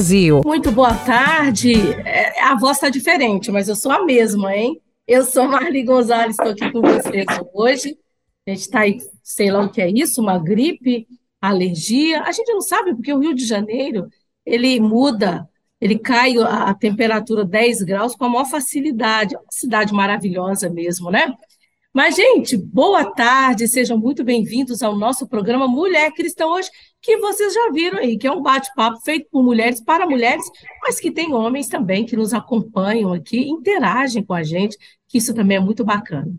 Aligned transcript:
Brasil. 0.00 0.40
Muito 0.46 0.72
boa 0.72 0.94
tarde. 0.94 1.74
É, 2.06 2.42
a 2.42 2.58
voz 2.58 2.78
está 2.78 2.88
diferente, 2.88 3.52
mas 3.52 3.68
eu 3.68 3.76
sou 3.76 3.92
a 3.92 4.02
mesma, 4.02 4.56
hein? 4.56 4.80
Eu 5.06 5.24
sou 5.24 5.46
Marli 5.46 5.82
Gonzalez, 5.82 6.38
estou 6.38 6.52
aqui 6.52 6.72
com 6.72 6.80
vocês 6.80 7.26
hoje. 7.52 7.98
A 8.46 8.50
gente 8.50 8.60
está 8.60 8.80
aí, 8.80 8.98
sei 9.22 9.50
lá 9.50 9.62
o 9.62 9.68
que 9.68 9.82
é 9.82 9.90
isso, 9.90 10.22
uma 10.22 10.38
gripe, 10.38 11.06
alergia. 11.38 12.22
A 12.22 12.32
gente 12.32 12.50
não 12.50 12.62
sabe, 12.62 12.94
porque 12.94 13.12
o 13.12 13.18
Rio 13.18 13.34
de 13.34 13.44
Janeiro, 13.44 14.08
ele 14.46 14.80
muda, 14.80 15.46
ele 15.78 15.98
cai 15.98 16.34
a 16.38 16.72
temperatura 16.72 17.44
10 17.44 17.82
graus 17.82 18.16
com 18.16 18.24
a 18.24 18.28
maior 18.30 18.46
facilidade. 18.46 19.34
É 19.34 19.38
uma 19.38 19.52
cidade 19.52 19.92
maravilhosa 19.92 20.70
mesmo, 20.70 21.10
né? 21.10 21.30
Mas, 21.92 22.14
gente, 22.14 22.56
boa 22.56 23.04
tarde, 23.04 23.66
sejam 23.66 23.98
muito 23.98 24.22
bem-vindos 24.22 24.80
ao 24.80 24.96
nosso 24.96 25.26
programa 25.26 25.66
Mulher 25.66 26.12
Cristã 26.12 26.46
hoje, 26.46 26.70
que 27.02 27.16
vocês 27.16 27.52
já 27.52 27.68
viram 27.72 27.98
aí, 27.98 28.16
que 28.16 28.28
é 28.28 28.30
um 28.32 28.40
bate-papo 28.40 29.00
feito 29.00 29.28
por 29.28 29.42
mulheres 29.42 29.80
para 29.80 30.06
mulheres, 30.06 30.44
mas 30.82 31.00
que 31.00 31.10
tem 31.10 31.34
homens 31.34 31.66
também 31.66 32.06
que 32.06 32.16
nos 32.16 32.32
acompanham 32.32 33.12
aqui, 33.12 33.40
interagem 33.40 34.24
com 34.24 34.32
a 34.32 34.44
gente, 34.44 34.78
que 35.08 35.18
isso 35.18 35.34
também 35.34 35.56
é 35.56 35.60
muito 35.60 35.84
bacana. 35.84 36.32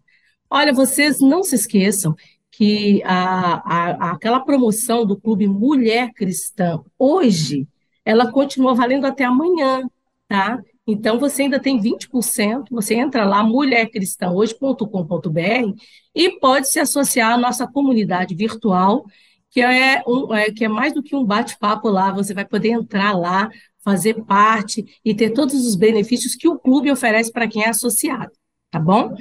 Olha, 0.49 0.71
vocês 0.71 1.19
não 1.19 1.43
se 1.43 1.55
esqueçam 1.55 2.15
que 2.49 3.03
a, 3.03 3.55
a, 3.55 4.11
aquela 4.11 4.39
promoção 4.39 5.05
do 5.05 5.19
Clube 5.19 5.49
Mulher 5.49 6.13
Cristã 6.13 6.81
hoje, 6.97 7.67
ela 8.05 8.31
continua 8.31 8.73
valendo 8.73 9.05
até 9.05 9.25
amanhã, 9.25 9.81
tá? 10.29 10.61
Então, 10.91 11.19
você 11.19 11.43
ainda 11.43 11.59
tem 11.59 11.79
20%, 11.79 12.65
você 12.69 12.95
entra 12.95 13.25
lá, 13.25 13.43
mulhercristãohoje.com.br, 13.43 15.75
e 16.13 16.39
pode 16.39 16.69
se 16.69 16.79
associar 16.79 17.33
à 17.33 17.37
nossa 17.37 17.67
comunidade 17.67 18.35
virtual, 18.35 19.05
que 19.49 19.61
é, 19.61 20.01
um, 20.07 20.33
é, 20.33 20.51
que 20.51 20.65
é 20.65 20.67
mais 20.67 20.93
do 20.93 21.03
que 21.03 21.15
um 21.15 21.25
bate-papo 21.25 21.89
lá, 21.89 22.11
você 22.11 22.33
vai 22.33 22.45
poder 22.45 22.69
entrar 22.69 23.17
lá, 23.17 23.49
fazer 23.83 24.23
parte 24.25 24.85
e 25.03 25.13
ter 25.13 25.31
todos 25.31 25.65
os 25.65 25.75
benefícios 25.75 26.35
que 26.35 26.47
o 26.47 26.59
clube 26.59 26.91
oferece 26.91 27.31
para 27.31 27.47
quem 27.47 27.63
é 27.63 27.69
associado, 27.69 28.31
tá 28.69 28.79
bom? 28.79 29.15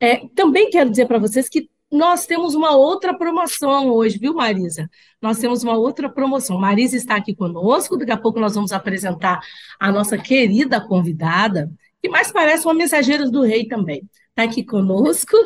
É, 0.00 0.26
também 0.34 0.70
quero 0.70 0.90
dizer 0.90 1.06
para 1.06 1.18
vocês 1.18 1.48
que 1.48 1.68
nós 1.94 2.26
temos 2.26 2.54
uma 2.56 2.74
outra 2.74 3.16
promoção 3.16 3.88
hoje, 3.88 4.18
viu, 4.18 4.34
Marisa? 4.34 4.90
Nós 5.22 5.38
temos 5.38 5.62
uma 5.62 5.76
outra 5.76 6.08
promoção. 6.08 6.58
Marisa 6.58 6.96
está 6.96 7.14
aqui 7.14 7.34
conosco, 7.34 7.96
daqui 7.96 8.10
a 8.10 8.16
pouco 8.16 8.40
nós 8.40 8.54
vamos 8.56 8.72
apresentar 8.72 9.40
a 9.78 9.92
nossa 9.92 10.18
querida 10.18 10.80
convidada, 10.80 11.70
que 12.02 12.08
mais 12.08 12.32
parece 12.32 12.66
uma 12.66 12.74
mensageira 12.74 13.30
do 13.30 13.42
rei 13.42 13.68
também. 13.68 14.02
Está 14.30 14.42
aqui 14.42 14.64
conosco. 14.64 15.36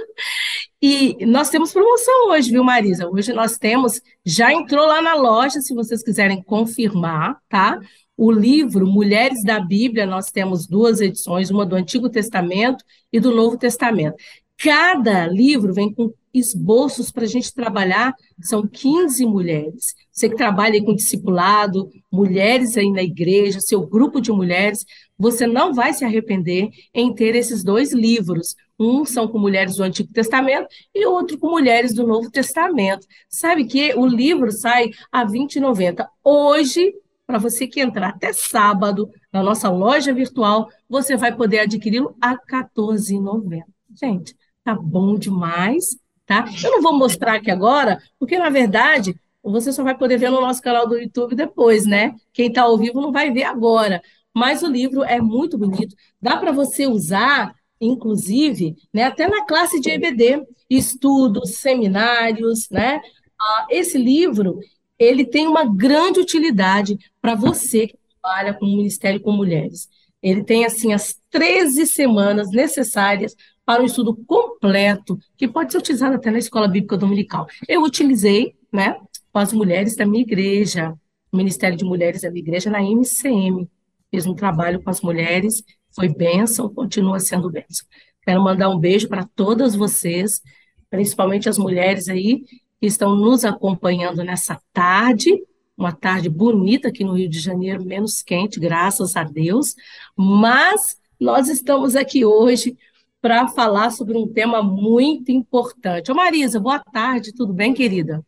E 0.81 1.27
nós 1.27 1.51
temos 1.51 1.71
promoção 1.71 2.31
hoje, 2.31 2.51
viu, 2.51 2.65
Marisa? 2.65 3.07
Hoje 3.07 3.33
nós 3.35 3.59
temos, 3.59 4.01
já 4.25 4.51
entrou 4.51 4.87
lá 4.87 5.03
na 5.03 5.15
loja, 5.15 5.61
se 5.61 5.75
vocês 5.75 6.03
quiserem 6.03 6.43
confirmar, 6.43 7.37
tá? 7.49 7.79
O 8.17 8.33
livro 8.33 8.87
Mulheres 8.87 9.45
da 9.45 9.61
Bíblia, 9.61 10.07
nós 10.07 10.31
temos 10.31 10.67
duas 10.67 11.03
edições, 11.03 11.51
uma 11.51 11.67
do 11.67 11.77
Antigo 11.77 12.09
Testamento 12.09 12.83
e 13.13 13.21
do 13.21 13.35
Novo 13.35 13.59
Testamento. 13.59 14.17
Cada 14.57 15.27
livro 15.27 15.73
vem 15.75 15.93
com 15.93 16.13
esboços 16.39 17.11
para 17.11 17.25
a 17.25 17.29
gente 17.29 17.53
trabalhar, 17.53 18.15
são 18.41 18.67
15 18.67 19.27
mulheres. 19.27 19.95
Você 20.11 20.29
que 20.29 20.37
trabalha 20.37 20.83
com 20.83 20.95
discipulado, 20.95 21.91
mulheres 22.11 22.77
aí 22.77 22.91
na 22.91 23.03
igreja, 23.03 23.61
seu 23.61 23.87
grupo 23.87 24.21
de 24.21 24.33
mulheres, 24.33 24.85
você 25.19 25.47
não 25.47 25.75
vai 25.75 25.93
se 25.93 26.05
arrepender 26.05 26.69
em 26.95 27.15
ter 27.15 27.35
esses 27.35 27.63
dois 27.65 27.93
livros. 27.93 28.55
Um 28.79 29.05
são 29.05 29.27
com 29.27 29.39
mulheres 29.39 29.77
do 29.77 29.83
Antigo 29.83 30.13
Testamento 30.13 30.69
e 30.95 31.05
outro 31.05 31.39
com 31.39 31.51
mulheres 31.51 31.93
do 31.93 32.07
Novo 32.07 32.31
Testamento. 32.31 33.07
Sabe 33.29 33.65
que 33.65 33.93
o 33.95 34.07
livro 34.07 34.53
sai 34.53 34.91
a 35.11 35.23
R$ 35.23 35.33
20,90. 35.33 36.07
Hoje, 36.23 36.95
para 37.27 37.39
você 37.39 37.67
que 37.67 37.81
entrar 37.81 38.09
até 38.09 38.33
sábado 38.33 39.11
na 39.33 39.43
nossa 39.43 39.69
loja 39.69 40.15
virtual, 40.15 40.69
você 40.89 41.17
vai 41.17 41.35
poder 41.35 41.61
adquiri-lo 41.61 42.17
a 42.21 42.31
R$ 42.31 42.39
14,90. 42.51 43.63
Gente, 44.01 44.35
tá 44.65 44.75
bom 44.75 45.19
demais, 45.19 45.97
tá? 46.29 46.45
Eu 46.63 46.71
não 46.71 46.83
vou 46.83 46.97
mostrar 46.97 47.37
aqui 47.37 47.51
agora, 47.51 47.99
porque 48.19 48.39
na 48.39 48.51
verdade 48.51 49.19
você 49.43 49.73
só 49.73 49.83
vai 49.83 49.97
poder 49.97 50.19
ver 50.19 50.31
no 50.31 50.43
nosso 50.43 50.61
canal 50.61 50.87
do 50.87 50.99
YouTube 50.99 51.35
depois, 51.35 51.87
né? 51.87 52.15
Quem 52.35 52.49
está 52.49 52.63
ao 52.63 52.77
vivo 52.77 53.01
não 53.01 53.11
vai 53.11 53.33
ver 53.33 53.45
agora. 53.45 54.03
Mas 54.35 54.63
o 54.63 54.69
livro 54.69 55.03
é 55.03 55.21
muito 55.21 55.57
bonito, 55.57 55.97
dá 56.21 56.37
para 56.37 56.53
você 56.53 56.87
usar, 56.87 57.55
inclusive, 57.81 58.77
né, 58.93 59.05
até 59.05 59.27
na 59.27 59.47
classe 59.47 59.81
de 59.81 59.91
EBD, 59.91 60.45
estudos, 60.69 61.57
seminários, 61.57 62.69
né? 62.71 63.01
Ah, 63.41 63.67
esse 63.71 63.97
livro 63.97 64.61
ele 64.99 65.25
tem 65.25 65.47
uma 65.47 65.65
grande 65.65 66.21
utilidade 66.21 66.99
para 67.23 67.35
você 67.35 67.87
que 67.87 67.97
trabalha 68.21 68.53
com 68.53 68.67
o 68.67 68.77
Ministério 68.77 69.21
com 69.21 69.33
Mulheres. 69.33 69.89
Ele 70.23 70.45
tem, 70.45 70.65
assim, 70.65 70.93
as 70.93 71.17
13 71.31 71.87
semanas 71.87 72.51
necessárias 72.51 73.35
para 73.69 73.83
um 73.83 73.85
estudo 73.85 74.17
completo, 74.27 75.19
que 75.37 75.47
pode 75.47 75.71
ser 75.71 75.77
utilizado 75.77 76.15
até 76.15 76.31
na 76.31 76.39
escola 76.39 76.67
bíblica 76.67 76.97
dominical. 76.97 77.47
Eu 77.69 77.83
utilizei, 77.83 78.57
né, 78.73 78.99
com 79.31 79.39
as 79.39 79.53
mulheres 79.53 79.95
da 79.95 80.07
minha 80.07 80.23
igreja, 80.23 80.95
o 81.31 81.37
Ministério 81.37 81.77
de 81.77 81.85
Mulheres 81.85 82.23
da 82.23 82.31
minha 82.31 82.41
igreja, 82.41 82.71
na 82.71 82.83
MCM. 82.83 83.69
Fiz 84.11 84.25
um 84.25 84.33
trabalho 84.33 84.83
com 84.83 84.89
as 84.89 85.03
mulheres, 85.03 85.63
foi 85.95 86.09
bênção, 86.09 86.73
continua 86.73 87.21
sendo 87.21 87.51
bênção. 87.51 87.87
Quero 88.23 88.43
mandar 88.43 88.71
um 88.71 88.79
beijo 88.79 89.07
para 89.07 89.29
todas 89.37 89.77
vocês, 89.77 90.41
principalmente 90.89 91.47
as 91.47 91.59
mulheres 91.59 92.09
aí 92.09 92.45
que 92.81 92.87
estão 92.87 93.15
nos 93.15 93.45
acompanhando 93.45 94.25
nessa 94.25 94.59
tarde, 94.73 95.45
uma 95.77 95.93
tarde 95.93 96.31
bonita 96.31 96.89
aqui 96.89 97.05
no 97.05 97.13
Rio 97.13 97.29
de 97.29 97.39
Janeiro, 97.39 97.85
menos 97.85 98.23
quente, 98.23 98.59
graças 98.59 99.15
a 99.15 99.25
Deus, 99.25 99.75
mas 100.17 100.97
nós 101.21 101.51
estamos 101.51 101.95
aqui 101.95 102.25
hoje 102.25 102.79
para 103.21 103.49
falar 103.49 103.91
sobre 103.91 104.17
um 104.17 104.33
tema 104.33 104.63
muito 104.63 105.33
importante. 105.33 106.11
Ô 106.11 106.15
Marisa, 106.15 106.61
boa 106.61 106.79
tarde, 106.79 107.35
tudo 107.35 107.53
bem, 107.53 107.75
querida? 107.75 108.25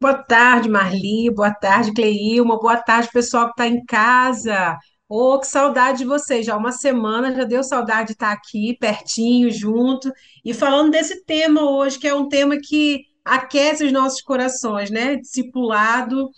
Boa 0.00 0.14
tarde, 0.14 0.68
Marli, 0.68 1.30
boa 1.30 1.52
tarde, 1.52 1.92
Cleilma, 1.92 2.58
boa 2.58 2.76
tarde, 2.76 3.10
pessoal 3.12 3.46
que 3.46 3.50
está 3.50 3.66
em 3.66 3.84
casa. 3.84 4.78
Ô, 5.08 5.34
oh, 5.34 5.40
que 5.40 5.46
saudade 5.46 5.98
de 5.98 6.04
vocês, 6.04 6.46
já 6.46 6.56
uma 6.56 6.72
semana, 6.72 7.34
já 7.34 7.44
deu 7.44 7.62
saudade 7.64 8.08
de 8.08 8.12
estar 8.12 8.32
aqui, 8.32 8.76
pertinho, 8.78 9.50
junto, 9.50 10.10
e 10.44 10.54
falando 10.54 10.92
desse 10.92 11.24
tema 11.24 11.68
hoje, 11.68 11.98
que 11.98 12.06
é 12.06 12.14
um 12.14 12.28
tema 12.28 12.56
que 12.56 13.02
aquece 13.24 13.84
os 13.84 13.92
nossos 13.92 14.22
corações, 14.22 14.90
né? 14.90 15.16
Discipulado, 15.16 16.30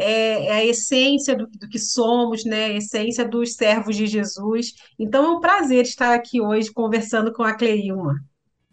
é, 0.00 0.46
é 0.46 0.52
a 0.52 0.64
essência 0.64 1.36
do, 1.36 1.46
do, 1.46 1.68
que 1.68 1.78
somos, 1.78 2.44
né? 2.44 2.66
A 2.66 2.76
essência 2.76 3.24
dos 3.26 3.54
servos 3.54 3.96
de 3.96 4.06
Jesus. 4.06 4.74
Então 4.98 5.24
é 5.24 5.28
um 5.36 5.40
prazer 5.40 5.82
estar 5.82 6.14
aqui 6.14 6.40
hoje 6.40 6.72
conversando 6.72 7.32
com 7.32 7.42
a 7.42 7.54
Cleilma. 7.54 8.14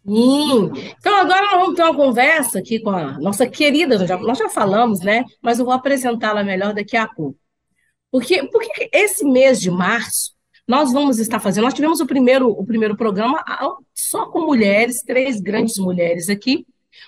Hum. 0.06 0.72
Então 0.98 1.16
agora 1.16 1.42
nós 1.52 1.62
vamos 1.62 1.76
ter 1.76 1.84
uma 1.84 1.96
conversa 1.96 2.60
aqui 2.60 2.80
com 2.80 2.92
a 2.92 3.20
nossa 3.20 3.46
querida, 3.46 3.98
nós 4.00 4.08
já, 4.08 4.18
nós 4.18 4.38
já 4.38 4.50
falamos, 4.50 5.02
né? 5.02 5.26
Mas 5.42 5.60
eu 5.60 5.66
vou 5.66 5.74
apresentá-la 5.74 6.44
melhor 6.44 6.74
daqui 6.74 6.96
a 6.96 7.08
pouco. 7.08 7.38
Porque, 8.10 8.48
porque 8.48 8.90
esse 8.94 9.26
mês 9.26 9.60
de 9.60 9.70
março 9.70 10.38
nós 10.68 10.92
vamos 10.92 11.18
estar 11.18 11.40
fazendo, 11.40 11.64
nós 11.64 11.74
tivemos 11.74 12.02
o 12.02 12.06
primeiro, 12.06 12.50
o 12.50 12.66
primeiro 12.66 12.98
programa 12.98 13.44
só 13.94 14.26
com 14.30 14.46
mulheres, 14.46 15.02
três 15.02 15.40
grandes 15.40 15.78
mulheres 15.78 16.28
aqui, 16.28 16.66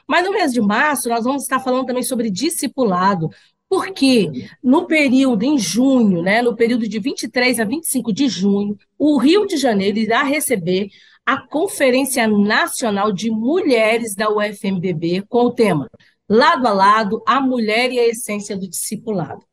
mas 0.08 0.26
no 0.26 0.32
mês 0.32 0.54
de 0.54 0.62
março, 0.62 1.10
nós 1.10 1.24
vamos 1.24 1.44
estar 1.44 1.60
falando 1.60 1.86
também 1.86 2.04
sobre 2.04 2.30
discipulado, 2.30 3.30
porque 3.70 4.50
no 4.64 4.88
período, 4.88 5.44
em 5.44 5.60
junho, 5.60 6.24
né, 6.24 6.42
no 6.42 6.56
período 6.56 6.88
de 6.88 7.00
23 7.00 7.60
a 7.60 7.64
25 7.64 8.12
de 8.12 8.28
junho, 8.28 8.76
o 8.98 9.20
Rio 9.20 9.46
de 9.46 9.58
Janeiro 9.58 10.00
irá 10.00 10.24
receber 10.24 10.90
a 11.24 11.38
Conferência 11.40 12.28
Nacional 12.28 13.12
de 13.12 13.30
Mulheres 13.30 14.16
da 14.16 14.28
UFMBB 14.28 15.24
com 15.30 15.46
o 15.46 15.54
tema 15.54 15.88
Lado 16.28 16.68
a 16.68 16.74
Lado, 16.74 17.24
a 17.28 17.40
Mulher 17.40 17.92
e 17.92 18.00
a 18.00 18.08
Essência 18.08 18.58
do 18.58 18.68
Discipulado. 18.68 19.46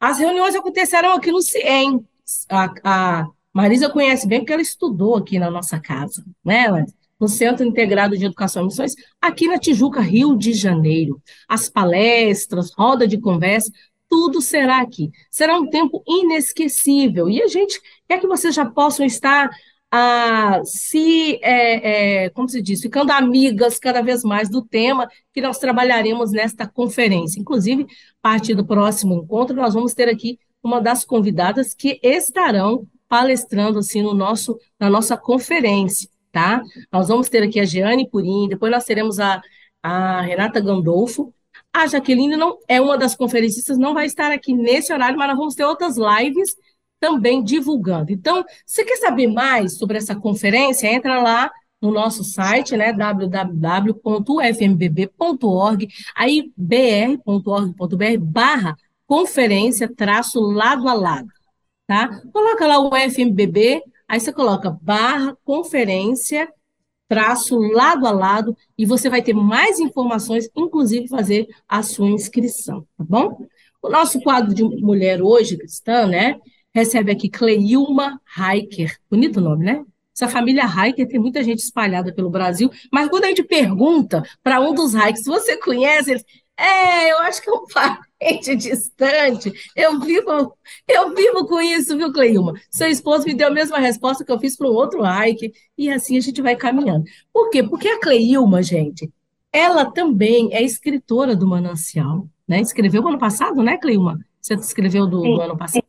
As 0.00 0.18
reuniões 0.18 0.54
acontecerão 0.54 1.12
aqui 1.12 1.30
no 1.30 1.42
CIEM. 1.42 2.02
A, 2.48 2.72
a 2.82 3.26
Marisa 3.52 3.90
conhece 3.90 4.26
bem 4.26 4.40
porque 4.40 4.52
ela 4.52 4.62
estudou 4.62 5.16
aqui 5.16 5.38
na 5.38 5.50
nossa 5.50 5.78
casa, 5.78 6.24
né, 6.42 6.68
Marisa? 6.68 6.94
No 7.18 7.28
Centro 7.28 7.64
Integrado 7.64 8.16
de 8.16 8.24
Educação 8.24 8.62
e 8.62 8.66
Missões, 8.66 8.94
aqui 9.20 9.46
na 9.46 9.58
Tijuca, 9.58 10.00
Rio 10.00 10.36
de 10.36 10.52
Janeiro. 10.52 11.20
As 11.48 11.68
palestras, 11.68 12.72
roda 12.72 13.06
de 13.06 13.18
conversa, 13.18 13.70
tudo 14.08 14.40
será 14.40 14.80
aqui. 14.80 15.10
Será 15.30 15.58
um 15.58 15.68
tempo 15.68 16.02
inesquecível. 16.06 17.28
E 17.28 17.42
a 17.42 17.46
gente 17.46 17.80
quer 18.08 18.20
que 18.20 18.26
vocês 18.26 18.54
já 18.54 18.64
possam 18.64 19.04
estar 19.04 19.50
a 19.90 20.60
se, 20.64 21.38
é, 21.42 22.24
é, 22.24 22.30
como 22.30 22.48
se 22.48 22.60
diz, 22.60 22.80
ficando 22.80 23.10
amigas 23.10 23.78
cada 23.78 24.02
vez 24.02 24.22
mais 24.22 24.48
do 24.48 24.62
tema 24.62 25.08
que 25.32 25.40
nós 25.40 25.58
trabalharemos 25.58 26.30
nesta 26.30 26.66
conferência. 26.66 27.40
Inclusive, 27.40 27.84
a 27.84 27.86
partir 28.22 28.54
do 28.54 28.66
próximo 28.66 29.14
encontro, 29.14 29.56
nós 29.56 29.74
vamos 29.74 29.94
ter 29.94 30.08
aqui 30.08 30.38
uma 30.62 30.80
das 30.80 31.04
convidadas 31.04 31.72
que 31.72 31.98
estarão 32.02 32.86
palestrando 33.08 33.78
assim 33.78 34.02
no 34.02 34.12
nosso, 34.12 34.58
na 34.78 34.90
nossa 34.90 35.16
conferência, 35.16 36.08
tá? 36.32 36.62
Nós 36.92 37.08
vamos 37.08 37.28
ter 37.28 37.42
aqui 37.42 37.60
a 37.60 37.64
Jeane 37.64 38.08
Purim, 38.08 38.48
depois 38.48 38.70
nós 38.72 38.84
teremos 38.84 39.18
a, 39.18 39.40
a 39.82 40.20
Renata 40.20 40.60
Gandolfo, 40.60 41.32
a 41.72 41.86
Jaqueline 41.86 42.36
não 42.36 42.58
é 42.66 42.80
uma 42.80 42.96
das 42.96 43.14
conferencistas, 43.14 43.78
não 43.78 43.94
vai 43.94 44.06
estar 44.06 44.32
aqui 44.32 44.52
nesse 44.52 44.92
horário, 44.92 45.18
mas 45.18 45.28
nós 45.28 45.36
vamos 45.36 45.54
ter 45.54 45.64
outras 45.64 45.96
lives 45.96 46.56
também 47.00 47.42
divulgando. 47.42 48.12
Então, 48.12 48.44
se 48.66 48.84
quer 48.84 48.96
saber 48.96 49.28
mais 49.28 49.78
sobre 49.78 49.96
essa 49.96 50.16
conferência, 50.16 50.88
entra 50.88 51.22
lá 51.22 51.50
no 51.80 51.92
nosso 51.92 52.24
site, 52.24 52.76
né, 52.76 52.92
www.ufmbb.org, 52.92 53.48
aí 56.16 56.52
br.org.br 56.56 58.18
barra 58.20 58.76
conferência 59.06 59.88
traço 59.94 60.40
lado 60.40 60.88
a 60.88 60.92
lado, 60.92 61.28
tá? 61.86 62.20
Coloca 62.32 62.66
lá 62.66 62.80
o 62.80 62.90
FMBB, 62.94 63.80
aí 64.08 64.18
você 64.18 64.32
coloca 64.32 64.76
barra 64.82 65.36
conferência 65.44 66.48
traço 67.08 67.58
lado 67.58 68.06
a 68.06 68.10
lado 68.10 68.56
e 68.76 68.84
você 68.84 69.08
vai 69.08 69.22
ter 69.22 69.32
mais 69.32 69.80
informações, 69.80 70.48
inclusive 70.54 71.08
fazer 71.08 71.48
a 71.66 71.82
sua 71.82 72.08
inscrição, 72.08 72.86
tá 72.96 73.04
bom? 73.04 73.46
O 73.80 73.88
nosso 73.88 74.20
quadro 74.20 74.54
de 74.54 74.62
mulher 74.62 75.22
hoje 75.22 75.56
cristã, 75.56 76.06
né, 76.06 76.38
recebe 76.74 77.10
aqui 77.10 77.28
Cleilma 77.28 78.20
Heiker, 78.36 78.98
bonito 79.10 79.40
nome, 79.40 79.64
né? 79.64 79.84
Essa 80.14 80.28
família 80.28 80.64
Heiker 80.64 81.06
tem 81.06 81.18
muita 81.18 81.42
gente 81.44 81.60
espalhada 81.60 82.12
pelo 82.12 82.28
Brasil, 82.28 82.70
mas 82.92 83.08
quando 83.08 83.24
a 83.24 83.28
gente 83.28 83.44
pergunta 83.44 84.22
para 84.42 84.60
um 84.60 84.74
dos 84.74 84.94
Heikers, 84.94 85.24
você 85.24 85.56
conhece, 85.56 86.10
eles, 86.10 86.24
é, 86.58 87.12
eu 87.12 87.18
acho 87.18 87.40
que 87.40 87.48
é 87.48 87.52
um 87.52 87.64
parente 87.72 88.56
distante. 88.56 89.52
Eu 89.76 90.00
vivo, 90.00 90.56
eu 90.88 91.14
vivo 91.14 91.46
com 91.46 91.60
isso, 91.60 91.96
viu, 91.96 92.12
Cleilma? 92.12 92.54
Seu 92.68 92.88
esposo 92.88 93.24
me 93.24 93.34
deu 93.34 93.46
a 93.46 93.52
mesma 93.52 93.78
resposta 93.78 94.24
que 94.24 94.32
eu 94.32 94.40
fiz 94.40 94.56
para 94.56 94.68
um 94.68 94.74
outro 94.74 95.02
Ike, 95.06 95.52
e 95.76 95.88
assim 95.88 96.16
a 96.18 96.20
gente 96.20 96.42
vai 96.42 96.56
caminhando. 96.56 97.04
Por 97.32 97.48
quê? 97.50 97.62
Porque 97.62 97.88
a 97.88 98.00
Cleilma, 98.00 98.60
gente, 98.60 99.08
ela 99.52 99.84
também 99.84 100.52
é 100.52 100.60
escritora 100.60 101.36
do 101.36 101.46
Manancial, 101.46 102.28
né? 102.46 102.60
Escreveu 102.60 103.06
ano 103.06 103.18
passado, 103.18 103.62
né, 103.62 103.76
Cleilma? 103.78 104.18
Você 104.40 104.54
escreveu 104.54 105.06
do, 105.06 105.20
do 105.20 105.40
ano 105.40 105.56
passado? 105.56 105.84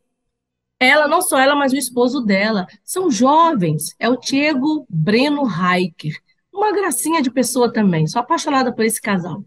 Ela, 0.80 1.07
não 1.07 1.21
só 1.21 1.39
ela, 1.39 1.56
mas 1.56 1.74
o 1.74 1.77
esposo 1.77 2.21
dela, 2.21 2.68
são 2.86 3.10
jovens. 3.10 3.95
É 4.00 4.07
o 4.07 4.18
Diego 4.18 4.86
Breno 4.88 5.44
Heiker. 5.45 6.16
Uma 6.54 6.71
gracinha 6.71 7.21
de 7.21 7.31
pessoa 7.31 7.71
também. 7.71 8.07
Sou 8.07 8.21
apaixonada 8.21 8.71
por 8.74 8.86
esse 8.86 9.01
casal. 9.01 9.44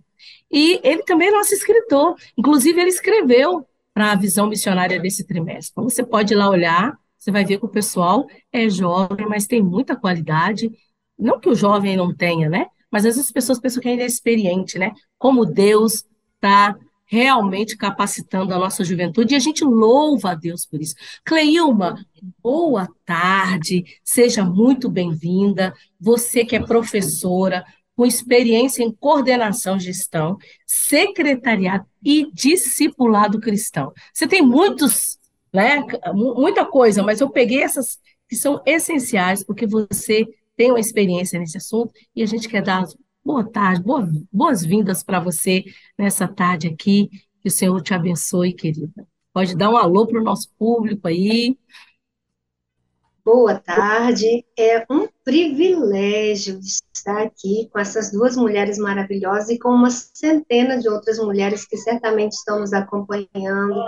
E 0.52 0.80
ele 0.84 1.02
também 1.04 1.28
é 1.28 1.30
nosso 1.32 1.54
escritor. 1.54 2.14
Inclusive, 2.36 2.78
ele 2.80 2.90
escreveu 2.90 3.66
para 3.94 4.12
a 4.12 4.14
visão 4.16 4.46
missionária 4.46 5.00
desse 5.00 5.24
trimestre. 5.26 5.72
Então, 5.72 5.84
você 5.84 6.04
pode 6.04 6.34
ir 6.34 6.36
lá 6.36 6.50
olhar, 6.50 6.96
você 7.18 7.30
vai 7.30 7.44
ver 7.44 7.58
que 7.58 7.64
o 7.64 7.68
pessoal 7.68 8.26
é 8.52 8.68
jovem, 8.68 9.26
mas 9.26 9.46
tem 9.46 9.62
muita 9.62 9.96
qualidade. 9.96 10.70
Não 11.18 11.40
que 11.40 11.48
o 11.48 11.54
jovem 11.54 11.96
não 11.96 12.14
tenha, 12.14 12.48
né? 12.48 12.66
Mas 12.90 13.06
às 13.06 13.14
vezes 13.14 13.26
as 13.26 13.32
pessoas 13.32 13.58
pensam 13.58 13.80
que 13.80 13.88
ainda 13.88 14.02
é 14.02 14.06
experiente, 14.06 14.78
né? 14.78 14.92
Como 15.18 15.46
Deus 15.46 16.04
está 16.34 16.76
realmente 17.06 17.76
capacitando 17.76 18.54
a 18.54 18.58
nossa 18.58 18.82
juventude, 18.82 19.34
e 19.34 19.36
a 19.36 19.40
gente 19.40 19.62
louva 19.62 20.30
a 20.30 20.34
Deus 20.34 20.64
por 20.64 20.80
isso. 20.80 20.94
Cleilma, 21.22 22.02
boa 22.42 22.88
tarde, 23.04 23.84
seja 24.02 24.42
muito 24.42 24.88
bem-vinda. 24.88 25.74
Você 26.00 26.42
que 26.42 26.56
é 26.56 26.60
professora, 26.60 27.66
com 27.96 28.06
experiência 28.06 28.82
em 28.82 28.92
coordenação, 28.92 29.78
gestão, 29.78 30.38
secretariado 30.66 31.86
e 32.02 32.30
discipulado 32.32 33.40
cristão. 33.40 33.92
Você 34.12 34.26
tem 34.26 34.42
muitos, 34.42 35.18
né, 35.52 35.84
muita 36.14 36.64
coisa, 36.64 37.02
mas 37.02 37.20
eu 37.20 37.30
peguei 37.30 37.62
essas 37.62 37.98
que 38.28 38.36
são 38.36 38.62
essenciais, 38.64 39.44
porque 39.44 39.66
você 39.66 40.26
tem 40.56 40.70
uma 40.70 40.80
experiência 40.80 41.38
nesse 41.38 41.58
assunto 41.58 41.92
e 42.14 42.22
a 42.22 42.26
gente 42.26 42.48
quer 42.48 42.62
dar 42.62 42.84
boa 43.24 43.44
tarde, 43.44 43.82
boa, 43.82 44.08
boas-vindas 44.32 45.02
para 45.02 45.20
você 45.20 45.64
nessa 45.98 46.26
tarde 46.26 46.68
aqui. 46.68 47.10
Que 47.40 47.48
o 47.48 47.50
Senhor 47.50 47.80
te 47.82 47.92
abençoe, 47.92 48.52
querida. 48.52 49.06
Pode 49.32 49.56
dar 49.56 49.70
um 49.70 49.76
alô 49.76 50.06
para 50.06 50.20
o 50.20 50.24
nosso 50.24 50.48
público 50.58 51.08
aí. 51.08 51.58
Boa 53.24 53.54
tarde. 53.54 54.44
É 54.58 54.84
um 54.90 55.06
privilégio 55.24 56.58
estar 56.58 57.22
aqui 57.22 57.68
com 57.72 57.78
essas 57.78 58.10
duas 58.10 58.36
mulheres 58.36 58.78
maravilhosas 58.78 59.48
e 59.50 59.58
com 59.60 59.68
uma 59.68 59.90
centena 59.90 60.76
de 60.76 60.88
outras 60.88 61.18
mulheres 61.18 61.64
que 61.64 61.76
certamente 61.76 62.32
estão 62.32 62.58
nos 62.58 62.72
acompanhando. 62.72 63.84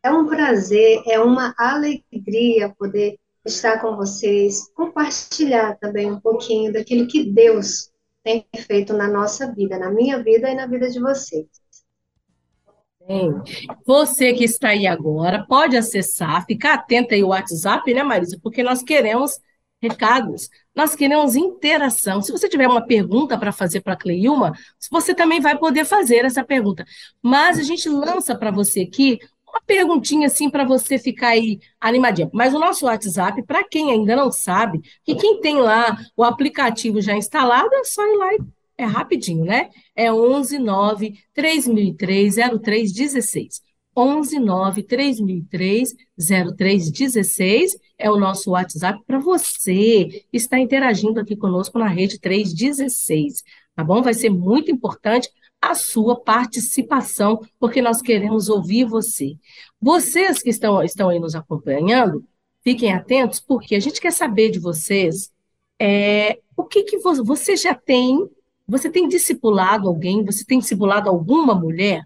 É 0.00 0.12
um 0.12 0.28
prazer, 0.28 1.02
é 1.06 1.18
uma 1.18 1.52
alegria 1.58 2.72
poder 2.78 3.18
estar 3.44 3.80
com 3.80 3.96
vocês, 3.96 4.72
compartilhar 4.74 5.76
também 5.78 6.12
um 6.12 6.20
pouquinho 6.20 6.72
daquilo 6.72 7.08
que 7.08 7.24
Deus 7.24 7.90
tem 8.22 8.46
feito 8.66 8.92
na 8.92 9.08
nossa 9.08 9.52
vida, 9.52 9.76
na 9.76 9.90
minha 9.90 10.22
vida 10.22 10.48
e 10.50 10.54
na 10.54 10.66
vida 10.66 10.88
de 10.88 11.00
vocês. 11.00 11.46
Você 13.86 14.32
que 14.34 14.44
está 14.44 14.68
aí 14.70 14.86
agora, 14.86 15.44
pode 15.46 15.76
acessar, 15.76 16.44
ficar 16.46 16.74
atenta 16.74 17.14
aí 17.14 17.24
o 17.24 17.28
WhatsApp, 17.28 17.92
né, 17.94 18.02
Marisa? 18.02 18.38
Porque 18.42 18.62
nós 18.62 18.82
queremos 18.82 19.38
recados, 19.80 20.48
nós 20.74 20.94
queremos 20.94 21.36
interação. 21.36 22.20
Se 22.20 22.32
você 22.32 22.48
tiver 22.48 22.68
uma 22.68 22.84
pergunta 22.84 23.38
para 23.38 23.52
fazer 23.52 23.80
para 23.80 23.94
a 23.94 23.96
Cleilma, 23.96 24.52
você 24.90 25.14
também 25.14 25.40
vai 25.40 25.56
poder 25.56 25.84
fazer 25.84 26.24
essa 26.24 26.44
pergunta. 26.44 26.84
Mas 27.22 27.58
a 27.58 27.62
gente 27.62 27.88
lança 27.88 28.36
para 28.36 28.50
você 28.50 28.82
aqui 28.82 29.18
uma 29.48 29.62
perguntinha 29.62 30.26
assim 30.26 30.50
para 30.50 30.64
você 30.64 30.98
ficar 30.98 31.28
aí 31.28 31.58
animadinha. 31.80 32.28
Mas 32.34 32.52
o 32.52 32.58
nosso 32.58 32.86
WhatsApp, 32.86 33.42
para 33.44 33.64
quem 33.64 33.90
ainda 33.90 34.14
não 34.14 34.30
sabe, 34.30 34.80
que 35.04 35.14
quem 35.14 35.40
tem 35.40 35.56
lá 35.56 35.96
o 36.16 36.22
aplicativo 36.24 37.00
já 37.00 37.14
instalado, 37.14 37.74
é 37.74 37.84
só 37.84 38.02
ir 38.06 38.16
lá 38.16 38.34
e 38.34 38.38
é 38.78 38.84
rapidinho, 38.84 39.44
né? 39.44 39.70
É 39.94 40.12
11 40.12 40.58
9 40.58 41.18
3003 41.34 42.36
0316. 42.36 43.60
11 43.96 44.38
9 44.38 44.82
3003 44.84 45.94
0316 46.16 47.76
é 47.98 48.08
o 48.08 48.16
nosso 48.16 48.52
WhatsApp 48.52 49.02
para 49.04 49.18
você 49.18 50.24
estar 50.32 50.60
interagindo 50.60 51.18
aqui 51.18 51.36
conosco 51.36 51.78
na 51.80 51.88
rede 51.88 52.20
316, 52.20 53.42
tá 53.74 53.82
bom? 53.82 54.00
Vai 54.00 54.14
ser 54.14 54.30
muito 54.30 54.70
importante 54.70 55.28
a 55.60 55.74
sua 55.74 56.20
participação, 56.20 57.40
porque 57.58 57.82
nós 57.82 58.00
queremos 58.00 58.48
ouvir 58.48 58.84
você. 58.84 59.36
Vocês 59.80 60.40
que 60.40 60.50
estão, 60.50 60.80
estão 60.84 61.08
aí 61.08 61.18
nos 61.18 61.34
acompanhando, 61.34 62.24
fiquem 62.62 62.92
atentos, 62.92 63.40
porque 63.40 63.74
a 63.74 63.80
gente 63.80 64.00
quer 64.00 64.12
saber 64.12 64.50
de 64.50 64.60
vocês 64.60 65.32
é, 65.80 66.38
o 66.56 66.62
que, 66.62 66.84
que 66.84 66.98
você 66.98 67.56
já 67.56 67.74
tem 67.74 68.28
você 68.68 68.90
tem 68.90 69.08
discipulado 69.08 69.88
alguém? 69.88 70.24
Você 70.24 70.44
tem 70.44 70.58
discipulado 70.58 71.08
alguma 71.08 71.54
mulher? 71.54 72.04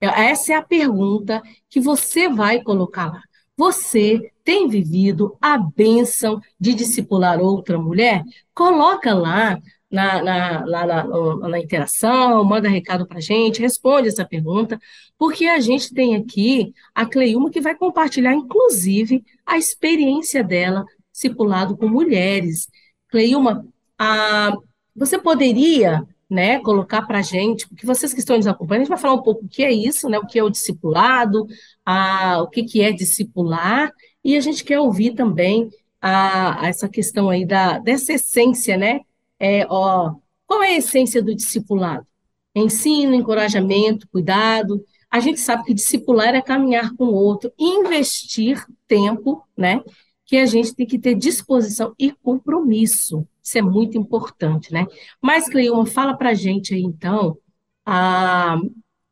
Essa 0.00 0.52
é 0.52 0.56
a 0.56 0.62
pergunta 0.62 1.42
que 1.68 1.80
você 1.80 2.28
vai 2.28 2.62
colocar 2.62 3.06
lá. 3.06 3.22
Você 3.56 4.30
tem 4.44 4.68
vivido 4.68 5.36
a 5.40 5.58
bênção 5.58 6.40
de 6.60 6.74
discipular 6.74 7.40
outra 7.40 7.78
mulher? 7.78 8.22
Coloca 8.54 9.14
lá 9.14 9.58
na, 9.90 10.22
na, 10.22 10.64
lá 10.64 10.86
na, 10.86 11.48
na 11.48 11.58
interação, 11.58 12.44
manda 12.44 12.68
recado 12.68 13.06
para 13.06 13.18
a 13.18 13.20
gente, 13.20 13.60
responde 13.60 14.08
essa 14.08 14.24
pergunta, 14.26 14.78
porque 15.18 15.46
a 15.46 15.58
gente 15.60 15.92
tem 15.94 16.14
aqui 16.16 16.74
a 16.94 17.06
Cleilma 17.06 17.50
que 17.50 17.60
vai 17.60 17.74
compartilhar, 17.74 18.34
inclusive, 18.34 19.24
a 19.44 19.56
experiência 19.56 20.44
dela 20.44 20.84
discipulado 21.10 21.76
com 21.76 21.88
mulheres. 21.88 22.68
Cleilma, 23.08 23.66
a, 23.98 24.52
você 24.96 25.18
poderia, 25.18 26.06
né, 26.28 26.58
colocar 26.60 27.02
para 27.02 27.18
a 27.18 27.22
gente, 27.22 27.68
porque 27.68 27.86
vocês 27.86 28.12
que 28.12 28.20
estão 28.20 28.36
nos 28.36 28.46
acompanhando, 28.46 28.82
a 28.82 28.84
gente 28.84 28.88
vai 28.90 28.98
falar 28.98 29.14
um 29.14 29.22
pouco 29.22 29.44
o 29.44 29.48
que 29.48 29.62
é 29.62 29.72
isso, 29.72 30.08
né, 30.08 30.18
o 30.18 30.26
que 30.26 30.38
é 30.38 30.42
o 30.42 30.50
discipulado, 30.50 31.46
a, 31.84 32.42
o 32.42 32.48
que, 32.48 32.64
que 32.64 32.82
é 32.82 32.92
discipular, 32.92 33.92
e 34.24 34.36
a 34.36 34.40
gente 34.40 34.64
quer 34.64 34.80
ouvir 34.80 35.14
também 35.14 35.70
a, 36.00 36.64
a 36.64 36.68
essa 36.68 36.88
questão 36.88 37.30
aí 37.30 37.44
da, 37.44 37.78
dessa 37.78 38.12
essência, 38.12 38.76
né, 38.76 39.00
é, 39.38 39.66
ó, 39.68 40.14
qual 40.46 40.62
é 40.62 40.68
a 40.68 40.78
essência 40.78 41.22
do 41.22 41.34
discipulado? 41.34 42.06
Ensino, 42.54 43.14
encorajamento, 43.14 44.08
cuidado. 44.08 44.82
A 45.10 45.20
gente 45.20 45.40
sabe 45.40 45.64
que 45.64 45.74
discipular 45.74 46.34
é 46.34 46.40
caminhar 46.40 46.94
com 46.94 47.04
o 47.04 47.14
outro, 47.14 47.52
investir 47.58 48.64
tempo, 48.86 49.42
né? 49.56 49.82
Que 50.24 50.38
a 50.38 50.46
gente 50.46 50.74
tem 50.74 50.86
que 50.86 50.98
ter 50.98 51.14
disposição 51.14 51.94
e 51.98 52.12
compromisso. 52.12 53.26
Isso 53.46 53.58
é 53.58 53.62
muito 53.62 53.96
importante, 53.96 54.72
né? 54.72 54.84
Mas, 55.22 55.48
Cleilma, 55.48 55.86
fala 55.86 56.16
para 56.16 56.30
a 56.30 56.34
gente 56.34 56.74
aí, 56.74 56.82
então, 56.82 57.38
a 57.86 58.56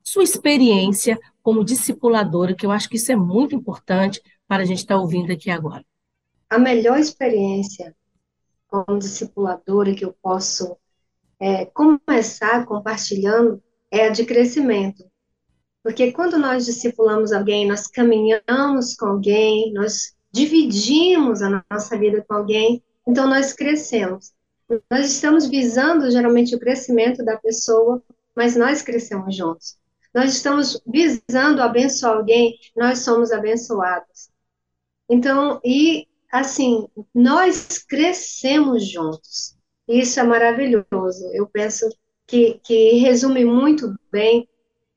sua 0.03 0.25
experiência 0.25 1.17
como 1.41 1.65
discipuladora, 1.65 2.53
que 2.53 2.67
eu 2.67 2.73
acho 2.73 2.89
que 2.89 2.97
isso 2.97 3.13
é 3.13 3.17
muito 3.17 3.55
importante 3.55 4.21
para 4.49 4.65
a 4.65 4.67
gente 4.67 4.79
estar 4.79 4.97
ouvindo 4.97 5.33
aqui 5.33 5.51
agora. 5.51 5.85
A 6.51 6.59
melhor 6.59 6.99
experiência 6.99 7.95
como 8.67 8.99
discipuladora 8.99 9.95
que 9.95 10.05
eu 10.05 10.13
posso 10.21 10.77
é, 11.39 11.67
começar 11.67 12.67
compartilhando 12.67 13.63
é 13.89 14.09
a 14.09 14.11
de 14.11 14.25
crescimento. 14.25 15.05
Porque 15.81 16.11
quando 16.11 16.39
nós 16.39 16.65
discipulamos 16.65 17.31
alguém, 17.31 17.69
nós 17.69 17.87
caminhamos 17.87 18.97
com 18.99 19.07
alguém, 19.07 19.73
nós 19.73 20.17
dividimos 20.33 21.41
a 21.41 21.63
nossa 21.71 21.97
vida 21.97 22.25
com 22.27 22.35
alguém, 22.35 22.83
então 23.07 23.29
nós 23.29 23.53
crescemos. 23.53 24.33
Nós 24.91 25.11
estamos 25.13 25.47
visando 25.47 26.11
geralmente 26.11 26.55
o 26.55 26.59
crescimento 26.59 27.25
da 27.25 27.37
pessoa, 27.37 28.03
mas 28.35 28.57
nós 28.57 28.83
crescemos 28.83 29.37
juntos. 29.37 29.77
Nós 30.15 30.35
estamos 30.35 30.81
visando 30.87 31.61
abençoar 31.61 32.17
alguém, 32.17 32.59
nós 32.77 33.01
somos 33.01 33.33
abençoados. 33.33 34.31
Então, 35.09 35.61
e 35.65 36.07
assim, 36.33 36.89
nós 37.15 37.79
crescemos 37.79 38.89
juntos. 38.89 39.57
Isso 39.87 40.19
é 40.19 40.23
maravilhoso. 40.23 41.31
Eu 41.33 41.47
penso 41.47 41.87
que, 42.27 42.61
que 42.65 42.95
resume 43.01 43.45
muito 43.45 43.95
bem 44.11 44.49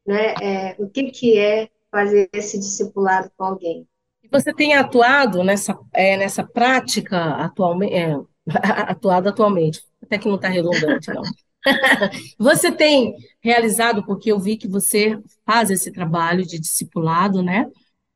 né, 0.06 0.34
é, 0.42 0.76
o 0.80 0.90
que, 0.90 1.12
que 1.12 1.38
é 1.38 1.70
fazer 1.92 2.30
esse 2.32 2.58
discipulado 2.58 3.30
com 3.36 3.44
alguém. 3.44 3.88
Você 4.32 4.54
tem 4.54 4.74
atuado 4.74 5.44
nessa, 5.44 5.78
é, 5.94 6.18
nessa 6.18 6.44
prática 6.44 7.18
atualmente, 7.36 7.94
é, 7.94 8.16
atuado 8.92 9.30
atualmente, 9.30 9.82
até 10.02 10.18
que 10.18 10.28
não 10.28 10.36
está 10.36 10.48
redundante, 10.48 11.12
não. 11.14 11.22
você 12.38 12.72
tem 12.72 13.14
realizado, 13.42 14.06
porque 14.06 14.32
eu 14.32 14.40
vi 14.40 14.58
que 14.58 14.68
você 14.68 15.20
faz 15.46 15.70
esse 15.70 15.92
trabalho 15.92 16.46
de 16.46 16.60
discipulado, 16.60 17.42
né? 17.42 17.70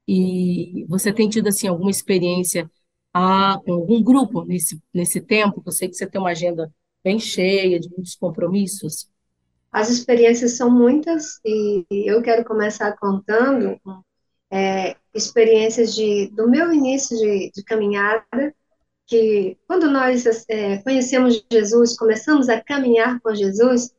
E 0.08 0.86
você 0.88 1.14
tem 1.14 1.30
tido, 1.30 1.48
assim, 1.48 1.68
alguma 1.68 1.92
experiência 1.92 2.70
ah, 3.14 3.60
com 3.64 3.74
algum 3.74 4.02
grupo 4.02 4.44
nesse, 4.46 4.82
nesse 4.94 5.22
tempo? 5.22 5.62
Eu 5.66 5.72
sei 5.72 5.90
que 5.90 5.96
você 5.96 6.08
tem 6.08 6.20
uma 6.20 6.32
agenda 6.32 6.72
bem 7.04 7.20
cheia, 7.20 7.80
de 7.80 7.90
muitos 7.90 8.16
compromissos. 8.16 9.10
As 9.72 9.90
experiências 9.90 10.58
são 10.58 10.70
muitas 10.70 11.40
e 11.46 11.86
eu 11.90 12.22
quero 12.22 12.44
começar 12.44 12.96
contando 12.98 13.80
é, 14.52 14.96
experiências 15.14 15.96
de, 15.96 16.30
do 16.34 16.50
meu 16.50 16.74
início 16.74 17.18
de, 17.18 17.52
de 17.56 17.64
caminhada, 17.64 18.54
que 19.08 19.58
quando 19.68 19.90
nós 19.90 20.26
é, 20.50 20.78
conhecemos 20.80 21.44
Jesus, 21.52 21.98
começamos 21.98 22.50
a 22.50 22.62
caminhar 22.62 23.20
com 23.22 23.34
Jesus, 23.34 23.94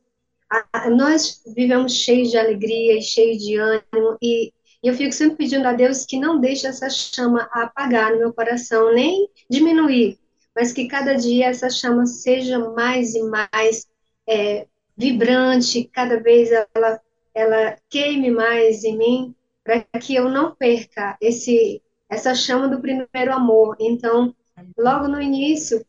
a, 0.49 0.89
nós 0.89 1.41
vivemos 1.55 1.93
cheios 1.93 2.29
de 2.29 2.37
alegria 2.37 2.97
e 2.97 3.01
cheios 3.01 3.43
de 3.43 3.57
ânimo, 3.57 4.17
e, 4.21 4.53
e 4.83 4.87
eu 4.87 4.93
fico 4.93 5.11
sempre 5.11 5.37
pedindo 5.37 5.67
a 5.67 5.73
Deus 5.73 6.05
que 6.05 6.19
não 6.19 6.39
deixe 6.39 6.67
essa 6.67 6.89
chama 6.89 7.49
apagar 7.51 8.11
no 8.11 8.19
meu 8.19 8.33
coração, 8.33 8.93
nem 8.93 9.27
diminuir, 9.49 10.19
mas 10.55 10.71
que 10.71 10.87
cada 10.87 11.15
dia 11.15 11.47
essa 11.47 11.69
chama 11.69 12.05
seja 12.05 12.59
mais 12.59 13.15
e 13.15 13.23
mais 13.23 13.87
é, 14.27 14.67
vibrante, 14.95 15.89
cada 15.91 16.19
vez 16.19 16.49
ela, 16.51 17.01
ela 17.33 17.77
queime 17.89 18.29
mais 18.29 18.83
em 18.83 18.97
mim, 18.97 19.35
para 19.63 19.81
que 19.99 20.15
eu 20.15 20.29
não 20.29 20.55
perca 20.55 21.17
esse 21.21 21.81
essa 22.09 22.35
chama 22.35 22.67
do 22.67 22.79
primeiro 22.79 23.33
amor. 23.33 23.75
Então, 23.79 24.35
logo 24.77 25.07
no 25.07 25.21
início 25.21 25.83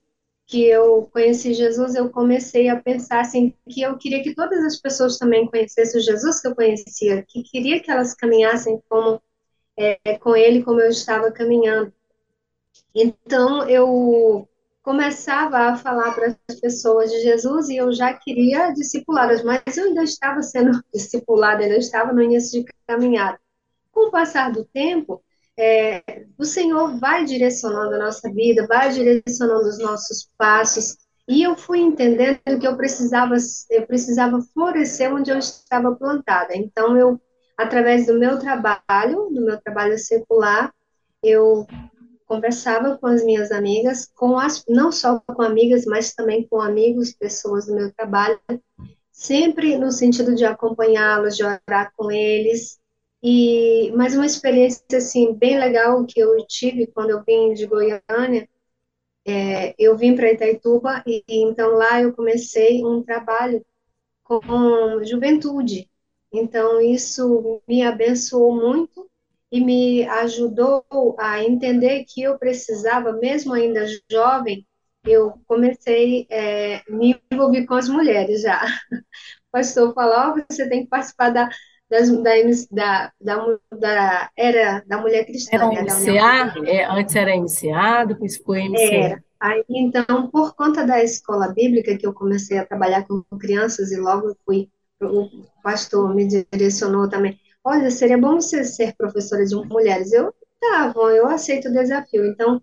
que 0.46 0.64
eu 0.64 1.08
conheci 1.12 1.54
Jesus, 1.54 1.94
eu 1.94 2.10
comecei 2.10 2.68
a 2.68 2.80
pensar 2.80 3.20
assim 3.20 3.54
que 3.68 3.82
eu 3.82 3.96
queria 3.96 4.22
que 4.22 4.34
todas 4.34 4.64
as 4.64 4.80
pessoas 4.80 5.18
também 5.18 5.46
conhecessem 5.46 6.00
o 6.00 6.04
Jesus 6.04 6.40
que 6.40 6.48
eu 6.48 6.54
conhecia, 6.54 7.24
que 7.26 7.42
queria 7.42 7.80
que 7.80 7.90
elas 7.90 8.14
caminhassem 8.14 8.82
como 8.88 9.20
é, 9.76 10.18
com 10.18 10.36
ele 10.36 10.62
como 10.62 10.80
eu 10.80 10.90
estava 10.90 11.32
caminhando. 11.32 11.92
Então, 12.94 13.68
eu 13.68 14.48
começava 14.82 15.58
a 15.58 15.76
falar 15.76 16.14
para 16.14 16.36
as 16.48 16.60
pessoas 16.60 17.10
de 17.10 17.20
Jesus 17.20 17.68
e 17.70 17.76
eu 17.76 17.92
já 17.92 18.12
queria 18.12 18.70
discipulá-las, 18.72 19.42
mas 19.42 19.76
eu 19.76 19.86
ainda 19.86 20.04
estava 20.04 20.42
sendo 20.42 20.80
discipulada, 20.92 21.62
ainda 21.62 21.76
estava 21.76 22.12
no 22.12 22.22
início 22.22 22.62
de 22.62 22.72
caminhada. 22.86 23.38
Com 23.94 24.08
o 24.08 24.10
passar 24.10 24.50
do 24.50 24.64
tempo, 24.64 25.22
é, 25.56 26.02
o 26.36 26.44
Senhor 26.44 26.98
vai 26.98 27.24
direcionando 27.24 27.94
a 27.94 27.98
nossa 27.98 28.28
vida, 28.32 28.66
vai 28.66 28.90
direcionando 28.90 29.68
os 29.68 29.78
nossos 29.78 30.28
passos, 30.36 30.96
e 31.28 31.42
eu 31.42 31.56
fui 31.56 31.78
entendendo 31.78 32.58
que 32.60 32.66
eu 32.66 32.76
precisava, 32.76 33.34
eu 33.70 33.86
precisava 33.86 34.42
florescer 34.52 35.14
onde 35.14 35.30
eu 35.30 35.38
estava 35.38 35.94
plantada. 35.94 36.54
Então, 36.54 36.96
eu, 36.96 37.20
através 37.56 38.06
do 38.06 38.18
meu 38.18 38.38
trabalho, 38.38 39.30
do 39.30 39.40
meu 39.40 39.58
trabalho 39.58 39.96
secular, 39.96 40.72
eu 41.22 41.66
conversava 42.26 42.98
com 42.98 43.06
as 43.06 43.24
minhas 43.24 43.50
amigas, 43.50 44.10
com 44.14 44.38
as, 44.38 44.64
não 44.68 44.92
só 44.92 45.20
com 45.20 45.42
amigas, 45.42 45.86
mas 45.86 46.12
também 46.12 46.46
com 46.46 46.60
amigos, 46.60 47.14
pessoas 47.14 47.66
do 47.66 47.74
meu 47.74 47.92
trabalho, 47.94 48.38
sempre 49.10 49.78
no 49.78 49.92
sentido 49.92 50.34
de 50.34 50.44
acompanhá-los, 50.44 51.36
de 51.36 51.44
orar 51.44 51.92
com 51.96 52.10
eles. 52.10 52.78
E 53.26 53.90
mais 53.92 54.14
uma 54.14 54.26
experiência 54.26 54.84
assim 54.98 55.32
bem 55.32 55.58
legal 55.58 56.04
que 56.04 56.20
eu 56.20 56.36
tive 56.46 56.86
quando 56.88 57.08
eu 57.08 57.24
vim 57.24 57.54
de 57.54 57.66
Goiânia, 57.66 58.46
é, 59.26 59.74
eu 59.78 59.96
vim 59.96 60.14
para 60.14 60.30
Itaituba 60.30 61.02
e, 61.06 61.24
então 61.26 61.70
lá 61.70 62.02
eu 62.02 62.12
comecei 62.12 62.84
um 62.84 63.02
trabalho 63.02 63.64
com 64.22 65.02
juventude. 65.04 65.88
Então 66.30 66.82
isso 66.82 67.62
me 67.66 67.82
abençoou 67.82 68.54
muito 68.54 69.10
e 69.50 69.58
me 69.58 70.06
ajudou 70.06 70.84
a 71.18 71.42
entender 71.42 72.04
que 72.06 72.22
eu 72.22 72.38
precisava, 72.38 73.10
mesmo 73.14 73.54
ainda 73.54 73.86
jovem, 74.10 74.66
eu 75.02 75.32
comecei 75.46 76.26
é, 76.28 76.82
me 76.90 77.18
envolver 77.30 77.64
com 77.64 77.72
as 77.72 77.88
mulheres 77.88 78.42
já. 78.42 78.62
O 78.92 78.98
pastor 79.50 79.94
falou, 79.94 80.34
oh, 80.36 80.44
você 80.52 80.68
tem 80.68 80.82
que 80.82 80.90
participar 80.90 81.30
da, 81.30 81.48
das, 81.90 82.66
da, 82.68 83.12
da, 83.20 83.58
da, 83.72 84.30
era 84.36 84.82
da 84.86 84.98
mulher 84.98 85.24
cristã. 85.24 85.56
Era 85.56 85.68
né, 85.68 85.82
MCA? 85.82 86.68
É, 86.68 86.84
antes 86.84 87.14
era 87.14 87.36
MCA, 87.36 88.04
depois 88.06 88.36
foi 88.38 88.68
MCA. 88.68 88.80
Era. 88.80 89.24
Aí, 89.40 89.64
então, 89.68 90.28
por 90.30 90.54
conta 90.54 90.86
da 90.86 91.02
escola 91.02 91.48
bíblica 91.48 91.96
que 91.96 92.06
eu 92.06 92.14
comecei 92.14 92.56
a 92.58 92.64
trabalhar 92.64 93.06
com 93.06 93.22
crianças 93.38 93.92
e 93.92 93.96
logo 93.96 94.34
fui, 94.44 94.70
o 95.02 95.28
pastor 95.62 96.14
me 96.14 96.26
direcionou 96.26 97.08
também 97.08 97.38
olha, 97.64 97.90
seria 97.90 98.18
bom 98.18 98.34
você 98.34 98.62
ser 98.62 98.94
professora 98.94 99.44
de 99.44 99.54
mulheres. 99.54 100.12
Eu, 100.12 100.32
tá 100.60 100.92
bom, 100.94 101.08
eu 101.08 101.26
aceito 101.26 101.68
o 101.68 101.72
desafio. 101.72 102.26
Então, 102.26 102.60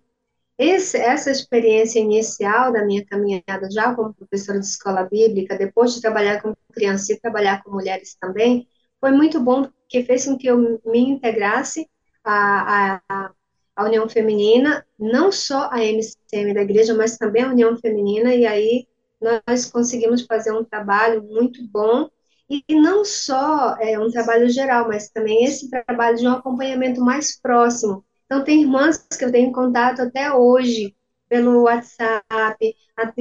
esse, 0.58 0.98
essa 0.98 1.32
experiência 1.32 2.00
inicial 2.00 2.72
da 2.72 2.86
minha 2.86 3.04
caminhada 3.06 3.70
já 3.72 3.96
como 3.96 4.14
professora 4.14 4.60
de 4.60 4.66
escola 4.66 5.04
bíblica, 5.04 5.58
depois 5.58 5.96
de 5.96 6.02
trabalhar 6.02 6.42
com 6.42 6.54
crianças 6.72 7.10
e 7.10 7.20
trabalhar 7.20 7.64
com 7.64 7.72
mulheres 7.72 8.16
também, 8.20 8.68
foi 9.02 9.12
muito 9.12 9.40
bom, 9.42 9.64
porque 9.64 10.04
fez 10.04 10.26
com 10.26 10.38
que 10.38 10.48
eu 10.48 10.80
me 10.86 11.00
integrasse 11.00 11.90
à, 12.24 13.02
à, 13.10 13.32
à 13.76 13.86
União 13.86 14.08
Feminina, 14.08 14.86
não 14.98 15.32
só 15.32 15.70
a 15.72 15.84
MCM 15.84 16.54
da 16.54 16.62
igreja, 16.62 16.94
mas 16.94 17.18
também 17.18 17.44
a 17.44 17.50
União 17.50 17.76
Feminina, 17.76 18.34
e 18.34 18.46
aí 18.46 18.88
nós 19.20 19.70
conseguimos 19.70 20.22
fazer 20.22 20.52
um 20.52 20.64
trabalho 20.64 21.24
muito 21.24 21.68
bom 21.68 22.10
e 22.50 22.64
não 22.76 23.04
só 23.04 23.76
é, 23.80 23.98
um 23.98 24.12
trabalho 24.12 24.50
geral, 24.50 24.88
mas 24.88 25.10
também 25.10 25.46
esse 25.46 25.70
trabalho 25.70 26.18
de 26.18 26.28
um 26.28 26.32
acompanhamento 26.32 27.02
mais 27.02 27.40
próximo. 27.40 28.04
Então, 28.26 28.44
tem 28.44 28.62
irmãs 28.62 28.98
que 28.98 29.26
eu 29.26 29.32
tenho 29.32 29.52
contato 29.52 30.02
até 30.02 30.32
hoje, 30.34 30.96
pelo 31.30 31.64
WhatsApp, 31.64 32.76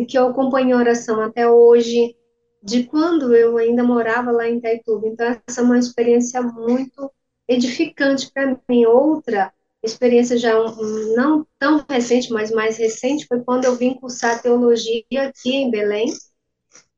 que 0.08 0.18
eu 0.18 0.28
acompanho 0.28 0.76
oração 0.76 1.20
até 1.20 1.49
hoje, 1.49 2.16
de 2.62 2.84
quando 2.84 3.34
eu 3.34 3.56
ainda 3.56 3.82
morava 3.82 4.30
lá 4.30 4.48
em 4.48 4.58
Itaituba. 4.58 5.06
Então, 5.06 5.40
essa 5.46 5.60
é 5.60 5.64
uma 5.64 5.78
experiência 5.78 6.42
muito 6.42 7.10
edificante 7.48 8.30
para 8.32 8.58
mim. 8.68 8.84
Outra 8.86 9.52
experiência 9.82 10.36
já 10.36 10.52
não 11.14 11.46
tão 11.58 11.84
recente, 11.88 12.30
mas 12.32 12.50
mais 12.50 12.76
recente, 12.76 13.26
foi 13.26 13.42
quando 13.42 13.64
eu 13.64 13.76
vim 13.76 13.94
cursar 13.94 14.42
teologia 14.42 15.04
aqui 15.10 15.54
em 15.56 15.70
Belém, 15.70 16.12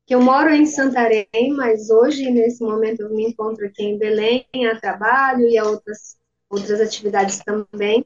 que 0.05 0.15
eu 0.15 0.21
moro 0.21 0.51
em 0.51 0.67
Santarém, 0.67 1.55
mas 1.57 1.91
hoje, 1.91 2.29
nesse 2.31 2.63
momento, 2.63 3.03
eu 3.03 3.11
me 3.11 3.29
encontro 3.29 3.65
aqui 3.65 3.85
em 3.85 3.99
Belém, 3.99 4.47
a 4.71 4.79
trabalho 4.79 5.47
e 5.49 5.57
a 5.57 5.65
outras, 5.65 6.17
outras 6.51 6.81
atividades 6.81 7.39
também. 7.39 8.05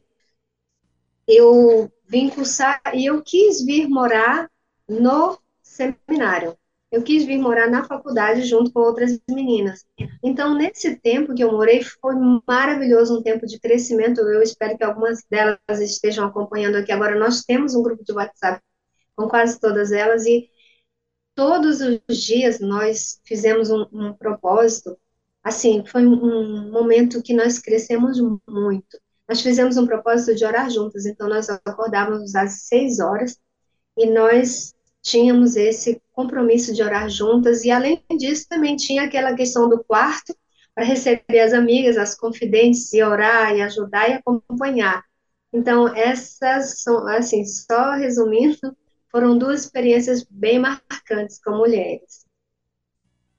Eu 1.26 1.90
vim 2.06 2.28
cursar 2.28 2.80
e 2.94 3.06
eu 3.06 3.22
quis 3.22 3.64
vir 3.64 3.88
morar 3.88 4.48
no 4.88 5.38
seminário. 5.62 6.56
Eu 6.90 7.02
quis 7.02 7.24
vir 7.24 7.38
morar 7.38 7.68
na 7.68 7.84
faculdade 7.84 8.42
junto 8.42 8.72
com 8.72 8.80
outras 8.80 9.18
meninas. 9.28 9.84
Então, 10.22 10.54
nesse 10.54 10.96
tempo 10.96 11.34
que 11.34 11.42
eu 11.42 11.52
morei, 11.52 11.82
foi 11.82 12.14
maravilhoso, 12.46 13.18
um 13.18 13.22
tempo 13.22 13.46
de 13.46 13.58
crescimento. 13.58 14.20
Eu 14.20 14.40
espero 14.42 14.76
que 14.78 14.84
algumas 14.84 15.24
delas 15.28 15.80
estejam 15.80 16.26
acompanhando 16.26 16.76
aqui. 16.76 16.92
Agora, 16.92 17.18
nós 17.18 17.42
temos 17.42 17.74
um 17.74 17.82
grupo 17.82 18.04
de 18.04 18.12
WhatsApp 18.12 18.62
com 19.16 19.28
quase 19.28 19.58
todas 19.58 19.92
elas 19.92 20.26
e 20.26 20.48
todos 21.34 21.80
os 21.80 22.18
dias 22.18 22.60
nós 22.60 23.20
fizemos 23.24 23.70
um, 23.70 23.86
um 23.92 24.12
propósito 24.12 24.96
assim, 25.46 25.84
foi 25.86 26.04
um 26.04 26.72
momento 26.72 27.22
que 27.22 27.32
nós 27.32 27.60
crescemos 27.60 28.20
muito. 28.48 28.98
Nós 29.28 29.40
fizemos 29.40 29.76
um 29.76 29.86
propósito 29.86 30.34
de 30.34 30.44
orar 30.44 30.68
juntas, 30.68 31.06
então 31.06 31.28
nós 31.28 31.48
acordávamos 31.48 32.34
às 32.34 32.62
seis 32.66 32.98
horas 32.98 33.38
e 33.96 34.06
nós 34.10 34.74
tínhamos 35.06 35.54
esse 35.54 36.02
compromisso 36.12 36.74
de 36.74 36.82
orar 36.82 37.08
juntas, 37.08 37.64
e 37.64 37.70
além 37.70 38.02
disso, 38.18 38.46
também 38.48 38.74
tinha 38.74 39.04
aquela 39.04 39.34
questão 39.34 39.68
do 39.68 39.82
quarto, 39.84 40.34
para 40.74 40.84
receber 40.84 41.40
as 41.40 41.52
amigas, 41.52 41.96
as 41.96 42.14
confidentes, 42.14 42.92
e 42.92 43.02
orar, 43.02 43.54
e 43.54 43.62
ajudar 43.62 44.10
e 44.10 44.14
acompanhar. 44.14 45.02
Então, 45.52 45.88
essas 45.94 46.82
são, 46.82 47.06
assim, 47.06 47.44
só 47.44 47.92
resumindo, 47.92 48.76
foram 49.10 49.38
duas 49.38 49.62
experiências 49.62 50.26
bem 50.28 50.58
marcantes 50.58 51.40
com 51.42 51.52
mulheres. 51.52 52.26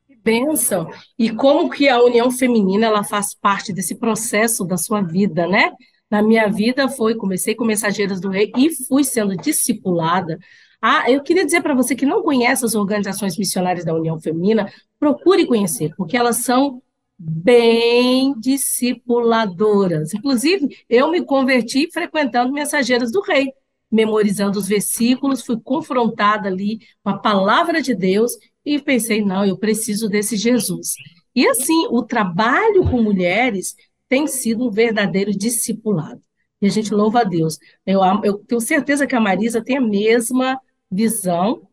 Que 0.07 0.15
bênção! 0.15 0.89
E 1.19 1.29
como 1.29 1.69
que 1.69 1.89
a 1.89 2.01
união 2.01 2.31
feminina, 2.31 2.87
ela 2.87 3.03
faz 3.03 3.35
parte 3.35 3.73
desse 3.73 3.93
processo 3.93 4.63
da 4.65 4.77
sua 4.77 5.01
vida, 5.01 5.45
né? 5.45 5.71
Na 6.09 6.23
minha 6.23 6.47
vida 6.47 6.87
foi, 6.87 7.13
comecei 7.15 7.53
com 7.53 7.65
Mensageiras 7.65 8.21
do 8.21 8.29
Rei 8.29 8.51
e 8.57 8.73
fui 8.87 9.03
sendo 9.03 9.35
discipulada. 9.35 10.39
Ah, 10.81 11.09
eu 11.09 11.23
queria 11.23 11.45
dizer 11.45 11.61
para 11.61 11.73
você 11.73 11.95
que 11.95 12.05
não 12.05 12.21
conhece 12.21 12.63
as 12.63 12.75
organizações 12.75 13.37
missionárias 13.37 13.85
da 13.85 13.93
União 13.93 14.19
Feminina, 14.19 14.71
procure 14.99 15.45
conhecer, 15.45 15.93
porque 15.97 16.15
elas 16.15 16.37
são 16.37 16.81
bem 17.17 18.33
discipuladoras. 18.39 20.13
Inclusive, 20.13 20.67
eu 20.87 21.09
me 21.09 21.23
converti 21.23 21.89
frequentando 21.91 22.53
Mensageiras 22.53 23.11
do 23.11 23.21
Rei, 23.21 23.51
memorizando 23.91 24.59
os 24.59 24.67
versículos, 24.67 25.43
fui 25.43 25.59
confrontada 25.59 26.47
ali 26.47 26.79
com 27.03 27.09
a 27.09 27.17
palavra 27.17 27.81
de 27.81 27.95
Deus 27.95 28.33
e 28.63 28.79
pensei, 28.79 29.23
não, 29.23 29.45
eu 29.45 29.57
preciso 29.57 30.07
desse 30.09 30.35
Jesus. 30.35 30.93
E 31.33 31.47
assim, 31.47 31.87
o 31.89 32.03
trabalho 32.03 32.83
com 32.89 33.01
mulheres 33.01 33.75
tem 34.09 34.27
sido 34.27 34.67
um 34.67 34.71
verdadeiro 34.71 35.31
discipulado. 35.31 36.21
E 36.61 36.67
a 36.67 36.69
gente 36.69 36.93
louva 36.93 37.21
a 37.21 37.23
Deus. 37.23 37.57
Eu, 37.85 38.01
eu 38.23 38.37
tenho 38.39 38.59
certeza 38.59 39.07
que 39.07 39.15
a 39.15 39.19
Marisa 39.19 39.63
tem 39.63 39.77
a 39.77 39.81
mesma 39.81 40.59
visão 40.91 41.67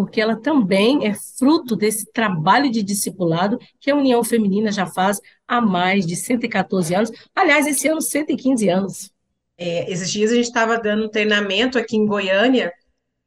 porque 0.00 0.18
ela 0.18 0.34
também 0.34 1.06
é 1.06 1.12
fruto 1.14 1.76
desse 1.76 2.10
trabalho 2.10 2.70
de 2.70 2.82
discipulado 2.82 3.58
que 3.78 3.90
a 3.90 3.94
União 3.94 4.24
Feminina 4.24 4.72
já 4.72 4.86
faz 4.86 5.20
há 5.46 5.60
mais 5.60 6.06
de 6.06 6.16
114 6.16 6.94
anos. 6.94 7.10
Aliás, 7.34 7.66
esse 7.66 7.86
ano, 7.86 8.00
115 8.00 8.66
anos. 8.70 9.10
É, 9.58 9.92
esses 9.92 10.10
dias 10.10 10.32
a 10.32 10.36
gente 10.36 10.46
estava 10.46 10.78
dando 10.78 11.04
um 11.04 11.10
treinamento 11.10 11.78
aqui 11.78 11.98
em 11.98 12.06
Goiânia 12.06 12.72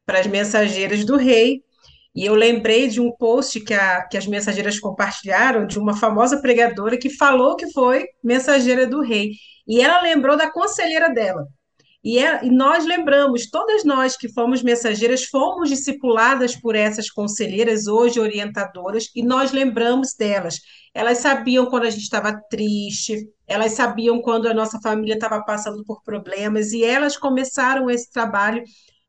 para 0.04 0.18
as 0.18 0.26
mensageiras 0.26 1.04
do 1.04 1.16
rei, 1.16 1.62
e 2.12 2.26
eu 2.26 2.34
lembrei 2.34 2.88
de 2.88 3.00
um 3.00 3.12
post 3.12 3.60
que, 3.60 3.72
a, 3.72 4.02
que 4.08 4.16
as 4.16 4.26
mensageiras 4.26 4.80
compartilharam 4.80 5.68
de 5.68 5.78
uma 5.78 5.96
famosa 5.96 6.42
pregadora 6.42 6.98
que 6.98 7.08
falou 7.08 7.54
que 7.54 7.70
foi 7.70 8.04
mensageira 8.20 8.84
do 8.84 9.00
rei. 9.00 9.30
E 9.64 9.80
ela 9.80 10.02
lembrou 10.02 10.36
da 10.36 10.50
conselheira 10.50 11.08
dela. 11.14 11.46
E, 12.04 12.18
é, 12.18 12.44
e 12.44 12.50
nós 12.50 12.84
lembramos, 12.84 13.48
todas 13.48 13.82
nós 13.82 14.14
que 14.14 14.28
fomos 14.28 14.62
mensageiras, 14.62 15.24
fomos 15.24 15.70
discipuladas 15.70 16.54
por 16.54 16.76
essas 16.76 17.08
conselheiras, 17.08 17.86
hoje 17.86 18.20
orientadoras, 18.20 19.10
e 19.16 19.22
nós 19.22 19.52
lembramos 19.52 20.12
delas. 20.14 20.60
Elas 20.92 21.18
sabiam 21.18 21.64
quando 21.64 21.84
a 21.84 21.90
gente 21.90 22.02
estava 22.02 22.38
triste, 22.50 23.26
elas 23.46 23.72
sabiam 23.72 24.20
quando 24.20 24.46
a 24.46 24.52
nossa 24.52 24.78
família 24.82 25.14
estava 25.14 25.42
passando 25.44 25.82
por 25.82 26.02
problemas, 26.02 26.72
e 26.72 26.84
elas 26.84 27.16
começaram 27.16 27.88
esse 27.88 28.12
trabalho 28.12 28.62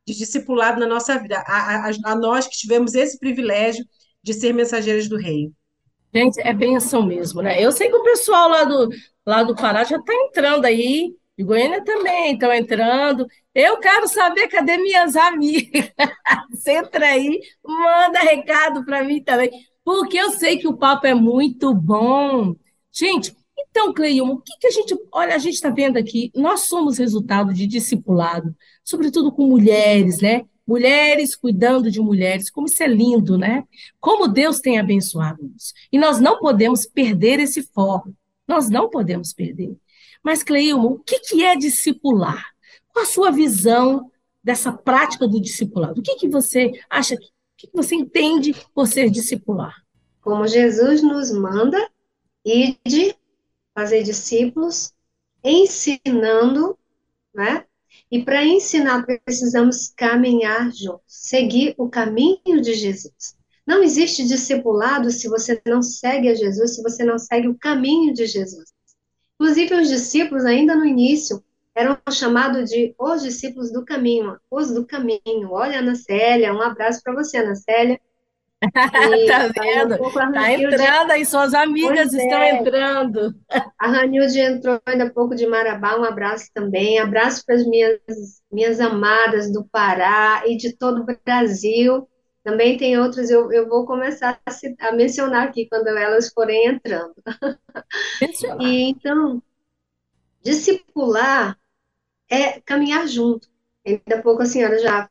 de 0.08 0.16
discipulado 0.16 0.80
na 0.80 0.88
nossa 0.88 1.20
vida, 1.20 1.44
a, 1.46 1.90
a, 1.90 1.92
a 2.06 2.16
nós 2.16 2.48
que 2.48 2.58
tivemos 2.58 2.94
esse 2.94 3.20
privilégio 3.20 3.84
de 4.24 4.34
ser 4.34 4.54
mensageiras 4.54 5.10
do 5.10 5.18
rei. 5.18 5.52
Gente, 6.14 6.40
é 6.40 6.54
benção 6.54 7.06
mesmo, 7.06 7.42
né? 7.42 7.62
Eu 7.62 7.74
sei 7.74 7.90
que 7.90 7.96
o 7.96 8.04
pessoal 8.04 8.48
lá 8.48 8.64
do, 8.64 8.90
lá 9.26 9.44
do 9.44 9.54
Pará 9.54 9.84
já 9.84 9.98
está 9.98 10.14
entrando 10.14 10.64
aí 10.64 11.14
de 11.38 11.44
Goiânia 11.44 11.84
também 11.84 12.34
estão 12.34 12.54
entrando. 12.54 13.28
Eu 13.54 13.78
quero 13.78 14.08
saber 14.08 14.48
cadê 14.48 14.78
minhas 14.78 15.16
amigas. 15.16 15.92
Você 16.52 16.78
entra 16.78 17.06
aí, 17.08 17.40
manda 17.64 18.20
recado 18.20 18.86
para 18.86 19.04
mim 19.04 19.22
também, 19.22 19.50
porque 19.84 20.18
eu 20.18 20.32
sei 20.32 20.58
que 20.58 20.68
o 20.68 20.78
papo 20.78 21.08
é 21.08 21.14
muito 21.14 21.74
bom. 21.74 22.56
Gente, 22.92 23.36
então, 23.58 23.94
Cleiton, 23.94 24.30
o 24.32 24.42
que, 24.42 24.58
que 24.60 24.68
a 24.68 24.72
gente. 24.72 24.96
Olha, 25.12 25.36
a 25.36 25.38
gente 25.38 25.56
está 25.56 25.70
vendo 25.70 25.98
aqui, 25.98 26.32
nós 26.36 26.62
somos 26.62 26.98
resultado 26.98 27.54
de 27.54 27.68
discipulado, 27.68 28.56
sobretudo 28.84 29.32
com 29.32 29.48
mulheres, 29.48 30.22
né? 30.22 30.46
Mulheres 30.68 31.36
cuidando 31.36 31.92
de 31.92 32.00
mulheres, 32.00 32.50
como 32.50 32.68
isso 32.68 32.82
é 32.82 32.88
lindo, 32.88 33.38
né? 33.38 33.64
Como 34.00 34.28
Deus 34.28 34.60
tem 34.60 34.80
abençoado 34.80 35.44
nos 35.44 35.74
E 35.92 36.00
nós 36.00 36.20
não 36.20 36.40
podemos 36.40 36.86
perder 36.86 37.40
esse 37.40 37.62
foco. 37.62 38.14
Nós 38.48 38.70
não 38.70 38.90
podemos 38.90 39.34
perder. 39.34 39.76
Mas, 40.26 40.42
Cleilma, 40.42 40.86
o 40.86 40.98
que, 40.98 41.20
que 41.20 41.44
é 41.44 41.56
discipular? 41.56 42.44
Qual 42.92 43.06
a 43.06 43.08
sua 43.08 43.30
visão 43.30 44.12
dessa 44.44 44.74
prática 44.74 45.28
do 45.28 45.40
discipulado? 45.40 46.00
O 46.00 46.04
que, 46.04 46.16
que 46.16 46.28
você 46.28 46.72
acha, 46.90 47.14
o 47.14 47.20
que, 47.56 47.68
que 47.68 47.76
você 47.76 47.94
entende 47.94 48.56
por 48.74 48.88
ser 48.88 49.12
discipular? 49.12 49.76
Como 50.22 50.48
Jesus 50.48 51.04
nos 51.04 51.30
manda, 51.32 51.78
ir 52.44 52.76
de 52.84 53.16
fazer 53.76 54.02
discípulos, 54.02 54.96
ensinando, 55.44 56.76
né? 57.32 57.64
E 58.10 58.24
para 58.24 58.44
ensinar, 58.44 59.06
precisamos 59.06 59.94
caminhar 59.96 60.74
juntos, 60.74 61.04
seguir 61.06 61.76
o 61.78 61.88
caminho 61.88 62.62
de 62.62 62.74
Jesus. 62.74 63.38
Não 63.64 63.84
existe 63.84 64.28
discipulado 64.28 65.12
se 65.12 65.30
você 65.30 65.62
não 65.68 65.84
segue 65.84 66.30
a 66.30 66.34
Jesus, 66.34 66.74
se 66.74 66.82
você 66.82 67.04
não 67.04 67.20
segue 67.20 67.48
o 67.48 67.58
caminho 67.60 68.12
de 68.12 68.26
Jesus. 68.26 68.75
Inclusive, 69.40 69.76
os 69.76 69.90
discípulos, 69.90 70.46
ainda 70.46 70.76
no 70.76 70.86
início, 70.86 71.44
eram 71.76 71.98
chamados 72.10 72.70
de 72.70 72.96
os 72.98 73.22
discípulos 73.22 73.72
do 73.72 73.84
caminho, 73.84 74.38
os 74.50 74.74
do 74.74 74.86
caminho. 74.86 75.52
Olha, 75.52 75.80
Ana 75.80 75.96
Célia, 75.96 76.54
um 76.54 76.62
abraço 76.62 77.02
para 77.04 77.14
você, 77.14 77.38
Ana 77.38 77.56
Célia. 77.56 78.00
E, 78.66 79.28
tá 79.28 79.48
vendo? 79.48 79.96
Um 80.02 80.12
tá 80.12 80.52
entrando 80.52 81.12
aí, 81.12 81.26
suas 81.26 81.54
amigas 81.54 82.10
pois 82.10 82.14
estão 82.14 82.40
é. 82.40 82.56
entrando. 82.56 83.36
A 83.78 83.88
Ranilde 83.88 84.40
entrou 84.40 84.82
ainda 84.86 85.04
há 85.04 85.10
pouco 85.10 85.36
de 85.36 85.46
Marabá, 85.46 85.98
um 85.98 86.04
abraço 86.04 86.50
também. 86.54 86.98
Abraço 86.98 87.46
para 87.46 87.56
as 87.56 87.68
minhas, 87.68 88.00
minhas 88.52 88.80
amadas 88.80 89.52
do 89.52 89.66
Pará 89.66 90.44
e 90.48 90.56
de 90.58 90.76
todo 90.76 91.02
o 91.02 91.06
Brasil. 91.24 92.08
Também 92.46 92.78
tem 92.78 92.96
outros, 92.96 93.32
eu, 93.32 93.52
eu 93.52 93.68
vou 93.68 93.88
começar 93.88 94.40
a, 94.46 94.88
a 94.88 94.92
mencionar 94.92 95.48
aqui 95.48 95.68
quando 95.68 95.88
elas 95.88 96.32
forem 96.32 96.68
entrando. 96.68 97.16
e 98.62 98.82
então, 98.84 99.42
discipular 100.44 101.58
é 102.30 102.62
caminhar 102.62 103.08
junto. 103.08 103.50
Ainda 103.84 104.22
pouco 104.22 104.44
a 104.44 104.46
senhora 104.46 104.78
já, 104.78 105.10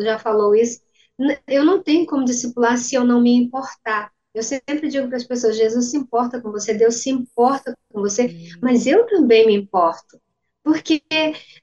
já 0.00 0.18
falou 0.18 0.56
isso. 0.56 0.80
Eu 1.46 1.64
não 1.64 1.80
tenho 1.80 2.04
como 2.04 2.24
discipular 2.24 2.76
se 2.76 2.96
eu 2.96 3.04
não 3.04 3.20
me 3.22 3.32
importar. 3.32 4.10
Eu 4.34 4.42
sempre 4.42 4.88
digo 4.88 5.06
para 5.06 5.18
as 5.18 5.24
pessoas: 5.24 5.56
Jesus 5.56 5.92
se 5.92 5.96
importa 5.96 6.40
com 6.40 6.50
você, 6.50 6.74
Deus 6.74 6.96
se 6.96 7.10
importa 7.10 7.78
com 7.92 8.00
você, 8.00 8.50
mas 8.60 8.88
eu 8.88 9.06
também 9.06 9.46
me 9.46 9.54
importo. 9.54 10.20
Porque 10.64 11.00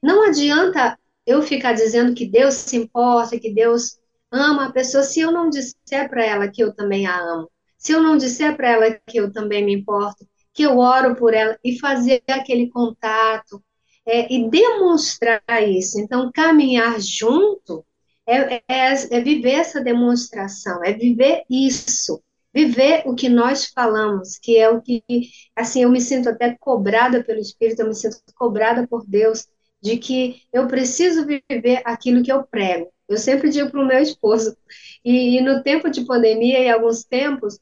não 0.02 0.24
adianta 0.24 0.98
eu 1.26 1.42
ficar 1.42 1.74
dizendo 1.74 2.16
que 2.16 2.26
Deus 2.26 2.54
se 2.54 2.78
importa, 2.78 3.38
que 3.38 3.54
Deus 3.54 4.00
ama 4.34 4.68
a 4.68 4.72
pessoa 4.72 5.04
se 5.04 5.20
eu 5.20 5.32
não 5.32 5.50
disser 5.50 6.10
para 6.10 6.26
ela 6.26 6.48
que 6.48 6.64
eu 6.64 6.74
também 6.74 7.06
a 7.06 7.18
amo, 7.18 7.50
se 7.78 7.92
eu 7.92 8.02
não 8.02 8.18
disser 8.18 8.56
para 8.56 8.70
ela 8.72 9.00
que 9.08 9.18
eu 9.18 9.32
também 9.32 9.64
me 9.64 9.74
importo, 9.74 10.28
que 10.54 10.64
eu 10.64 10.78
oro 10.80 11.16
por 11.16 11.34
ela 11.34 11.58
e 11.64 11.80
fazer 11.80 12.24
aquele 12.30 12.70
contato 12.70 13.64
é, 14.06 14.34
e 14.34 14.50
demonstrar 14.50 15.42
isso. 15.68 16.00
Então, 16.00 16.32
caminhar 16.34 17.00
junto 17.00 17.86
é, 18.26 18.56
é, 18.68 18.94
é 19.12 19.22
viver 19.22 19.54
essa 19.54 19.82
demonstração, 19.82 20.84
é 20.84 20.94
viver 20.94 21.44
isso 21.50 22.22
viver 22.54 23.02
o 23.06 23.16
que 23.16 23.28
nós 23.28 23.66
falamos, 23.66 24.38
que 24.38 24.58
é 24.58 24.70
o 24.70 24.80
que, 24.80 25.04
assim, 25.56 25.82
eu 25.82 25.90
me 25.90 26.00
sinto 26.00 26.30
até 26.30 26.56
cobrada 26.56 27.24
pelo 27.24 27.40
Espírito, 27.40 27.82
eu 27.82 27.88
me 27.88 27.96
sinto 27.96 28.18
cobrada 28.36 28.88
por 28.88 29.04
Deus, 29.08 29.48
de 29.82 29.98
que 29.98 30.44
eu 30.54 30.68
preciso 30.68 31.26
viver 31.26 31.82
aquilo 31.84 32.24
que 32.24 32.32
eu 32.32 32.44
prego. 32.44 32.93
Eu 33.08 33.18
sempre 33.18 33.50
digo 33.50 33.70
para 33.70 33.82
o 33.82 33.86
meu 33.86 34.00
esposo. 34.00 34.56
E, 35.04 35.38
e, 35.38 35.42
no 35.42 35.62
tempo 35.64 35.90
de 35.90 36.06
pandemia, 36.06 36.60
em 36.60 36.72
alguns 36.72 37.04
tempos, 37.04 37.60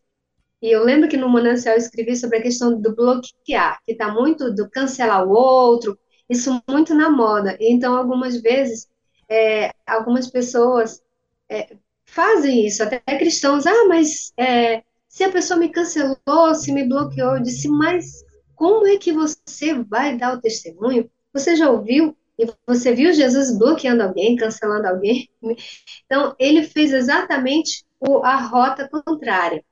e 0.61 0.69
eu 0.71 0.83
lembro 0.83 1.09
que 1.09 1.17
no 1.17 1.27
Manancial 1.27 1.75
eu 1.75 1.79
escrevi 1.79 2.15
sobre 2.15 2.37
a 2.37 2.41
questão 2.41 2.79
do 2.79 2.95
bloquear, 2.95 3.79
que 3.83 3.93
está 3.93 4.13
muito 4.13 4.53
do 4.53 4.69
cancelar 4.69 5.25
o 5.27 5.31
outro, 5.31 5.97
isso 6.29 6.61
muito 6.69 6.93
na 6.93 7.09
moda. 7.09 7.57
Então, 7.59 7.95
algumas 7.95 8.39
vezes, 8.39 8.87
é, 9.27 9.71
algumas 9.87 10.29
pessoas 10.29 11.01
é, 11.49 11.75
fazem 12.05 12.67
isso, 12.67 12.83
até 12.83 12.99
cristãos, 13.17 13.65
ah, 13.65 13.85
mas 13.87 14.31
é, 14.37 14.83
se 15.07 15.23
a 15.23 15.31
pessoa 15.31 15.59
me 15.59 15.69
cancelou, 15.69 16.53
se 16.55 16.71
me 16.71 16.87
bloqueou, 16.87 17.37
eu 17.37 17.41
disse, 17.41 17.67
mas 17.67 18.23
como 18.55 18.85
é 18.87 18.97
que 18.97 19.11
você 19.11 19.73
vai 19.73 20.17
dar 20.17 20.37
o 20.37 20.41
testemunho? 20.41 21.09
Você 21.33 21.55
já 21.55 21.69
ouviu 21.69 22.15
e 22.37 22.47
você 22.65 22.93
viu 22.93 23.13
Jesus 23.13 23.57
bloqueando 23.57 24.03
alguém, 24.03 24.35
cancelando 24.35 24.87
alguém? 24.87 25.29
Então, 26.05 26.35
ele 26.37 26.63
fez 26.63 26.91
exatamente 26.91 27.85
a 28.23 28.41
rota 28.41 28.89
contrária. 28.89 29.63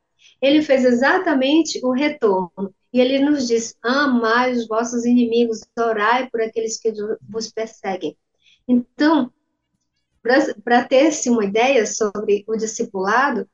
ele 0.41 0.61
fez 0.61 0.85
exatamente 0.85 1.79
o 1.83 1.91
retorno. 1.91 2.73
E 2.93 2.99
ele 2.99 3.19
nos 3.19 3.47
diz: 3.47 3.75
amai 3.83 4.51
os 4.53 4.67
vossos 4.67 5.05
inimigos, 5.05 5.61
orai 5.77 6.29
por 6.29 6.41
aqueles 6.41 6.79
que 6.79 6.91
vos 7.29 7.51
perseguem. 7.51 8.17
Então, 8.67 9.31
para 10.63 10.83
ter-se 10.85 11.29
uma 11.29 11.45
ideia 11.45 11.85
sobre 11.85 12.43
o 12.47 12.55
discipulado, 12.55 13.47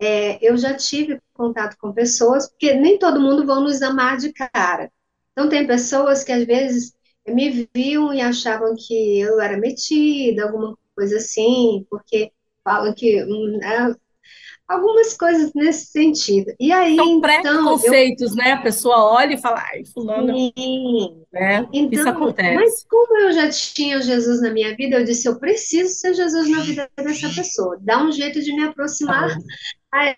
é, 0.00 0.38
eu 0.46 0.56
já 0.56 0.74
tive 0.74 1.20
contato 1.34 1.76
com 1.78 1.92
pessoas, 1.92 2.48
porque 2.48 2.74
nem 2.74 2.98
todo 2.98 3.20
mundo 3.20 3.46
vão 3.46 3.62
nos 3.62 3.82
amar 3.82 4.16
de 4.16 4.32
cara. 4.32 4.90
Então, 5.32 5.48
tem 5.48 5.66
pessoas 5.66 6.24
que 6.24 6.32
às 6.32 6.44
vezes 6.44 6.94
me 7.28 7.68
viam 7.74 8.12
e 8.12 8.20
achavam 8.20 8.74
que 8.76 9.20
eu 9.20 9.40
era 9.40 9.56
metida, 9.56 10.44
alguma 10.44 10.76
coisa 10.94 11.16
assim, 11.16 11.86
porque 11.90 12.32
falam 12.64 12.92
que 12.94 13.24
né, 13.24 13.94
algumas 14.68 15.16
coisas 15.16 15.52
nesse 15.54 15.86
sentido. 15.86 16.52
E 16.60 16.70
aí, 16.70 16.94
São 16.96 17.06
então, 17.06 17.20
preconceitos, 17.20 18.32
eu... 18.32 18.36
né? 18.36 18.52
A 18.52 18.60
pessoa 18.60 19.12
olha 19.12 19.34
e 19.34 19.40
fala, 19.40 19.64
ai, 19.72 19.84
fulano. 19.86 20.36
Sim. 20.36 21.22
Né? 21.32 21.66
Então, 21.72 22.00
Isso 22.00 22.08
acontece. 22.08 22.54
Mas 22.54 22.86
como 22.88 23.18
eu 23.18 23.32
já 23.32 23.48
tinha 23.48 24.00
Jesus 24.02 24.42
na 24.42 24.50
minha 24.50 24.76
vida, 24.76 24.96
eu 24.96 25.04
disse, 25.04 25.26
eu 25.26 25.38
preciso 25.38 25.94
ser 25.94 26.14
Jesus 26.14 26.50
na 26.50 26.60
vida 26.60 26.90
dessa 26.96 27.28
pessoa. 27.30 27.78
Dá 27.80 28.02
um 28.02 28.12
jeito 28.12 28.40
de 28.42 28.54
me 28.54 28.64
aproximar, 28.64 29.34
tá 29.90 30.14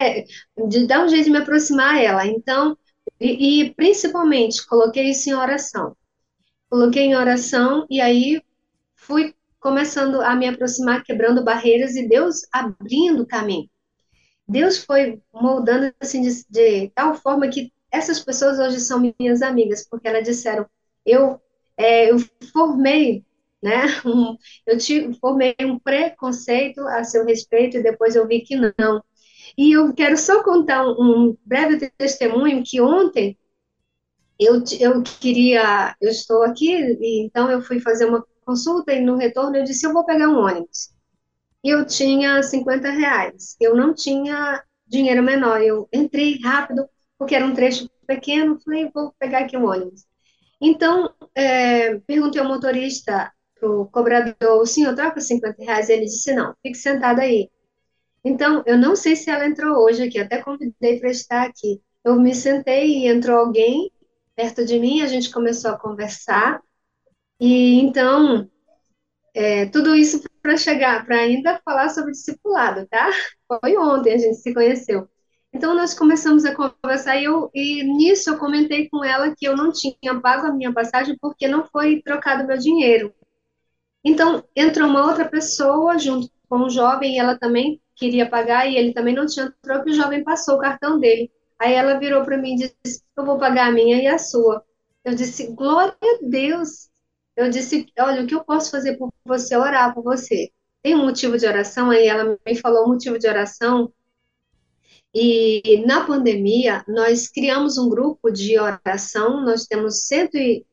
de 0.66 0.86
dar 0.86 1.04
um 1.04 1.08
jeito 1.08 1.24
de 1.26 1.30
me 1.30 1.38
aproximar 1.38 1.94
a 1.94 2.02
ela. 2.02 2.26
Então, 2.26 2.76
e, 3.20 3.62
e 3.62 3.74
principalmente, 3.74 4.66
coloquei 4.66 5.10
isso 5.10 5.30
em 5.30 5.34
oração. 5.34 5.94
Coloquei 6.70 7.02
em 7.02 7.16
oração 7.16 7.84
e 7.90 8.00
aí 8.00 8.40
fui 8.94 9.34
começando 9.58 10.20
a 10.20 10.36
me 10.36 10.46
aproximar, 10.48 11.02
quebrando 11.02 11.42
barreiras 11.42 11.96
e 11.96 12.08
Deus 12.08 12.46
abrindo 12.52 13.26
caminho. 13.26 13.68
Deus 14.48 14.84
foi 14.84 15.20
moldando 15.32 15.92
assim 16.00 16.22
de, 16.22 16.44
de, 16.48 16.90
tal 16.94 17.14
forma 17.14 17.48
que 17.48 17.72
essas 17.90 18.20
pessoas 18.20 18.58
hoje 18.58 18.80
são 18.80 19.12
minhas 19.18 19.42
amigas, 19.42 19.86
porque 19.88 20.06
elas 20.06 20.24
disseram, 20.24 20.64
eu, 21.04 21.40
é, 21.76 22.10
eu 22.10 22.18
formei, 22.52 23.24
né, 23.60 23.82
um, 24.06 24.36
eu 24.64 24.78
te, 24.78 25.12
formei 25.20 25.56
um 25.60 25.78
preconceito 25.78 26.80
a 26.86 27.02
seu 27.02 27.24
respeito 27.24 27.76
e 27.76 27.82
depois 27.82 28.14
eu 28.14 28.26
vi 28.28 28.42
que 28.42 28.56
não. 28.56 29.02
E 29.58 29.72
eu 29.72 29.92
quero 29.92 30.16
só 30.16 30.42
contar 30.44 30.86
um, 30.86 30.94
um 31.00 31.36
breve 31.44 31.90
testemunho 31.98 32.62
que 32.64 32.80
ontem 32.80 33.36
eu, 34.40 34.62
eu 34.80 35.02
queria, 35.02 35.94
eu 36.00 36.10
estou 36.10 36.42
aqui, 36.42 36.72
então 37.24 37.50
eu 37.50 37.60
fui 37.62 37.80
fazer 37.80 38.06
uma 38.06 38.24
consulta 38.44 38.92
e 38.92 39.00
no 39.00 39.16
retorno 39.16 39.56
eu 39.56 39.64
disse, 39.64 39.86
eu 39.86 39.92
vou 39.92 40.04
pegar 40.04 40.28
um 40.28 40.38
ônibus 40.38 40.90
e 41.62 41.68
eu 41.70 41.86
tinha 41.86 42.42
50 42.42 42.90
reais. 42.90 43.56
Eu 43.60 43.76
não 43.76 43.94
tinha 43.94 44.62
dinheiro 44.86 45.22
menor. 45.22 45.60
Eu 45.62 45.88
entrei 45.92 46.38
rápido, 46.42 46.88
porque 47.18 47.34
era 47.34 47.44
um 47.44 47.54
trecho 47.54 47.88
pequeno, 48.06 48.58
falei, 48.64 48.90
vou 48.92 49.14
pegar 49.18 49.40
aqui 49.40 49.56
um 49.56 49.66
ônibus. 49.66 50.04
Então, 50.60 51.12
é, 51.34 51.98
perguntei 52.00 52.40
ao 52.40 52.48
motorista, 52.48 53.32
o 53.62 53.86
cobrador, 53.86 54.60
o 54.60 54.66
senhor 54.66 54.94
troca 54.94 55.20
50 55.20 55.62
reais? 55.62 55.88
Ele 55.88 56.04
disse, 56.04 56.34
não, 56.34 56.54
fique 56.62 56.76
sentado 56.76 57.20
aí. 57.20 57.48
Então, 58.24 58.62
eu 58.66 58.76
não 58.76 58.96
sei 58.96 59.16
se 59.16 59.30
ela 59.30 59.46
entrou 59.46 59.78
hoje 59.78 60.02
aqui, 60.02 60.18
até 60.18 60.42
convidei 60.42 60.98
para 60.98 61.10
estar 61.10 61.46
aqui. 61.46 61.80
Eu 62.04 62.16
me 62.16 62.34
sentei 62.34 62.86
e 62.98 63.06
entrou 63.06 63.38
alguém 63.38 63.90
perto 64.40 64.64
de 64.64 64.78
mim, 64.78 65.02
a 65.02 65.06
gente 65.06 65.30
começou 65.30 65.70
a 65.70 65.78
conversar, 65.78 66.62
e 67.38 67.78
então 67.78 68.48
é, 69.34 69.66
tudo 69.66 69.94
isso 69.94 70.22
para 70.42 70.56
chegar, 70.56 71.04
para 71.04 71.16
ainda 71.16 71.60
falar 71.62 71.90
sobre 71.90 72.12
discipulado, 72.12 72.86
tá? 72.86 73.10
Foi 73.46 73.76
ontem 73.76 74.14
a 74.14 74.18
gente 74.18 74.36
se 74.36 74.54
conheceu. 74.54 75.06
Então 75.52 75.74
nós 75.74 75.92
começamos 75.92 76.46
a 76.46 76.54
conversar 76.54 77.16
e, 77.18 77.24
eu, 77.24 77.50
e 77.52 77.82
nisso 77.82 78.30
eu 78.30 78.38
comentei 78.38 78.88
com 78.88 79.04
ela 79.04 79.34
que 79.36 79.46
eu 79.46 79.54
não 79.54 79.70
tinha 79.72 80.18
pago 80.22 80.46
a 80.46 80.52
minha 80.52 80.72
passagem 80.72 81.16
porque 81.20 81.46
não 81.46 81.66
foi 81.66 82.00
trocado 82.00 82.46
meu 82.46 82.56
dinheiro. 82.56 83.12
Então 84.02 84.42
entrou 84.56 84.88
uma 84.88 85.06
outra 85.06 85.28
pessoa 85.28 85.98
junto 85.98 86.30
com 86.48 86.60
o 86.60 86.70
jovem 86.70 87.16
e 87.16 87.18
ela 87.18 87.38
também 87.38 87.78
queria 87.94 88.28
pagar 88.28 88.66
e 88.66 88.76
ele 88.76 88.94
também 88.94 89.14
não 89.14 89.26
tinha 89.26 89.52
troco 89.60 89.88
e 89.88 89.92
o 89.92 89.94
jovem 89.94 90.24
passou 90.24 90.54
o 90.54 90.60
cartão 90.60 90.98
dele. 90.98 91.30
Aí 91.60 91.74
ela 91.74 91.98
virou 91.98 92.24
para 92.24 92.38
mim 92.38 92.54
e 92.54 92.68
disse: 92.82 93.02
Eu 93.16 93.24
vou 93.24 93.38
pagar 93.38 93.68
a 93.68 93.72
minha 93.72 94.02
e 94.02 94.06
a 94.06 94.18
sua. 94.18 94.64
Eu 95.04 95.14
disse: 95.14 95.48
Glória 95.48 95.96
a 96.02 96.18
Deus. 96.22 96.90
Eu 97.40 97.48
disse, 97.48 97.86
olha, 97.98 98.22
o 98.22 98.26
que 98.26 98.34
eu 98.34 98.44
posso 98.44 98.70
fazer 98.70 98.98
por 98.98 99.10
você 99.24 99.54
é 99.54 99.58
orar 99.58 99.94
por 99.94 100.02
você. 100.02 100.50
Tem 100.82 100.94
um 100.94 101.04
motivo 101.06 101.38
de 101.38 101.46
oração? 101.46 101.90
Aí 101.90 102.06
ela 102.06 102.38
me 102.44 102.54
falou 102.56 102.84
um 102.84 102.88
motivo 102.88 103.18
de 103.18 103.26
oração. 103.26 103.90
E 105.14 105.82
na 105.86 106.06
pandemia, 106.06 106.84
nós 106.86 107.28
criamos 107.28 107.78
um 107.78 107.88
grupo 107.88 108.30
de 108.30 108.58
oração, 108.58 109.42
nós 109.42 109.64
temos 109.64 110.06
cento 110.06 110.36
e... 110.36 110.66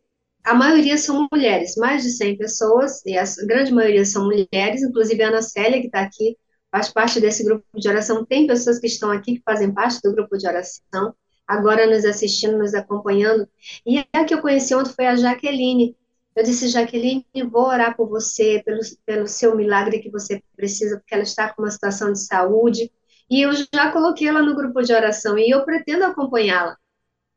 A 0.44 0.54
maioria 0.54 0.98
são 0.98 1.28
mulheres, 1.32 1.76
mais 1.76 2.04
de 2.04 2.10
100 2.10 2.38
pessoas, 2.38 3.02
e 3.06 3.18
a 3.18 3.24
grande 3.46 3.74
maioria 3.74 4.06
são 4.06 4.26
mulheres, 4.26 4.82
inclusive 4.82 5.22
a 5.24 5.28
Ana 5.28 5.42
Célia, 5.42 5.80
que 5.82 5.88
está 5.88 6.02
aqui, 6.02 6.38
faz 6.72 6.92
parte 6.92 7.20
desse 7.20 7.44
grupo 7.44 7.66
de 7.76 7.88
oração. 7.90 8.26
Tem 8.26 8.48
pessoas 8.48 8.80
que 8.80 8.88
estão 8.88 9.12
aqui 9.12 9.36
que 9.36 9.44
fazem 9.44 9.74
parte 9.74 10.00
do 10.04 10.14
grupo 10.14 10.38
de 10.38 10.48
oração, 10.48 11.14
agora 11.48 11.88
nos 11.88 12.06
assistindo, 12.06 12.58
nos 12.58 12.74
acompanhando. 12.74 13.48
E 13.86 14.06
a 14.14 14.26
que 14.26 14.34
eu 14.34 14.42
conheci 14.42 14.76
ontem 14.76 14.94
foi 14.94 15.08
a 15.08 15.16
Jaqueline, 15.16 15.96
eu 16.38 16.44
disse, 16.44 16.68
Jaqueline, 16.68 17.26
vou 17.50 17.66
orar 17.66 17.98
por 17.98 18.08
você, 18.08 18.62
pelo, 18.64 18.80
pelo 19.04 19.28
seu 19.28 19.56
milagre 19.56 19.98
que 19.98 20.12
você 20.12 20.44
precisa, 20.56 20.98
porque 21.00 21.16
ela 21.16 21.24
está 21.24 21.52
com 21.52 21.64
uma 21.64 21.72
situação 21.72 22.14
de 22.14 22.20
saúde. 22.20 22.92
E 23.28 23.42
eu 23.42 23.52
já 23.54 23.92
coloquei 23.92 24.28
ela 24.28 24.44
no 24.44 24.56
grupo 24.56 24.84
de 24.84 24.94
oração 24.94 25.36
e 25.36 25.50
eu 25.50 25.66
pretendo 25.66 26.06
acompanhá-la. 26.06 26.78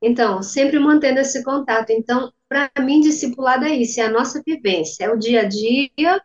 Então, 0.02 0.42
sempre 0.42 0.78
mantendo 0.78 1.18
esse 1.18 1.42
contato. 1.42 1.88
Então, 1.88 2.30
para 2.46 2.70
mim, 2.80 3.00
discipulado 3.00 3.64
é 3.64 3.70
isso, 3.70 3.98
é 4.00 4.04
a 4.04 4.10
nossa 4.10 4.42
vivência, 4.46 5.04
é 5.04 5.10
o 5.10 5.18
dia 5.18 5.40
a 5.40 5.44
dia, 5.44 6.22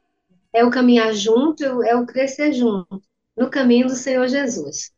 é 0.56 0.64
o 0.64 0.72
caminhar 0.72 1.14
junto, 1.14 1.84
é 1.84 1.96
o 1.96 2.06
crescer 2.06 2.54
junto, 2.54 3.02
no 3.38 3.50
caminho 3.50 3.88
do 3.88 3.96
Senhor 3.96 4.28
Jesus. 4.28 4.96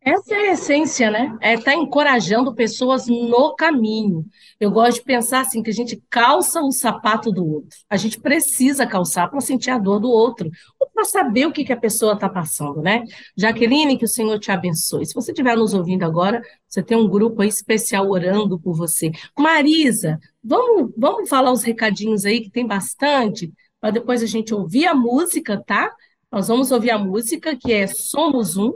Essa 0.00 0.36
é 0.36 0.38
a 0.38 0.52
essência, 0.52 1.10
né? 1.10 1.36
É 1.40 1.54
estar 1.54 1.72
tá 1.72 1.76
encorajando 1.76 2.54
pessoas 2.54 3.08
no 3.08 3.54
caminho. 3.56 4.24
Eu 4.58 4.70
gosto 4.70 4.98
de 4.98 5.04
pensar 5.04 5.40
assim, 5.40 5.62
que 5.62 5.70
a 5.70 5.74
gente 5.74 6.00
calça 6.08 6.62
o 6.62 6.70
sapato 6.70 7.32
do 7.32 7.44
outro. 7.44 7.76
A 7.90 7.96
gente 7.96 8.20
precisa 8.20 8.86
calçar 8.86 9.28
para 9.28 9.40
sentir 9.40 9.70
a 9.70 9.78
dor 9.78 9.98
do 9.98 10.08
outro, 10.08 10.48
ou 10.78 10.88
para 10.88 11.04
saber 11.04 11.46
o 11.46 11.52
que, 11.52 11.64
que 11.64 11.72
a 11.72 11.76
pessoa 11.76 12.14
está 12.14 12.28
passando, 12.28 12.80
né? 12.80 13.02
Jaqueline, 13.36 13.98
que 13.98 14.04
o 14.04 14.08
Senhor 14.08 14.38
te 14.38 14.52
abençoe. 14.52 15.04
Se 15.04 15.12
você 15.12 15.32
estiver 15.32 15.56
nos 15.56 15.74
ouvindo 15.74 16.04
agora, 16.04 16.40
você 16.66 16.82
tem 16.82 16.96
um 16.96 17.08
grupo 17.08 17.42
especial 17.42 18.08
orando 18.08 18.58
por 18.58 18.74
você. 18.74 19.10
Marisa, 19.36 20.18
vamos, 20.42 20.92
vamos 20.96 21.28
falar 21.28 21.50
os 21.50 21.64
recadinhos 21.64 22.24
aí, 22.24 22.40
que 22.40 22.50
tem 22.50 22.66
bastante, 22.66 23.52
para 23.80 23.90
depois 23.90 24.22
a 24.22 24.26
gente 24.26 24.54
ouvir 24.54 24.86
a 24.86 24.94
música, 24.94 25.62
tá? 25.64 25.94
Nós 26.30 26.48
vamos 26.48 26.70
ouvir 26.70 26.90
a 26.90 26.98
música, 26.98 27.56
que 27.56 27.72
é 27.72 27.86
Somos 27.86 28.56
Um, 28.56 28.72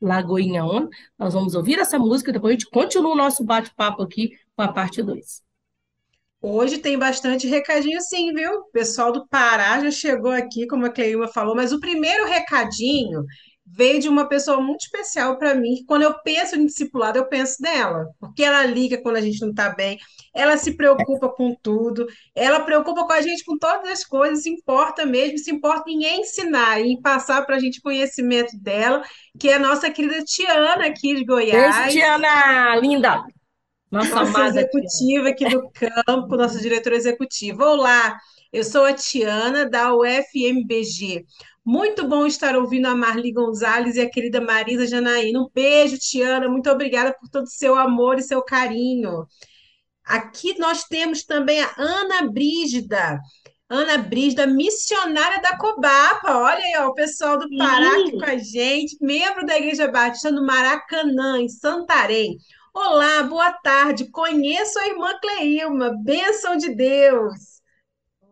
Lagoinha 0.00 0.64
On. 0.64 0.88
Nós 1.18 1.34
vamos 1.34 1.54
ouvir 1.54 1.78
essa 1.78 1.98
música, 1.98 2.32
depois 2.32 2.50
a 2.50 2.58
gente 2.58 2.70
continua 2.70 3.12
o 3.12 3.16
nosso 3.16 3.44
bate-papo 3.44 4.02
aqui 4.02 4.30
com 4.56 4.62
a 4.62 4.72
parte 4.72 5.02
2. 5.02 5.42
Hoje 6.40 6.78
tem 6.78 6.98
bastante 6.98 7.46
recadinho 7.46 8.00
sim, 8.02 8.32
viu? 8.34 8.52
O 8.52 8.64
pessoal 8.64 9.10
do 9.10 9.26
Pará 9.28 9.80
já 9.80 9.90
chegou 9.90 10.30
aqui, 10.30 10.66
como 10.66 10.84
a 10.84 10.90
Cleilma 10.90 11.26
falou, 11.26 11.56
mas 11.56 11.72
o 11.72 11.80
primeiro 11.80 12.26
recadinho 12.26 13.24
veio 13.66 13.98
de 13.98 14.08
uma 14.08 14.28
pessoa 14.28 14.60
muito 14.60 14.82
especial 14.82 15.38
para 15.38 15.54
mim, 15.54 15.76
que 15.76 15.84
quando 15.84 16.02
eu 16.02 16.14
penso 16.22 16.54
em 16.56 16.66
discipulado, 16.66 17.18
eu 17.18 17.26
penso 17.26 17.62
nela, 17.62 18.06
porque 18.20 18.44
ela 18.44 18.64
liga 18.66 19.00
quando 19.00 19.16
a 19.16 19.20
gente 19.20 19.40
não 19.40 19.50
está 19.50 19.70
bem, 19.70 19.98
ela 20.34 20.56
se 20.56 20.76
preocupa 20.76 21.28
com 21.30 21.54
tudo, 21.62 22.06
ela 22.34 22.60
preocupa 22.60 23.06
com 23.06 23.12
a 23.12 23.22
gente 23.22 23.44
com 23.44 23.56
todas 23.56 23.90
as 23.90 24.04
coisas, 24.04 24.42
se 24.42 24.50
importa 24.50 25.06
mesmo, 25.06 25.38
se 25.38 25.50
importa 25.50 25.90
em 25.90 26.20
ensinar, 26.20 26.80
em 26.80 27.00
passar 27.00 27.46
para 27.46 27.56
a 27.56 27.58
gente 27.58 27.80
conhecimento 27.80 28.56
dela, 28.58 29.02
que 29.38 29.48
é 29.48 29.54
a 29.54 29.58
nossa 29.58 29.90
querida 29.90 30.22
Tiana 30.24 30.86
aqui 30.86 31.14
de 31.14 31.24
Goiás. 31.24 31.76
Beijo, 31.76 31.98
Tiana, 31.98 32.76
linda! 32.76 33.24
Nossa, 33.90 34.24
nossa 34.24 34.46
executiva 34.48 35.28
aqui 35.28 35.48
do 35.48 35.70
campo, 35.70 36.36
nossa 36.36 36.60
diretora 36.60 36.96
executiva. 36.96 37.64
Olá, 37.64 38.18
eu 38.52 38.64
sou 38.64 38.84
a 38.84 38.92
Tiana, 38.92 39.68
da 39.68 39.94
UFMBG. 39.94 41.24
Muito 41.64 42.06
bom 42.06 42.26
estar 42.26 42.54
ouvindo 42.56 42.86
a 42.86 42.94
Marli 42.94 43.32
Gonzalez 43.32 43.96
e 43.96 44.00
a 44.00 44.10
querida 44.10 44.40
Marisa 44.40 44.86
Janaína. 44.86 45.40
Um 45.40 45.48
beijo, 45.52 45.96
Tiana. 45.98 46.46
Muito 46.46 46.70
obrigada 46.70 47.14
por 47.18 47.28
todo 47.30 47.44
o 47.44 47.50
seu 47.50 47.74
amor 47.74 48.18
e 48.18 48.22
seu 48.22 48.42
carinho. 48.42 49.26
Aqui 50.04 50.58
nós 50.58 50.84
temos 50.84 51.24
também 51.24 51.62
a 51.62 51.72
Ana 51.78 52.30
Brígida. 52.30 53.18
Ana 53.66 53.96
Brígida, 53.96 54.46
missionária 54.46 55.40
da 55.40 55.56
Cobapa. 55.56 56.36
Olha 56.36 56.58
aí, 56.58 56.74
ó, 56.80 56.88
o 56.88 56.94
pessoal 56.94 57.38
do 57.38 57.48
Pará 57.56 58.00
aqui 58.00 58.12
com 58.12 58.24
a 58.26 58.36
gente, 58.36 58.98
membro 59.00 59.46
da 59.46 59.56
Igreja 59.56 59.88
Batista 59.88 60.30
do 60.30 60.44
Maracanã, 60.44 61.40
em 61.40 61.48
Santarém. 61.48 62.36
Olá, 62.74 63.22
boa 63.22 63.52
tarde. 63.52 64.10
Conheço 64.10 64.78
a 64.78 64.86
irmã 64.86 65.18
Cleilma. 65.18 65.96
Bênção 66.02 66.58
de 66.58 66.74
Deus. 66.74 67.53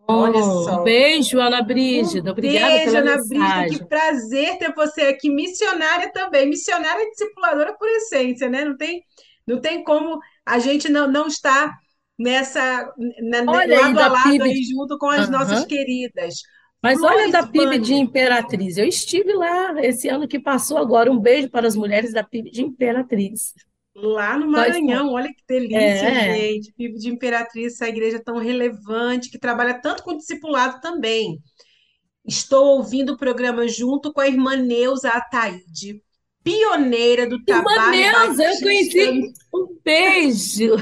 Olha 0.08 0.42
só. 0.42 0.80
Um 0.80 0.84
beijo, 0.84 1.40
Ana 1.40 1.62
Brígida. 1.62 2.30
Um 2.30 2.32
Obrigada 2.32 2.68
beijo, 2.68 2.84
pela 2.84 2.98
Ana 2.98 3.16
mensagem. 3.16 3.60
Brígida. 3.68 3.84
Que 3.84 3.88
prazer 3.88 4.58
ter 4.58 4.74
você 4.74 5.02
aqui, 5.02 5.30
missionária 5.30 6.12
também. 6.12 6.48
Missionária 6.48 7.02
e 7.02 7.10
discipuladora 7.10 7.74
por 7.74 7.88
essência, 7.88 8.48
né? 8.48 8.64
Não 8.64 8.76
tem, 8.76 9.02
não 9.46 9.60
tem 9.60 9.84
como 9.84 10.18
a 10.44 10.58
gente 10.58 10.88
não, 10.88 11.10
não 11.10 11.26
estar 11.26 11.72
nessa 12.18 12.92
na, 13.20 13.50
olha 13.50 13.80
lado 13.80 13.98
a 13.98 14.08
lado 14.08 14.30
PIB... 14.30 14.44
aí, 14.44 14.62
junto 14.64 14.98
com 14.98 15.08
as 15.08 15.26
uhum. 15.26 15.32
nossas 15.32 15.64
queridas. 15.64 16.34
Mas 16.82 16.98
Flores 16.98 17.22
olha 17.22 17.32
da 17.32 17.46
PIB 17.46 17.78
de 17.78 17.94
Imperatriz. 17.94 18.76
Eu 18.76 18.86
estive 18.86 19.32
lá 19.32 19.80
esse 19.84 20.08
ano 20.08 20.26
que 20.26 20.40
passou 20.40 20.78
agora. 20.78 21.12
Um 21.12 21.18
beijo 21.18 21.48
para 21.48 21.66
as 21.66 21.76
mulheres 21.76 22.12
da 22.12 22.24
PIB 22.24 22.50
de 22.50 22.62
Imperatriz. 22.62 23.54
Lá 23.94 24.38
no 24.38 24.50
Maranhão, 24.50 25.12
olha 25.12 25.28
que 25.28 25.44
delícia, 25.46 25.78
é. 25.78 26.34
gente. 26.34 26.72
PIB 26.72 26.98
de 26.98 27.10
Imperatriz, 27.10 27.74
essa 27.74 27.88
igreja 27.88 28.22
tão 28.24 28.38
relevante, 28.38 29.30
que 29.30 29.38
trabalha 29.38 29.80
tanto 29.80 30.02
com 30.02 30.16
discipulado 30.16 30.80
também. 30.80 31.38
Estou 32.24 32.78
ouvindo 32.78 33.12
o 33.14 33.18
programa 33.18 33.68
junto 33.68 34.12
com 34.12 34.20
a 34.20 34.28
irmã 34.28 34.56
Neuza 34.56 35.10
Ataíde 35.10 36.02
pioneira 36.42 37.26
do 37.26 37.42
trabalho 37.44 37.90
Neuza, 37.90 38.44
eu 38.44 38.60
conheci. 38.60 39.32
Um 39.54 39.76
beijo! 39.84 40.76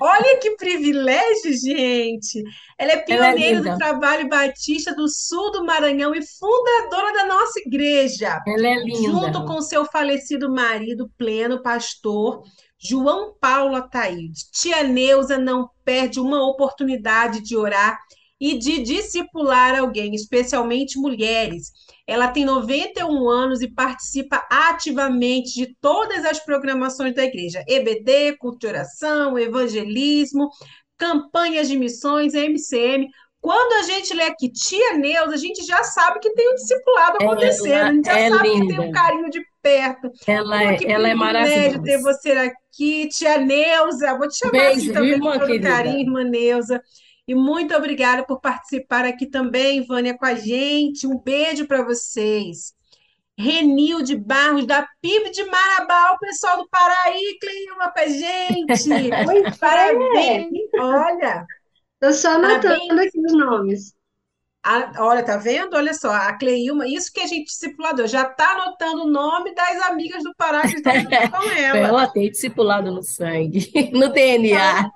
Olha 0.00 0.38
que 0.40 0.52
privilégio, 0.56 1.52
gente! 1.52 2.42
Ela 2.78 2.92
é 2.92 2.96
pioneira 2.98 3.58
Ela 3.58 3.68
é 3.68 3.72
do 3.72 3.78
trabalho 3.78 4.28
batista 4.28 4.94
do 4.94 5.08
sul 5.08 5.52
do 5.52 5.64
Maranhão 5.64 6.14
e 6.14 6.20
fundadora 6.22 7.12
da 7.12 7.26
nossa 7.26 7.60
igreja. 7.60 8.40
Ela 8.46 8.68
é 8.68 8.74
linda. 8.76 9.02
Junto 9.02 9.44
com 9.44 9.60
seu 9.60 9.84
falecido 9.84 10.50
marido, 10.50 11.10
pleno 11.16 11.62
pastor, 11.62 12.42
João 12.78 13.34
Paulo 13.40 13.76
Ataíde. 13.76 14.50
Tia 14.52 14.82
Neuza 14.82 15.38
não 15.38 15.70
perde 15.84 16.18
uma 16.18 16.44
oportunidade 16.48 17.40
de 17.40 17.56
orar 17.56 17.98
e 18.40 18.58
de 18.58 18.82
discipular 18.82 19.78
alguém, 19.78 20.14
especialmente 20.14 20.98
mulheres. 20.98 21.70
Ela 22.06 22.28
tem 22.28 22.44
91 22.44 23.28
anos 23.28 23.62
e 23.62 23.72
participa 23.72 24.44
ativamente 24.50 25.54
de 25.54 25.76
todas 25.80 26.24
as 26.24 26.40
programações 26.40 27.14
da 27.14 27.24
igreja: 27.24 27.64
EBD, 27.68 28.36
culto 28.38 28.58
de 28.58 28.66
oração, 28.66 29.38
evangelismo, 29.38 30.48
campanhas 30.98 31.68
de 31.68 31.76
missões, 31.76 32.34
MCM. 32.34 33.08
Quando 33.40 33.72
a 33.72 33.82
gente 33.82 34.14
lê 34.14 34.22
aqui 34.22 34.52
Tia 34.52 34.96
Neuza, 34.96 35.34
a 35.34 35.36
gente 35.36 35.64
já 35.64 35.82
sabe 35.82 36.20
que 36.20 36.32
tem 36.32 36.52
um 36.52 36.54
discipulado 36.54 37.18
acontecendo, 37.20 37.72
ela 37.72 37.88
a 37.88 37.92
gente 37.92 38.06
já 38.06 38.18
é 38.18 38.30
sabe 38.30 38.48
linda. 38.48 38.66
que 38.66 38.68
tem 38.68 38.88
um 38.88 38.92
carinho 38.92 39.30
de 39.30 39.40
perto. 39.60 40.12
Ela, 40.28 40.58
Pô, 40.58 40.64
é, 40.64 40.78
ela 40.84 41.08
é 41.08 41.14
maravilhosa. 41.14 41.82
ter 41.82 42.00
você 42.00 42.30
aqui, 42.30 43.08
Tia 43.08 43.38
Neuza. 43.38 44.16
Vou 44.16 44.28
te 44.28 44.38
chamar 44.38 44.52
Beijo, 44.52 44.76
assim 44.78 44.92
também 44.92 45.18
com 45.18 45.32
todo 45.32 45.60
carinho, 45.60 46.00
irmã 46.00 46.22
Neuza. 46.22 46.80
E 47.26 47.34
muito 47.34 47.74
obrigada 47.74 48.24
por 48.24 48.40
participar 48.40 49.04
aqui 49.04 49.26
também, 49.26 49.84
Vânia, 49.86 50.16
com 50.16 50.26
a 50.26 50.34
gente. 50.34 51.06
Um 51.06 51.18
beijo 51.18 51.66
para 51.66 51.82
vocês. 51.82 52.74
Renil 53.38 54.02
de 54.02 54.16
Barros, 54.16 54.66
da 54.66 54.86
PIB 55.00 55.30
de 55.30 55.44
Marabá, 55.44 56.12
o 56.12 56.18
pessoal 56.18 56.58
do 56.58 56.68
Paraí, 56.68 57.38
clima 57.40 57.92
a 57.94 58.06
gente. 58.06 58.88
Parabéns. 59.58 60.50
Olha. 60.78 61.46
Estou 61.94 62.12
só 62.12 62.34
anotando 62.34 63.00
aqui 63.00 63.18
os 63.18 63.32
nomes. 63.32 63.94
A, 64.64 64.92
olha, 64.98 65.24
tá 65.24 65.36
vendo? 65.36 65.74
Olha 65.76 65.92
só, 65.92 66.12
a 66.12 66.36
Cleilma, 66.36 66.86
isso 66.86 67.12
que 67.12 67.20
a 67.20 67.26
gente 67.26 67.46
discipulador, 67.46 68.06
já 68.06 68.22
está 68.22 68.52
anotando 68.52 69.02
o 69.02 69.10
nome 69.10 69.52
das 69.54 69.82
amigas 69.82 70.22
do 70.22 70.32
Pará 70.36 70.62
que 70.62 70.76
estão 70.76 70.92
com 71.04 71.50
ela. 71.58 71.78
Ela 71.78 72.06
tem 72.08 72.30
discipulado 72.30 72.92
no 72.92 73.02
sangue, 73.02 73.70
no 73.92 74.08
DNA. 74.08 74.88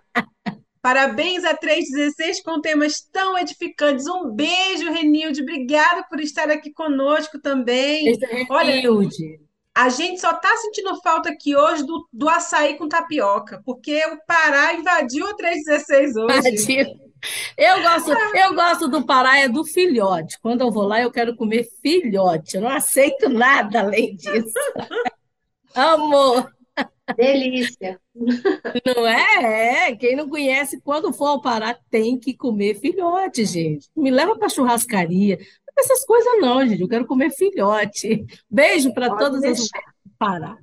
Parabéns 0.87 1.45
a 1.45 1.53
316 1.53 2.45
com 2.45 2.61
temas 2.61 3.01
tão 3.11 3.37
edificantes. 3.37 4.07
Um 4.07 4.31
beijo, 4.31 4.89
Renilde. 4.93 5.43
Obrigada 5.43 6.05
por 6.09 6.21
estar 6.21 6.49
aqui 6.49 6.73
conosco 6.73 7.41
também. 7.41 8.17
Olha, 8.49 8.71
Renilde. 8.71 9.41
A 9.75 9.89
gente 9.89 10.21
só 10.21 10.31
está 10.31 10.57
sentindo 10.59 10.95
falta 11.03 11.29
aqui 11.29 11.57
hoje 11.57 11.85
do, 11.85 12.09
do 12.13 12.29
açaí 12.29 12.79
com 12.79 12.89
tapioca, 12.89 13.61
porque 13.67 14.01
o 14.07 14.25
Pará 14.29 14.75
invadiu 14.75 15.27
o 15.27 15.35
316 15.35 16.17
hoje. 16.19 17.01
Eu 17.59 17.83
gosto, 17.83 18.13
eu 18.13 18.55
gosto 18.55 18.89
do 18.89 19.05
Pará, 19.05 19.41
é 19.41 19.49
do 19.49 19.65
filhote. 19.65 20.39
Quando 20.41 20.61
eu 20.61 20.71
vou 20.71 20.85
lá, 20.85 21.01
eu 21.01 21.11
quero 21.11 21.35
comer 21.35 21.67
filhote. 21.83 22.55
Eu 22.55 22.63
não 22.63 22.69
aceito 22.69 23.29
nada 23.29 23.81
além 23.81 24.15
disso. 24.15 24.55
Amor. 25.75 26.56
Delícia. 27.17 28.01
Não 28.15 29.07
é? 29.07 29.89
é? 29.89 29.97
Quem 29.97 30.17
não 30.17 30.29
conhece, 30.29 30.81
quando 30.81 31.13
for 31.13 31.27
ao 31.27 31.41
Pará, 31.41 31.79
tem 31.91 32.19
que 32.19 32.35
comer 32.35 32.79
filhote, 32.79 33.45
gente. 33.45 33.89
Me 33.97 34.11
leva 34.11 34.37
para 34.37 34.49
churrascaria. 34.49 35.37
Não 35.37 35.85
essas 35.85 36.05
coisas 36.05 36.41
não, 36.41 36.67
gente. 36.67 36.81
Eu 36.81 36.89
quero 36.89 37.07
comer 37.07 37.31
filhote. 37.31 38.25
Beijo 38.51 38.93
para 38.93 39.17
todas 39.17 39.41
deixar. 39.41 39.63
as 39.63 39.71
mulheres 39.71 39.95
do 40.05 40.13
Pará. 40.19 40.59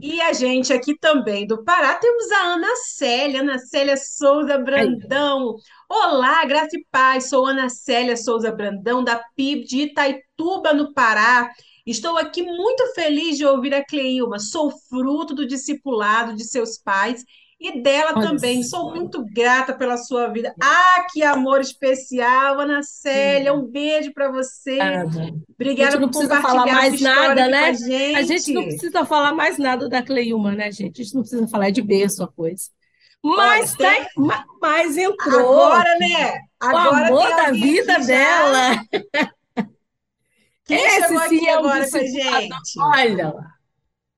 E 0.00 0.20
a 0.20 0.32
gente 0.32 0.72
aqui 0.72 0.96
também 0.98 1.46
do 1.46 1.64
Pará 1.64 1.94
temos 1.94 2.30
a 2.32 2.42
Ana 2.48 2.76
Célia, 2.76 3.40
Ana 3.40 3.58
Célia 3.58 3.96
Souza 3.96 4.58
Brandão. 4.58 5.56
Olá, 5.88 6.44
graça 6.44 6.76
e 6.76 6.86
paz. 6.90 7.28
Sou 7.30 7.46
Ana 7.46 7.68
Célia 7.68 8.16
Souza 8.16 8.52
Brandão, 8.52 9.02
da 9.02 9.22
PIB 9.34 9.64
de 9.64 9.80
Itaituba, 9.82 10.74
no 10.74 10.92
Pará. 10.92 11.50
Estou 11.84 12.16
aqui 12.16 12.42
muito 12.42 12.94
feliz 12.94 13.36
de 13.36 13.44
ouvir 13.44 13.74
a 13.74 13.84
Cleilma. 13.84 14.38
Sou 14.38 14.70
fruto 14.88 15.34
do 15.34 15.46
discipulado 15.46 16.34
de 16.34 16.44
seus 16.44 16.78
pais 16.78 17.24
e 17.60 17.80
dela 17.80 18.12
Olha 18.16 18.28
também. 18.28 18.62
Sou 18.62 18.92
muito 18.92 19.24
grata 19.24 19.72
pela 19.72 19.96
sua 19.96 20.28
vida. 20.28 20.54
Ah, 20.60 21.06
que 21.12 21.22
amor 21.22 21.60
especial, 21.60 22.60
Ana 22.60 22.82
Célia. 22.82 23.52
Um 23.52 23.66
beijo 23.66 24.12
para 24.12 24.30
você. 24.30 24.78
Obrigada 25.54 25.98
por 25.98 26.10
compartilhar 26.10 26.42
falar 26.42 26.66
mais 26.66 27.00
nada, 27.00 27.48
né? 27.48 27.64
a 27.68 27.72
gente. 27.72 28.16
A 28.16 28.22
gente 28.22 28.52
não 28.52 28.62
precisa 28.64 29.04
falar 29.04 29.32
mais 29.32 29.58
nada 29.58 29.88
da 29.88 30.02
Cleilma, 30.02 30.52
né, 30.52 30.70
gente? 30.70 31.00
A 31.00 31.04
gente 31.04 31.14
não 31.14 31.22
precisa 31.22 31.48
falar 31.48 31.70
de 31.70 31.82
berço 31.82 32.22
a 32.22 32.28
coisa. 32.28 32.64
Mas, 33.24 33.74
tem... 33.76 34.04
mas 34.60 34.96
entrou. 34.96 35.62
Agora, 35.62 35.98
né? 35.98 36.40
Agora 36.60 36.90
o 36.90 37.06
amor 37.06 37.28
da 37.28 37.50
vida 37.52 37.98
dela. 38.00 38.84
Quem 40.64 40.78
Esse 40.78 41.02
chegou 41.02 41.18
aqui 41.18 41.48
é 41.48 41.54
agora 41.54 41.90
com 41.90 41.96
a 41.96 42.00
gente? 42.00 42.54
Olha 42.78 43.28
lá. 43.32 43.52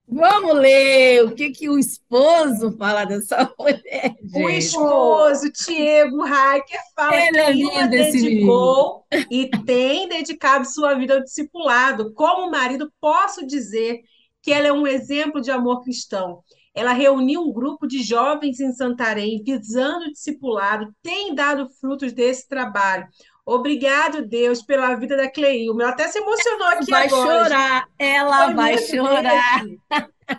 Vamos 0.06 0.54
ler 0.56 1.24
o 1.24 1.34
que, 1.34 1.50
que 1.50 1.68
o 1.68 1.78
esposo 1.78 2.76
fala 2.76 3.04
dessa 3.04 3.50
mulher. 3.58 4.14
Gente. 4.22 4.44
O 4.44 4.50
esposo, 4.50 5.50
Diego 5.50 6.24
Heiker, 6.24 6.80
fala 6.94 7.16
Ele 7.16 7.38
é 7.38 7.52
que 7.52 7.70
é 7.70 7.88
dedicou 7.88 9.04
e 9.30 9.48
tem 9.64 10.08
dedicado 10.08 10.66
sua 10.66 10.94
vida 10.94 11.14
ao 11.14 11.22
discipulado. 11.22 12.12
Como 12.12 12.50
marido, 12.50 12.92
posso 13.00 13.46
dizer 13.46 14.02
que 14.42 14.52
ela 14.52 14.68
é 14.68 14.72
um 14.72 14.86
exemplo 14.86 15.40
de 15.40 15.50
amor 15.50 15.82
cristão. 15.82 16.42
Ela 16.74 16.92
reuniu 16.92 17.40
um 17.40 17.52
grupo 17.52 17.86
de 17.86 18.02
jovens 18.02 18.60
em 18.60 18.72
Santarém, 18.72 19.42
visando 19.44 20.06
o 20.06 20.12
discipulado, 20.12 20.92
tem 21.02 21.34
dado 21.34 21.70
frutos 21.80 22.12
desse 22.12 22.46
trabalho. 22.48 23.06
Obrigado, 23.46 24.26
Deus, 24.26 24.62
pela 24.62 24.94
vida 24.94 25.16
da 25.16 25.30
Cleilma. 25.30 25.82
Ela 25.82 25.92
até 25.92 26.08
se 26.08 26.18
emocionou 26.18 26.68
aqui 26.68 26.90
vai 26.90 27.06
agora. 27.06 27.26
Vai 27.26 27.44
chorar, 27.44 27.88
ela 27.98 28.44
Foi 28.46 28.54
vai 28.54 28.78
chorar. 28.78 29.64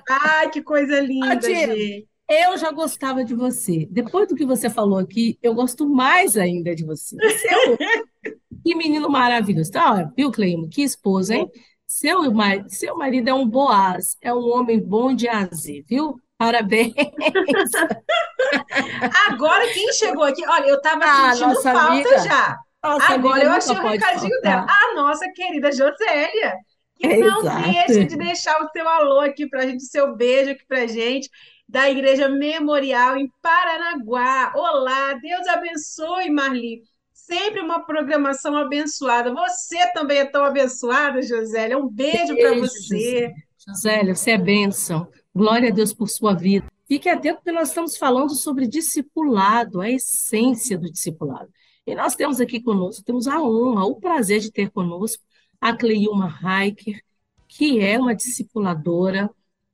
Ai, 0.10 0.50
que 0.50 0.64
coisa 0.64 1.00
linda, 1.00 1.40
gente. 1.40 2.08
Eu 2.28 2.58
já 2.58 2.72
gostava 2.72 3.24
de 3.24 3.36
você. 3.36 3.88
Depois 3.92 4.28
do 4.28 4.36
que 4.36 4.44
você 4.44 4.68
falou 4.68 4.98
aqui, 4.98 5.38
eu 5.44 5.54
gosto 5.54 5.88
mais 5.88 6.36
ainda 6.36 6.74
de 6.74 6.84
você. 6.84 7.16
Seu, 7.38 7.78
que 8.66 8.76
menino 8.76 9.08
maravilhoso. 9.08 9.72
Tá, 9.72 10.12
viu, 10.18 10.32
Cleimo? 10.32 10.68
Que 10.68 10.82
esposa, 10.82 11.36
hein? 11.36 11.48
Seu, 11.86 12.22
seu 12.68 12.98
marido 12.98 13.30
é 13.30 13.34
um 13.34 13.48
boaz, 13.48 14.18
é 14.20 14.34
um 14.34 14.50
homem 14.50 14.80
bom 14.80 15.14
de 15.14 15.30
azer, 15.30 15.84
viu? 15.88 16.20
Parabéns! 16.38 16.94
Agora, 19.30 19.72
quem 19.72 19.94
chegou 19.94 20.24
aqui? 20.24 20.46
Olha, 20.48 20.68
eu 20.68 20.78
estava 20.78 21.06
ah, 21.06 21.32
sentindo 21.32 21.62
falta 21.62 21.94
amiga. 21.94 22.20
já. 22.20 22.60
Nossa, 22.86 23.14
Agora 23.14 23.44
eu 23.44 23.52
achei 23.52 23.76
o 23.76 23.82
recadinho 23.82 24.34
faltar. 24.42 24.66
dela. 24.66 24.68
A 24.70 24.96
nossa 24.96 25.28
querida 25.34 25.72
Josélia, 25.72 26.54
que 26.96 27.08
é 27.08 27.18
não 27.18 27.42
exato. 27.42 27.72
deixa 27.72 28.06
de 28.06 28.16
deixar 28.16 28.62
o 28.64 28.70
seu 28.70 28.88
alô 28.88 29.20
aqui 29.20 29.48
para 29.48 29.64
a 29.64 29.66
gente, 29.66 29.84
o 29.84 29.88
seu 29.88 30.16
beijo 30.16 30.52
aqui 30.52 30.66
para 30.68 30.82
a 30.82 30.88
gente, 30.88 31.30
da 31.68 31.90
Igreja 31.90 32.30
Memorial 32.30 33.18
em 33.18 33.30
Paranaguá. 33.42 34.54
Olá, 34.56 35.14
Deus 35.14 35.48
abençoe, 35.48 36.30
Marli. 36.30 36.82
Sempre 37.12 37.60
uma 37.62 37.84
programação 37.84 38.56
abençoada. 38.56 39.34
Você 39.34 39.92
também 39.94 40.20
é 40.20 40.26
tão 40.26 40.46
abençoada, 40.46 41.22
Josélia. 41.22 41.78
Um 41.78 41.88
beijo, 41.88 42.36
beijo 42.36 42.36
para 42.36 42.56
você. 42.60 43.34
Josélia, 43.68 44.14
você 44.14 44.32
é 44.32 44.38
bênção. 44.38 45.08
Glória 45.34 45.70
a 45.70 45.74
Deus 45.74 45.92
por 45.92 46.08
sua 46.08 46.36
vida. 46.36 46.68
Fique 46.88 47.10
atento, 47.10 47.38
porque 47.38 47.52
nós 47.52 47.70
estamos 47.70 47.98
falando 47.98 48.36
sobre 48.36 48.68
discipulado, 48.68 49.82
a 49.82 49.90
essência 49.90 50.78
do 50.78 50.90
discipulado. 50.92 51.50
E 51.86 51.96
nós 51.96 52.16
temos 52.16 52.42
aqui 52.42 52.62
conosco, 52.62 53.04
temos 53.04 53.28
a 53.28 53.42
honra, 53.42 53.86
o 53.86 53.96
prazer 54.00 54.40
de 54.40 54.52
ter 54.52 54.72
conosco 54.72 55.24
a 55.62 55.76
Cleilma 55.76 56.34
Heiker, 56.44 57.02
que 57.48 57.80
é 57.80 58.00
uma 58.00 58.16
discipuladora, 58.16 59.30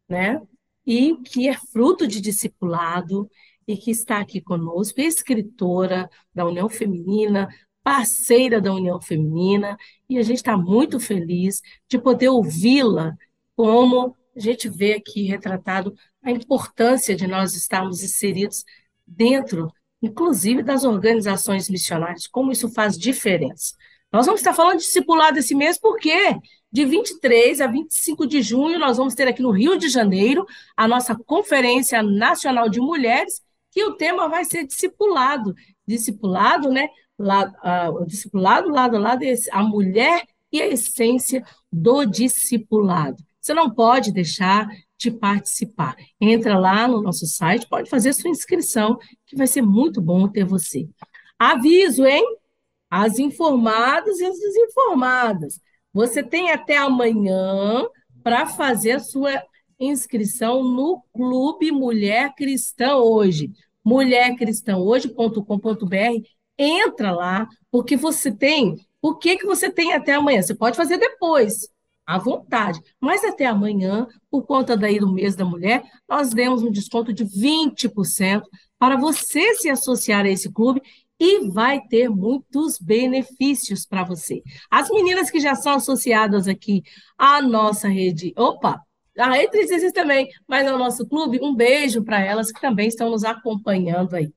né? 0.09 0.41
E 0.85 1.15
que 1.17 1.47
é 1.47 1.53
fruto 1.53 2.07
de 2.07 2.21
discipulado. 2.21 3.29
e 3.67 3.77
que 3.77 3.91
está 3.91 4.19
aqui 4.19 4.41
conosco, 4.41 4.99
escritora 4.99 6.09
da 6.33 6.45
União 6.45 6.67
Feminina, 6.67 7.47
parceira 7.83 8.59
da 8.61 8.73
União 8.73 8.99
Feminina, 9.01 9.77
e 10.09 10.17
a 10.17 10.23
gente 10.23 10.37
está 10.37 10.57
muito 10.57 10.99
feliz 10.99 11.61
de 11.87 11.97
poder 11.99 12.29
ouvi-la 12.29 13.15
como 13.55 14.15
a 14.35 14.39
gente 14.39 14.69
vê 14.69 14.93
aqui 14.93 15.23
retratado 15.23 15.93
a 16.23 16.31
importância 16.31 17.15
de 17.15 17.27
nós 17.27 17.53
estarmos 17.55 18.03
inseridos 18.03 18.63
dentro, 19.05 19.71
inclusive, 20.01 20.63
das 20.63 20.83
organizações 20.83 21.69
missionárias, 21.69 22.27
como 22.27 22.51
isso 22.51 22.69
faz 22.69 22.97
diferença. 22.97 23.75
Nós 24.11 24.25
vamos 24.25 24.41
estar 24.41 24.53
falando 24.53 24.79
de 24.79 24.85
discipulado 24.85 25.39
esse 25.39 25.55
mês, 25.55 25.77
porque 25.79 26.35
de 26.71 26.85
23 26.85 27.61
a 27.61 27.67
25 27.67 28.27
de 28.27 28.41
junho 28.41 28.77
nós 28.77 28.97
vamos 28.97 29.15
ter 29.15 29.27
aqui 29.27 29.41
no 29.41 29.51
Rio 29.51 29.77
de 29.77 29.87
Janeiro 29.89 30.45
a 30.75 30.87
nossa 30.87 31.15
Conferência 31.15 32.03
Nacional 32.03 32.67
de 32.67 32.79
Mulheres, 32.79 33.41
que 33.69 33.83
o 33.85 33.93
tema 33.93 34.27
vai 34.27 34.43
ser 34.43 34.65
discipulado. 34.65 35.53
Discipulado, 35.87 36.69
né? 36.69 36.89
Lá, 37.17 37.89
uh, 37.91 38.05
discipulado 38.05 38.69
lado 38.69 38.97
a 38.97 38.99
lado, 38.99 39.23
a 39.51 39.63
mulher 39.63 40.25
e 40.51 40.61
a 40.61 40.67
essência 40.67 41.43
do 41.71 42.03
discipulado. 42.03 43.23
Você 43.39 43.53
não 43.53 43.69
pode 43.69 44.11
deixar 44.11 44.67
de 45.01 45.11
participar. 45.11 45.95
Entra 46.19 46.59
lá 46.59 46.85
no 46.87 47.01
nosso 47.01 47.25
site, 47.25 47.67
pode 47.67 47.89
fazer 47.89 48.13
sua 48.13 48.29
inscrição, 48.29 48.99
que 49.25 49.35
vai 49.35 49.47
ser 49.47 49.63
muito 49.63 49.99
bom 49.99 50.27
ter 50.27 50.45
você. 50.45 50.87
Aviso, 51.39 52.05
hein? 52.05 52.23
As 52.89 53.17
informadas 53.17 54.19
e 54.19 54.25
as 54.25 54.37
desinformadas. 54.37 55.59
Você 55.91 56.21
tem 56.21 56.51
até 56.51 56.77
amanhã 56.77 57.87
para 58.23 58.45
fazer 58.45 58.91
a 58.91 58.99
sua 58.99 59.41
inscrição 59.79 60.63
no 60.63 61.03
Clube 61.13 61.71
Mulher 61.71 62.35
Cristã 62.35 62.97
Hoje. 62.97 63.51
mulhercristãohoje.com.br. 63.83 66.27
Entra 66.59 67.11
lá, 67.11 67.49
porque 67.71 67.97
você 67.97 68.31
tem. 68.31 68.75
O 69.01 69.15
que, 69.15 69.37
que 69.37 69.47
você 69.47 69.71
tem 69.71 69.93
até 69.93 70.13
amanhã? 70.13 70.43
Você 70.43 70.53
pode 70.53 70.77
fazer 70.77 70.97
depois 70.97 71.67
à 72.11 72.17
vontade. 72.17 72.81
Mas 72.99 73.23
até 73.23 73.45
amanhã, 73.45 74.05
por 74.29 74.45
conta 74.45 74.75
daí 74.75 74.99
do 74.99 75.11
mês 75.11 75.33
da 75.33 75.45
mulher, 75.45 75.81
nós 76.07 76.31
demos 76.31 76.61
um 76.61 76.69
desconto 76.69 77.13
de 77.13 77.23
20% 77.23 78.43
para 78.77 78.97
você 78.97 79.55
se 79.55 79.69
associar 79.69 80.25
a 80.25 80.29
esse 80.29 80.51
clube 80.51 80.81
e 81.17 81.47
vai 81.49 81.79
ter 81.79 82.09
muitos 82.09 82.77
benefícios 82.79 83.85
para 83.85 84.03
você. 84.03 84.41
As 84.69 84.89
meninas 84.89 85.29
que 85.29 85.39
já 85.39 85.55
são 85.55 85.73
associadas 85.73 86.47
aqui 86.47 86.83
à 87.17 87.41
nossa 87.41 87.87
rede, 87.87 88.33
opa, 88.35 88.81
a 89.17 89.31
rede 89.31 89.91
também, 89.93 90.27
mas 90.47 90.67
ao 90.67 90.77
nosso 90.77 91.07
clube, 91.07 91.39
um 91.41 91.55
beijo 91.55 92.03
para 92.03 92.19
elas 92.19 92.51
que 92.51 92.59
também 92.59 92.87
estão 92.87 93.09
nos 93.09 93.23
acompanhando 93.23 94.15
aí. 94.15 94.33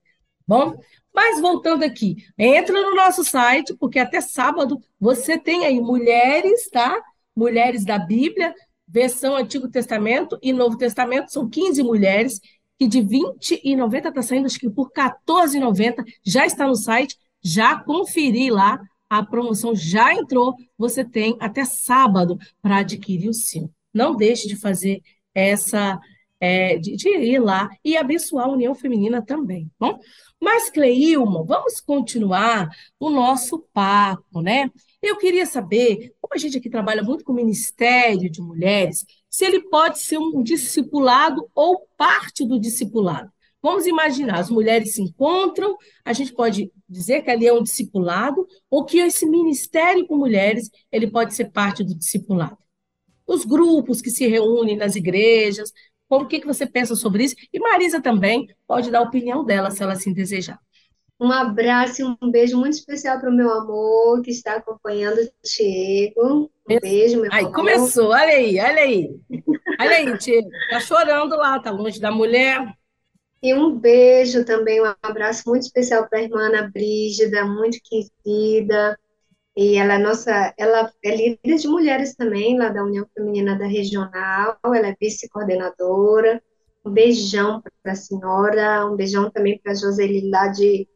Bom, 0.46 0.76
mas 1.12 1.40
voltando 1.40 1.84
aqui, 1.84 2.16
entra 2.37 2.80
no 2.80 2.94
nosso 2.94 3.24
site, 3.24 3.74
porque 3.78 3.98
até 3.98 4.20
sábado 4.20 4.78
você 5.00 5.38
tem 5.38 5.64
aí 5.64 5.80
mulheres, 5.80 6.68
tá? 6.70 7.00
Mulheres 7.37 7.85
da 7.85 7.99
Bíblia, 7.99 8.55
versão 8.87 9.37
Antigo 9.37 9.68
Testamento 9.68 10.38
e 10.42 10.53
Novo 10.53 10.77
Testamento, 10.77 11.33
são 11.33 11.49
15 11.49 11.83
mulheres, 11.83 12.40
que 12.79 12.87
de 12.87 13.01
20,90 13.01 14.09
está 14.09 14.23
saindo, 14.23 14.47
acho 14.47 14.59
que 14.59 14.70
por 14.70 14.90
14,90, 14.92 16.05
já 16.25 16.44
está 16.47 16.66
no 16.66 16.75
site, 16.75 17.16
já 17.42 17.79
conferi 17.79 18.51
lá, 18.51 18.81
a 19.09 19.25
promoção 19.25 19.75
já 19.75 20.14
entrou, 20.14 20.55
você 20.77 21.05
tem 21.05 21.37
até 21.40 21.64
sábado 21.64 22.38
para 22.61 22.79
adquirir 22.79 23.29
o 23.29 23.35
seu. 23.35 23.70
Não 23.92 24.16
deixe 24.16 24.49
de 24.49 24.57
fazer 24.57 25.03
essa, 25.33 26.01
é, 26.40 26.77
de, 26.79 26.97
de, 26.97 27.09
ir 27.09 27.38
lá 27.38 27.68
e 27.85 27.97
abençoar 27.97 28.47
a 28.47 28.53
União 28.53 28.75
Feminina 28.75 29.23
também, 29.23 29.70
bom? 29.79 29.99
Mas, 30.40 30.68
Cleilma, 30.68 31.44
vamos 31.44 31.81
continuar 31.81 32.68
o 32.99 33.09
nosso 33.09 33.66
papo, 33.73 34.42
né? 34.42 34.70
Eu 35.06 35.18
queria 35.18 35.44
saber, 35.44 36.14
como 36.18 36.32
a 36.32 36.38
gente 36.38 36.56
aqui 36.56 36.70
trabalha 36.70 37.02
muito 37.02 37.24
com 37.24 37.32
o 37.32 37.36
Ministério 37.36 38.30
de 38.30 38.40
Mulheres, 38.40 39.04
se 39.28 39.44
ele 39.44 39.60
pode 39.68 40.00
ser 40.00 40.16
um 40.16 40.42
discipulado 40.42 41.46
ou 41.54 41.86
parte 41.94 42.42
do 42.46 42.58
discipulado. 42.58 43.30
Vamos 43.62 43.86
imaginar, 43.86 44.38
as 44.38 44.48
mulheres 44.48 44.94
se 44.94 45.02
encontram, 45.02 45.76
a 46.06 46.14
gente 46.14 46.32
pode 46.32 46.72
dizer 46.88 47.20
que 47.20 47.30
ali 47.30 47.46
é 47.46 47.52
um 47.52 47.62
discipulado, 47.62 48.46
ou 48.70 48.82
que 48.82 48.98
esse 48.98 49.26
ministério 49.26 50.06
com 50.06 50.16
mulheres, 50.16 50.70
ele 50.90 51.10
pode 51.10 51.34
ser 51.34 51.50
parte 51.50 51.84
do 51.84 51.94
discipulado. 51.94 52.56
Os 53.26 53.44
grupos 53.44 54.00
que 54.00 54.10
se 54.10 54.26
reúnem 54.26 54.74
nas 54.74 54.96
igrejas, 54.96 55.70
como 56.08 56.26
que, 56.26 56.40
que 56.40 56.46
você 56.46 56.66
pensa 56.66 56.96
sobre 56.96 57.24
isso? 57.24 57.36
E 57.52 57.58
Marisa 57.58 58.00
também 58.00 58.48
pode 58.66 58.90
dar 58.90 59.00
a 59.00 59.02
opinião 59.02 59.44
dela, 59.44 59.70
se 59.70 59.82
ela 59.82 59.92
assim 59.92 60.14
desejar. 60.14 60.58
Um 61.20 61.31
abraço 61.31 62.03
e 62.03 62.05
um 62.05 62.31
beijo 62.31 62.57
muito 62.59 62.74
especial 62.74 63.20
para 63.20 63.31
o 63.31 63.33
meu 63.33 63.50
amor 63.50 64.20
que 64.22 64.31
está 64.31 64.57
acompanhando 64.57 65.18
o 65.18 65.29
Diego. 65.44 66.50
Um 66.68 66.79
beijo, 66.81 67.20
meu 67.20 67.33
Aí, 67.33 67.44
amor. 67.44 67.55
começou, 67.55 68.09
olha 68.11 68.35
aí, 68.35 68.59
olha 68.59 68.83
aí. 68.83 69.11
Olha 69.81 69.96
aí, 69.96 70.18
Diego. 70.18 70.48
Tá 70.70 70.81
chorando 70.81 71.37
lá, 71.37 71.59
tá 71.61 71.70
longe 71.70 72.00
da 72.00 72.11
mulher. 72.11 72.66
E 73.42 73.55
um 73.55 73.79
beijo 73.79 74.44
também, 74.44 74.81
um 74.83 74.92
abraço 75.03 75.42
muito 75.46 75.62
especial 75.62 76.09
para 76.09 76.18
a 76.18 76.22
irmã 76.22 76.46
Ana 76.48 76.70
Brígida, 76.72 77.44
muito 77.44 77.79
querida. 77.85 78.98
E 79.57 79.77
ela 79.77 79.94
é 79.94 79.98
nossa, 79.98 80.53
ela 80.59 80.90
é 81.05 81.14
líder 81.14 81.57
de 81.57 81.68
mulheres 81.68 82.16
também, 82.16 82.59
lá 82.59 82.70
da 82.70 82.83
União 82.83 83.07
Feminina 83.14 83.57
da 83.57 83.66
Regional, 83.66 84.59
ela 84.64 84.88
é 84.88 84.96
vice-coordenadora. 85.00 86.42
Um 86.85 86.90
beijão 86.90 87.62
para 87.83 87.92
a 87.92 87.96
senhora, 87.96 88.87
um 88.87 88.96
beijão 88.96 89.31
também 89.31 89.59
para 89.59 89.72
a 89.72 89.74
Joseli 89.74 90.29
lá 90.29 90.48
de 90.48 90.88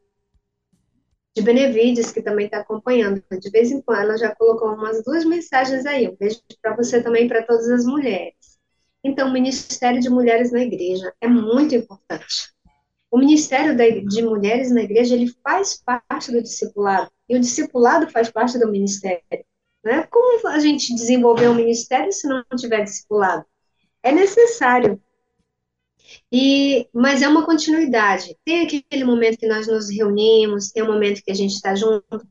de 1.39 1.45
Benevides, 1.45 2.11
que 2.11 2.21
também 2.21 2.45
está 2.45 2.59
acompanhando. 2.59 3.23
De 3.31 3.49
vez 3.49 3.71
em 3.71 3.81
quando, 3.81 4.01
ela 4.01 4.17
já 4.17 4.35
colocou 4.35 4.73
umas 4.73 5.03
duas 5.03 5.23
mensagens 5.23 5.85
aí. 5.85 6.07
Um 6.07 6.15
beijo 6.15 6.41
para 6.61 6.75
você 6.75 7.01
também, 7.01 7.27
para 7.27 7.43
todas 7.43 7.69
as 7.69 7.85
mulheres. 7.85 8.59
Então, 9.03 9.29
o 9.29 9.31
Ministério 9.31 10.01
de 10.01 10.09
Mulheres 10.09 10.51
na 10.51 10.61
Igreja 10.61 11.13
é 11.21 11.27
muito 11.27 11.73
importante. 11.73 12.53
O 13.09 13.17
Ministério 13.17 13.75
de 14.05 14.21
Mulheres 14.21 14.69
na 14.69 14.83
Igreja, 14.83 15.15
ele 15.15 15.33
faz 15.41 15.81
parte 16.07 16.31
do 16.31 16.43
discipulado, 16.43 17.09
e 17.27 17.35
o 17.35 17.39
discipulado 17.39 18.09
faz 18.09 18.29
parte 18.29 18.59
do 18.59 18.69
ministério. 18.69 19.23
Né? 19.83 20.05
Como 20.11 20.47
a 20.47 20.59
gente 20.59 20.93
desenvolver 20.93 21.47
um 21.47 21.55
ministério 21.55 22.11
se 22.11 22.27
não 22.27 22.43
tiver 22.55 22.83
discipulado? 22.83 23.45
É 24.03 24.11
necessário 24.11 25.01
e, 26.31 26.87
mas 26.93 27.21
é 27.21 27.27
uma 27.27 27.45
continuidade. 27.45 28.37
Tem 28.45 28.65
aquele 28.65 29.03
momento 29.03 29.37
que 29.37 29.47
nós 29.47 29.67
nos 29.67 29.89
reunimos, 29.89 30.71
tem 30.71 30.83
um 30.83 30.87
momento 30.91 31.23
que 31.23 31.31
a 31.31 31.35
gente 31.35 31.53
está 31.53 31.75
junto 31.75 32.27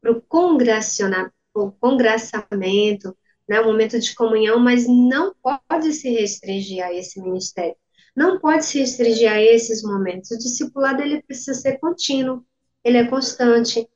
para 0.00 0.12
o 0.12 1.72
congressamento, 1.72 3.16
né, 3.48 3.60
um 3.60 3.66
momento 3.66 3.98
de 3.98 4.14
comunhão, 4.14 4.58
mas 4.58 4.86
não 4.86 5.34
pode 5.42 5.92
se 5.92 6.10
restringir 6.10 6.84
a 6.84 6.92
esse 6.92 7.20
ministério. 7.20 7.76
Não 8.14 8.38
pode 8.38 8.64
se 8.64 8.80
restringir 8.80 9.30
a 9.30 9.40
esses 9.40 9.82
momentos. 9.82 10.30
O 10.30 10.38
discipulado 10.38 11.02
ele 11.02 11.22
precisa 11.22 11.54
ser 11.54 11.78
contínuo, 11.78 12.44
ele 12.84 12.98
é 12.98 13.06
constante. 13.06 13.88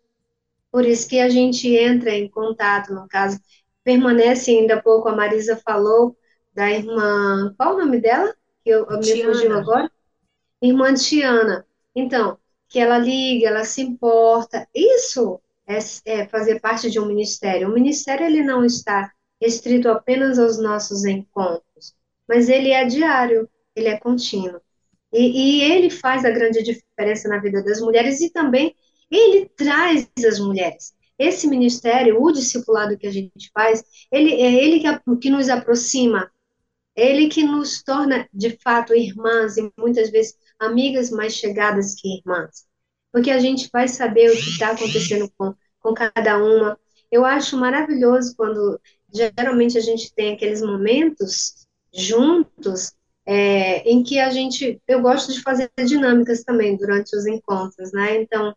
Por 0.70 0.86
isso 0.86 1.08
que 1.08 1.20
a 1.20 1.28
gente 1.28 1.68
entra 1.76 2.10
em 2.10 2.28
contato, 2.30 2.94
no 2.94 3.06
caso, 3.08 3.38
permanece 3.84 4.50
ainda 4.50 4.82
pouco, 4.82 5.08
a 5.08 5.16
Marisa 5.16 5.56
falou 5.56 6.16
da 6.54 6.70
irmã, 6.70 7.54
qual 7.56 7.74
o 7.74 7.78
nome 7.78 8.00
dela? 8.00 8.34
Que 8.62 8.70
eu, 8.70 8.86
eu 8.86 8.98
me 8.98 9.24
fugiu 9.24 9.56
agora, 9.56 9.90
irmã 10.60 10.94
Tiana. 10.94 11.66
Então, 11.94 12.38
que 12.68 12.78
ela 12.78 12.98
liga, 12.98 13.48
ela 13.48 13.64
se 13.64 13.82
importa. 13.82 14.66
Isso 14.74 15.40
é, 15.66 15.78
é, 16.06 16.26
fazer 16.26 16.60
parte 16.60 16.90
de 16.90 16.98
um 16.98 17.06
ministério. 17.06 17.68
O 17.68 17.74
ministério 17.74 18.24
ele 18.24 18.42
não 18.42 18.64
está 18.64 19.12
restrito 19.40 19.88
apenas 19.88 20.38
aos 20.38 20.58
nossos 20.58 21.04
encontros, 21.04 21.94
mas 22.28 22.48
ele 22.48 22.70
é 22.70 22.84
diário, 22.84 23.48
ele 23.74 23.88
é 23.88 23.98
contínuo. 23.98 24.60
E, 25.12 25.60
e 25.60 25.72
ele 25.72 25.90
faz 25.90 26.24
a 26.24 26.30
grande 26.30 26.62
diferença 26.62 27.28
na 27.28 27.38
vida 27.38 27.62
das 27.62 27.80
mulheres 27.80 28.20
e 28.20 28.30
também 28.30 28.74
ele 29.10 29.46
traz 29.54 30.08
as 30.26 30.38
mulheres. 30.38 30.94
Esse 31.18 31.46
ministério, 31.46 32.22
o 32.22 32.32
discipulado 32.32 32.96
que 32.96 33.06
a 33.06 33.10
gente 33.12 33.50
faz, 33.52 33.84
ele 34.10 34.32
é 34.32 34.52
ele 34.52 34.80
que, 34.80 35.16
que 35.20 35.30
nos 35.30 35.48
aproxima 35.50 36.30
ele 36.94 37.28
que 37.28 37.42
nos 37.42 37.82
torna, 37.82 38.28
de 38.32 38.58
fato, 38.62 38.94
irmãs 38.94 39.56
e 39.56 39.72
muitas 39.78 40.10
vezes 40.10 40.36
amigas 40.58 41.10
mais 41.10 41.34
chegadas 41.34 41.94
que 41.94 42.18
irmãs. 42.18 42.66
Porque 43.12 43.30
a 43.30 43.38
gente 43.38 43.68
vai 43.72 43.88
saber 43.88 44.30
o 44.30 44.34
que 44.34 44.50
está 44.50 44.70
acontecendo 44.70 45.30
com, 45.36 45.54
com 45.80 45.94
cada 45.94 46.38
uma. 46.38 46.78
Eu 47.10 47.24
acho 47.24 47.56
maravilhoso 47.56 48.34
quando, 48.36 48.80
geralmente, 49.12 49.76
a 49.76 49.80
gente 49.82 50.14
tem 50.14 50.34
aqueles 50.34 50.62
momentos 50.62 51.66
juntos 51.92 52.92
é, 53.26 53.88
em 53.88 54.02
que 54.02 54.18
a 54.18 54.30
gente. 54.30 54.80
Eu 54.88 55.02
gosto 55.02 55.32
de 55.32 55.42
fazer 55.42 55.70
dinâmicas 55.84 56.42
também 56.42 56.76
durante 56.76 57.14
os 57.16 57.26
encontros, 57.26 57.92
né? 57.92 58.20
Então, 58.22 58.54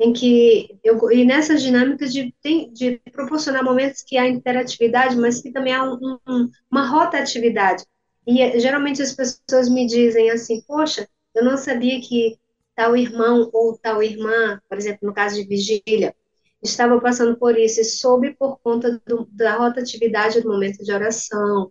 em 0.00 0.14
que 0.14 0.78
eu 0.82 1.12
e 1.12 1.26
nessas 1.26 1.62
dinâmicas 1.62 2.10
de, 2.10 2.34
de 2.72 2.98
proporcionar 3.12 3.62
momentos 3.62 4.02
que 4.02 4.16
há 4.16 4.26
interatividade, 4.26 5.14
mas 5.14 5.42
que 5.42 5.52
também 5.52 5.74
há 5.74 5.84
um, 5.84 6.18
um, 6.26 6.50
uma 6.70 6.88
rotatividade. 6.88 7.84
E 8.26 8.58
geralmente 8.58 9.02
as 9.02 9.12
pessoas 9.12 9.68
me 9.68 9.86
dizem 9.86 10.30
assim, 10.30 10.62
poxa, 10.66 11.06
eu 11.34 11.44
não 11.44 11.56
sabia 11.58 12.00
que 12.00 12.38
tal 12.74 12.96
irmão 12.96 13.50
ou 13.52 13.76
tal 13.76 14.02
irmã, 14.02 14.58
por 14.68 14.78
exemplo, 14.78 15.00
no 15.06 15.12
caso 15.12 15.36
de 15.36 15.46
vigília, 15.46 16.14
estava 16.62 16.98
passando 17.00 17.36
por 17.38 17.58
isso 17.58 17.80
e 17.80 17.84
soube 17.84 18.34
por 18.34 18.58
conta 18.60 19.00
do, 19.06 19.28
da 19.30 19.56
rotatividade 19.56 20.40
do 20.40 20.48
momento 20.48 20.82
de 20.82 20.92
oração, 20.92 21.70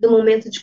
do 0.00 0.10
momento 0.10 0.50
de, 0.50 0.62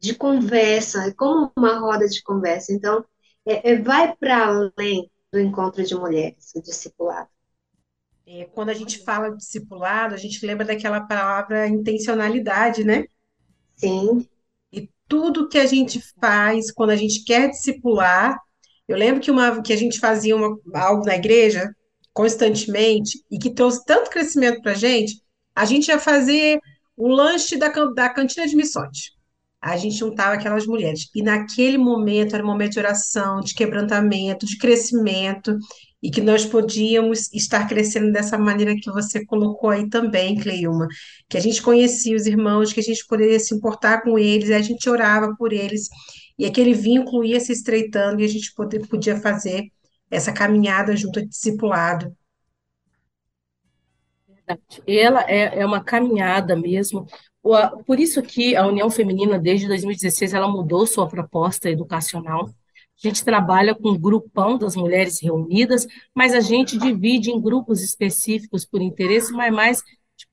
de 0.00 0.14
conversa, 0.14 1.06
é 1.06 1.12
como 1.12 1.52
uma 1.56 1.78
roda 1.78 2.08
de 2.08 2.22
conversa. 2.22 2.72
Então, 2.72 3.04
é, 3.46 3.72
é 3.72 3.76
vai 3.80 4.16
para 4.16 4.46
além 4.46 5.09
do 5.32 5.38
encontro 5.38 5.84
de 5.84 5.94
mulheres, 5.94 6.52
o 6.54 6.62
discipulado. 6.62 7.28
É, 8.26 8.44
quando 8.46 8.70
a 8.70 8.74
gente 8.74 9.02
fala 9.04 9.36
discipulado, 9.36 10.14
a 10.14 10.18
gente 10.18 10.44
lembra 10.44 10.64
daquela 10.64 11.00
palavra 11.00 11.66
intencionalidade, 11.68 12.84
né? 12.84 13.04
Sim. 13.76 14.28
E 14.72 14.88
tudo 15.08 15.48
que 15.48 15.58
a 15.58 15.66
gente 15.66 16.00
faz 16.20 16.70
quando 16.70 16.90
a 16.90 16.96
gente 16.96 17.24
quer 17.24 17.50
discipular, 17.50 18.38
eu 18.86 18.96
lembro 18.96 19.20
que, 19.20 19.30
uma, 19.30 19.62
que 19.62 19.72
a 19.72 19.76
gente 19.76 19.98
fazia 19.98 20.36
uma, 20.36 20.58
algo 20.74 21.04
na 21.04 21.16
igreja 21.16 21.74
constantemente 22.12 23.24
e 23.30 23.38
que 23.38 23.54
trouxe 23.54 23.84
tanto 23.84 24.10
crescimento 24.10 24.60
para 24.62 24.72
a 24.72 24.76
gente, 24.76 25.22
a 25.54 25.64
gente 25.64 25.88
ia 25.88 25.98
fazer 25.98 26.60
o 26.96 27.08
lanche 27.08 27.56
da, 27.56 27.68
da 27.68 28.08
cantina 28.08 28.46
de 28.46 28.56
missões. 28.56 29.12
A 29.60 29.76
gente 29.76 29.96
juntava 29.96 30.34
aquelas 30.34 30.66
mulheres. 30.66 31.08
E 31.14 31.22
naquele 31.22 31.76
momento 31.76 32.34
era 32.34 32.42
um 32.42 32.46
momento 32.46 32.72
de 32.72 32.78
oração, 32.78 33.40
de 33.40 33.54
quebrantamento, 33.54 34.46
de 34.46 34.56
crescimento, 34.56 35.56
e 36.02 36.10
que 36.10 36.20
nós 36.20 36.46
podíamos 36.46 37.32
estar 37.32 37.68
crescendo 37.68 38.10
dessa 38.10 38.38
maneira 38.38 38.74
que 38.74 38.90
você 38.90 39.24
colocou 39.26 39.70
aí 39.70 39.88
também, 39.88 40.36
Cleilma, 40.38 40.88
que 41.28 41.36
a 41.36 41.40
gente 41.40 41.60
conhecia 41.60 42.16
os 42.16 42.26
irmãos, 42.26 42.72
que 42.72 42.80
a 42.80 42.82
gente 42.82 43.06
poderia 43.06 43.38
se 43.38 43.54
importar 43.54 44.02
com 44.02 44.18
eles, 44.18 44.48
e 44.48 44.54
a 44.54 44.62
gente 44.62 44.88
orava 44.88 45.34
por 45.36 45.52
eles, 45.52 45.88
e 46.38 46.46
aquele 46.46 46.72
vínculo 46.72 47.24
ia 47.24 47.38
se 47.38 47.52
estreitando, 47.52 48.22
e 48.22 48.24
a 48.24 48.28
gente 48.28 48.52
podia 48.88 49.20
fazer 49.20 49.64
essa 50.10 50.32
caminhada 50.32 50.96
junto 50.96 51.20
ao 51.20 51.26
discipulado. 51.26 52.16
Ela 54.86 55.22
é, 55.30 55.60
é 55.60 55.66
uma 55.66 55.84
caminhada 55.84 56.56
mesmo. 56.56 57.06
Por 57.42 57.98
isso 57.98 58.22
que 58.22 58.54
a 58.54 58.66
União 58.66 58.90
Feminina, 58.90 59.38
desde 59.38 59.66
2016, 59.66 60.34
ela 60.34 60.48
mudou 60.48 60.86
sua 60.86 61.08
proposta 61.08 61.70
educacional. 61.70 62.46
A 62.46 63.08
gente 63.08 63.24
trabalha 63.24 63.74
com 63.74 63.90
um 63.90 63.98
grupão 63.98 64.58
das 64.58 64.76
mulheres 64.76 65.20
reunidas, 65.22 65.86
mas 66.14 66.34
a 66.34 66.40
gente 66.40 66.76
divide 66.76 67.30
em 67.30 67.40
grupos 67.40 67.82
específicos 67.82 68.66
por 68.66 68.82
interesse, 68.82 69.32
mas 69.32 69.52
mais 69.52 69.82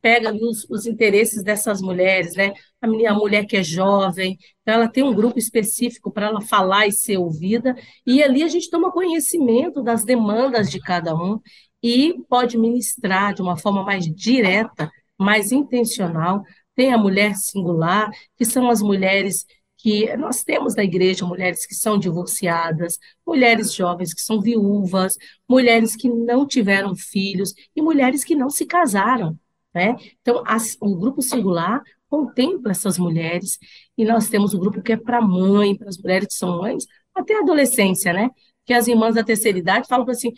pega 0.01 0.33
os, 0.33 0.65
os, 0.69 0.85
interesses 0.85 1.43
dessas 1.43 1.81
mulheres, 1.81 2.35
né? 2.35 2.53
A, 2.81 2.87
a, 2.87 3.13
mulher 3.13 3.45
que 3.45 3.57
é 3.57 3.63
jovem, 3.63 4.37
então 4.61 4.75
ela 4.75 4.87
tem 4.87 5.03
um 5.03 5.13
grupo 5.13 5.39
específico 5.39 6.11
para 6.11 6.27
ela 6.27 6.41
falar 6.41 6.87
e 6.87 6.91
ser 6.91 7.17
ouvida, 7.17 7.75
e 8.05 8.21
ali 8.21 8.43
a 8.43 8.47
gente 8.47 8.69
toma 8.69 8.91
conhecimento 8.91 9.81
das 9.81 10.03
demandas 10.03 10.69
de 10.69 10.79
cada 10.79 11.15
um 11.15 11.39
e 11.81 12.15
pode 12.27 12.57
ministrar 12.57 13.33
de 13.33 13.41
uma 13.41 13.57
forma 13.57 13.83
mais 13.83 14.05
direta, 14.05 14.91
mais 15.17 15.51
intencional. 15.51 16.43
Tem 16.78 16.93
a 16.93 16.97
mulher 16.97 17.36
singular, 17.36 18.09
que 18.38 18.45
são 18.45 18.69
as 18.69 18.82
mulheres 18.82 19.45
que 19.78 20.15
nós 20.15 20.43
temos 20.43 20.75
na 20.75 20.84
igreja 20.84 21.25
mulheres 21.25 21.65
que 21.65 21.73
são 21.73 21.97
divorciadas, 21.97 22.99
mulheres 23.25 23.73
jovens 23.73 24.13
que 24.13 24.21
são 24.21 24.39
viúvas, 24.39 25.17
mulheres 25.49 25.95
que 25.95 26.07
não 26.07 26.47
tiveram 26.47 26.95
filhos 26.95 27.53
e 27.75 27.82
mulheres 27.82 28.23
que 28.23 28.36
não 28.36 28.49
se 28.49 28.65
casaram. 28.65 29.38
Né? 29.73 29.95
Então, 30.21 30.43
as, 30.45 30.78
o 30.80 30.95
grupo 30.95 31.21
singular 31.21 31.82
contempla 32.07 32.71
essas 32.71 32.97
mulheres, 32.99 33.57
e 33.97 34.05
nós 34.05 34.30
temos 34.30 34.53
o 34.53 34.59
grupo 34.59 34.82
que 34.82 34.93
é 34.93 34.97
para 34.97 35.19
mãe, 35.19 35.75
para 35.75 35.89
as 35.89 35.97
mulheres 35.97 36.28
que 36.28 36.36
são 36.36 36.59
mães, 36.59 36.86
até 37.13 37.36
a 37.36 37.39
adolescência, 37.39 38.13
né? 38.13 38.30
Que 38.65 38.73
as 38.73 38.88
irmãs 38.88 39.15
da 39.15 39.23
terceira 39.23 39.57
idade 39.57 39.88
falam 39.88 40.07
assim, 40.09 40.32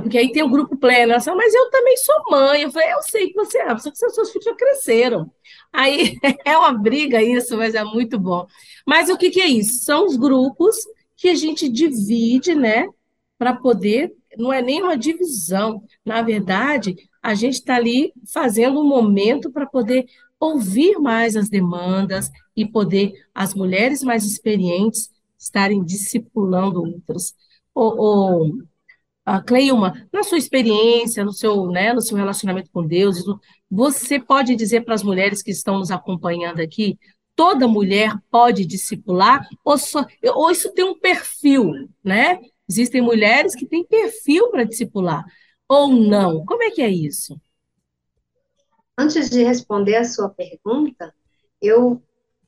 porque 0.00 0.16
aí 0.16 0.32
tem 0.32 0.42
o 0.42 0.48
grupo 0.48 0.76
pleno, 0.76 1.12
elas 1.12 1.24
falam, 1.24 1.38
mas 1.38 1.52
eu 1.52 1.70
também 1.70 1.96
sou 1.98 2.14
mãe. 2.30 2.62
Eu 2.62 2.70
falei, 2.72 2.92
eu 2.92 3.02
sei 3.02 3.28
que 3.28 3.34
você 3.34 3.58
é, 3.58 3.76
só 3.76 3.90
que 3.90 3.96
seus 3.98 4.30
filhos 4.30 4.44
já 4.44 4.54
cresceram. 4.54 5.30
Aí 5.72 6.18
é 6.44 6.56
uma 6.56 6.72
briga 6.72 7.22
isso, 7.22 7.56
mas 7.56 7.74
é 7.74 7.84
muito 7.84 8.18
bom. 8.18 8.46
Mas 8.86 9.10
o 9.10 9.18
que, 9.18 9.30
que 9.30 9.40
é 9.40 9.46
isso? 9.46 9.84
São 9.84 10.06
os 10.06 10.16
grupos 10.16 10.76
que 11.16 11.28
a 11.28 11.34
gente 11.34 11.68
divide, 11.68 12.54
né? 12.54 12.88
Para 13.38 13.54
poder, 13.54 14.14
não 14.38 14.52
é 14.52 14.62
nem 14.62 14.82
uma 14.82 14.96
divisão. 14.96 15.82
Na 16.04 16.22
verdade, 16.22 16.96
a 17.22 17.34
gente 17.34 17.54
está 17.54 17.76
ali 17.76 18.12
fazendo 18.32 18.80
um 18.80 18.88
momento 18.88 19.50
para 19.50 19.66
poder 19.66 20.06
ouvir 20.40 20.98
mais 20.98 21.36
as 21.36 21.48
demandas 21.48 22.30
e 22.56 22.66
poder 22.66 23.12
as 23.34 23.54
mulheres 23.54 24.02
mais 24.02 24.24
experientes 24.24 25.10
estarem 25.38 25.84
discipulando 25.84 26.82
outras. 26.82 27.34
Ou, 27.74 28.58
a 29.24 29.40
Cleilma, 29.40 30.06
na 30.12 30.22
sua 30.22 30.38
experiência, 30.38 31.24
no 31.24 31.32
seu, 31.32 31.66
né, 31.68 31.92
no 31.92 32.00
seu 32.00 32.16
relacionamento 32.16 32.70
com 32.70 32.86
Deus, 32.86 33.18
você 33.70 34.18
pode 34.20 34.56
dizer 34.56 34.84
para 34.84 34.94
as 34.94 35.02
mulheres 35.02 35.42
que 35.42 35.50
estão 35.50 35.78
nos 35.78 35.90
acompanhando 35.90 36.60
aqui, 36.60 36.98
toda 37.36 37.68
mulher 37.68 38.12
pode 38.30 38.66
discipular, 38.66 39.46
ou, 39.64 39.78
só, 39.78 40.04
ou 40.34 40.50
isso 40.50 40.72
tem 40.72 40.84
um 40.84 40.98
perfil, 40.98 41.72
né? 42.04 42.38
Existem 42.68 43.00
mulheres 43.00 43.54
que 43.54 43.66
têm 43.66 43.84
perfil 43.84 44.50
para 44.50 44.64
discipular 44.64 45.24
ou 45.72 45.88
não? 45.88 46.44
Como 46.44 46.62
é 46.62 46.70
que 46.70 46.82
é 46.82 46.90
isso? 46.90 47.40
Antes 48.96 49.30
de 49.30 49.42
responder 49.42 49.96
a 49.96 50.04
sua 50.04 50.28
pergunta, 50.28 51.14
eu 51.62 52.02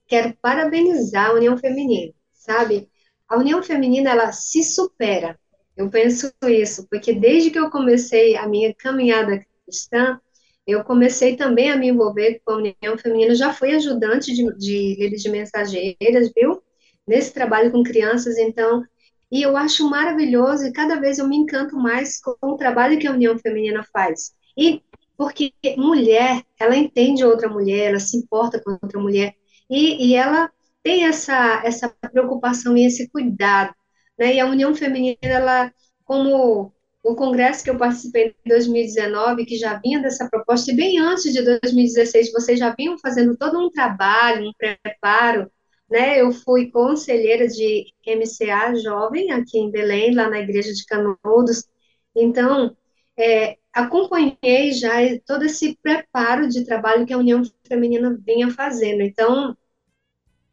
quero 0.06 0.36
parabenizar 0.42 1.30
a 1.30 1.32
União 1.32 1.56
Feminina, 1.56 2.12
sabe? 2.34 2.90
A 3.26 3.38
União 3.38 3.62
Feminina, 3.62 4.10
ela 4.10 4.30
se 4.30 4.62
supera. 4.62 5.40
Eu 5.76 5.90
penso 5.90 6.32
isso, 6.42 6.86
porque 6.88 7.12
desde 7.12 7.50
que 7.50 7.58
eu 7.58 7.70
comecei 7.70 8.36
a 8.36 8.46
minha 8.46 8.74
caminhada 8.74 9.44
cristã, 9.64 10.20
eu 10.66 10.84
comecei 10.84 11.36
também 11.36 11.70
a 11.70 11.76
me 11.76 11.88
envolver 11.88 12.40
com 12.44 12.52
a 12.52 12.56
União 12.56 12.98
Feminina, 12.98 13.34
já 13.34 13.52
fui 13.52 13.74
ajudante 13.74 14.32
de, 14.32 14.44
de 14.56 15.16
de 15.16 15.30
mensageiras, 15.30 16.30
viu? 16.34 16.62
Nesse 17.06 17.34
trabalho 17.34 17.70
com 17.72 17.82
crianças, 17.82 18.38
então 18.38 18.82
e 19.30 19.42
eu 19.42 19.56
acho 19.56 19.88
maravilhoso 19.90 20.64
e 20.66 20.72
cada 20.72 21.00
vez 21.00 21.18
eu 21.18 21.26
me 21.26 21.36
encanto 21.36 21.76
mais 21.76 22.20
com 22.20 22.36
o 22.42 22.56
trabalho 22.56 22.98
que 22.98 23.06
a 23.06 23.12
União 23.12 23.36
Feminina 23.38 23.84
faz. 23.92 24.32
E 24.56 24.80
porque 25.16 25.52
mulher, 25.76 26.42
ela 26.58 26.76
entende 26.76 27.24
outra 27.24 27.48
mulher, 27.48 27.90
ela 27.90 28.00
se 28.00 28.16
importa 28.16 28.60
com 28.62 28.72
outra 28.72 29.00
mulher, 29.00 29.34
e, 29.68 30.08
e 30.08 30.14
ela 30.14 30.50
tem 30.82 31.04
essa, 31.06 31.62
essa 31.64 31.88
preocupação 31.88 32.76
e 32.76 32.86
esse 32.86 33.08
cuidado. 33.08 33.74
Né? 34.18 34.36
E 34.36 34.40
a 34.40 34.46
União 34.46 34.74
Feminina, 34.74 35.16
ela, 35.22 35.72
como 36.04 36.72
o 37.02 37.14
congresso 37.14 37.62
que 37.62 37.70
eu 37.70 37.76
participei 37.76 38.34
em 38.44 38.48
2019, 38.48 39.44
que 39.44 39.56
já 39.56 39.78
vinha 39.78 40.00
dessa 40.00 40.28
proposta, 40.28 40.70
e 40.72 40.76
bem 40.76 40.98
antes 40.98 41.32
de 41.32 41.42
2016, 41.42 42.32
vocês 42.32 42.58
já 42.58 42.74
vinham 42.74 42.98
fazendo 42.98 43.36
todo 43.36 43.58
um 43.58 43.70
trabalho, 43.70 44.48
um 44.48 44.52
preparo 44.54 45.50
né? 45.90 46.20
Eu 46.20 46.32
fui 46.32 46.70
conselheira 46.70 47.46
de 47.46 47.86
MCA 48.06 48.74
jovem 48.76 49.30
aqui 49.32 49.58
em 49.58 49.70
Belém, 49.70 50.14
lá 50.14 50.28
na 50.28 50.40
igreja 50.40 50.72
de 50.72 50.84
Canudos. 50.86 51.68
Então, 52.14 52.76
é, 53.16 53.58
acompanhei 53.72 54.72
já 54.72 54.92
todo 55.26 55.44
esse 55.44 55.78
preparo 55.82 56.48
de 56.48 56.64
trabalho 56.64 57.06
que 57.06 57.12
a 57.12 57.18
União 57.18 57.42
Feminina 57.66 58.16
vinha 58.26 58.50
fazendo. 58.50 59.02
Então, 59.02 59.56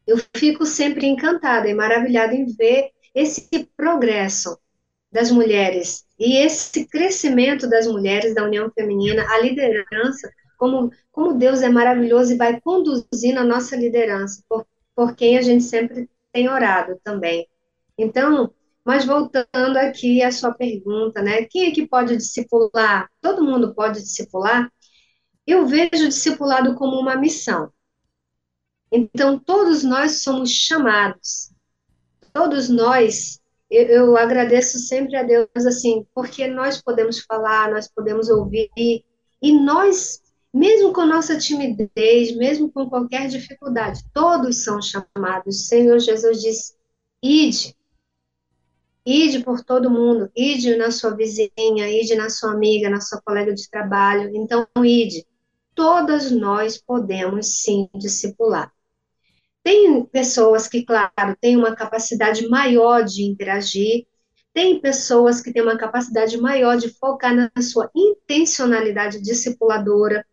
eu 0.06 0.16
fico 0.36 0.66
sempre 0.66 1.06
encantada 1.06 1.68
e 1.68 1.74
maravilhada 1.74 2.34
em 2.34 2.46
ver 2.46 2.90
esse 3.14 3.48
progresso 3.76 4.58
das 5.10 5.30
mulheres 5.30 6.06
e 6.18 6.38
esse 6.38 6.86
crescimento 6.86 7.68
das 7.68 7.86
mulheres 7.86 8.34
da 8.34 8.44
União 8.44 8.70
Feminina, 8.70 9.24
a 9.28 9.38
liderança, 9.38 10.32
como, 10.58 10.90
como 11.10 11.34
Deus 11.34 11.60
é 11.60 11.68
maravilhoso 11.68 12.32
e 12.32 12.36
vai 12.36 12.60
conduzindo 12.60 13.38
a 13.38 13.44
nossa 13.44 13.76
liderança, 13.76 14.42
por 14.94 15.14
quem 15.14 15.36
a 15.36 15.42
gente 15.42 15.64
sempre 15.64 16.08
tem 16.32 16.48
orado 16.48 16.98
também. 17.04 17.46
Então, 17.98 18.52
mas 18.84 19.04
voltando 19.04 19.76
aqui 19.76 20.22
à 20.22 20.32
sua 20.32 20.52
pergunta, 20.52 21.22
né? 21.22 21.44
Quem 21.44 21.66
é 21.66 21.70
que 21.70 21.86
pode 21.86 22.16
discipular? 22.16 23.08
Todo 23.20 23.44
mundo 23.44 23.74
pode 23.74 24.00
discipular? 24.00 24.72
Eu 25.46 25.66
vejo 25.66 26.04
o 26.04 26.08
discipulado 26.08 26.74
como 26.74 26.98
uma 26.98 27.16
missão. 27.16 27.72
Então, 28.90 29.38
todos 29.38 29.82
nós 29.84 30.22
somos 30.22 30.50
chamados. 30.50 31.51
Todos 32.32 32.68
nós, 32.68 33.40
eu, 33.70 33.86
eu 33.86 34.16
agradeço 34.16 34.78
sempre 34.78 35.16
a 35.16 35.22
Deus, 35.22 35.48
assim, 35.66 36.06
porque 36.14 36.46
nós 36.46 36.80
podemos 36.80 37.20
falar, 37.20 37.70
nós 37.70 37.88
podemos 37.88 38.28
ouvir, 38.28 38.70
e 38.76 39.04
nós 39.52 40.22
mesmo 40.52 40.92
com 40.92 41.06
nossa 41.06 41.38
timidez, 41.38 42.36
mesmo 42.36 42.70
com 42.70 42.88
qualquer 42.88 43.26
dificuldade, 43.28 44.04
todos 44.12 44.62
são 44.62 44.80
chamados. 44.82 45.56
O 45.56 45.64
Senhor 45.64 45.98
Jesus 45.98 46.42
diz: 46.42 46.76
ide, 47.22 47.74
ide 49.06 49.42
por 49.42 49.64
todo 49.64 49.90
mundo, 49.90 50.30
ide 50.36 50.76
na 50.76 50.90
sua 50.90 51.16
vizinha, 51.16 51.88
ide 51.88 52.14
na 52.14 52.28
sua 52.28 52.52
amiga, 52.52 52.90
na 52.90 53.00
sua 53.00 53.20
colega 53.22 53.54
de 53.54 53.68
trabalho. 53.70 54.30
Então, 54.34 54.66
ide. 54.84 55.26
Todas 55.74 56.30
nós 56.30 56.76
podemos 56.76 57.62
sim 57.62 57.88
discipular. 57.94 58.70
Tem 59.62 60.04
pessoas 60.06 60.66
que, 60.68 60.84
claro, 60.84 61.36
têm 61.40 61.56
uma 61.56 61.74
capacidade 61.74 62.48
maior 62.48 63.04
de 63.04 63.24
interagir, 63.24 64.06
tem 64.52 64.80
pessoas 64.80 65.40
que 65.40 65.52
têm 65.52 65.62
uma 65.62 65.78
capacidade 65.78 66.36
maior 66.36 66.76
de 66.76 66.90
focar 66.90 67.34
na 67.34 67.50
sua 67.62 67.90
intencionalidade 67.94 69.22
discipuladora. 69.22 70.26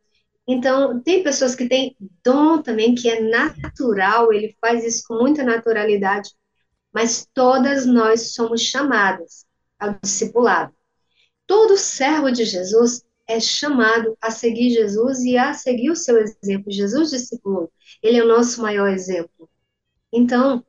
Então, 0.48 1.00
tem 1.02 1.24
pessoas 1.24 1.56
que 1.56 1.70
têm 1.70 1.96
dom 2.24 2.62
também, 2.62 2.96
que 2.96 3.08
é 3.08 3.22
natural, 3.22 4.34
ele 4.34 4.58
faz 4.60 4.84
isso 4.84 5.04
com 5.08 5.16
muita 5.16 5.44
naturalidade, 5.44 6.32
mas 6.92 7.28
todas 7.34 7.86
nós 7.86 8.34
somos 8.34 8.62
chamadas 8.62 9.46
ao 9.80 9.96
discipulado. 10.02 10.74
Todo 11.46 11.78
servo 11.78 12.32
de 12.32 12.46
Jesus 12.46 13.04
é 13.30 13.40
chamado 13.40 14.18
a 14.20 14.32
seguir 14.32 14.72
Jesus 14.72 15.20
e 15.20 15.38
a 15.38 15.54
seguir 15.54 15.92
o 15.92 15.96
seu 15.96 16.18
exemplo. 16.18 16.72
Jesus 16.72 17.12
discipulou, 17.12 17.72
ele 18.02 18.18
é 18.18 18.24
o 18.24 18.28
nosso 18.28 18.60
maior 18.60 18.90
exemplo. 18.90 19.48
Então, 20.12 20.66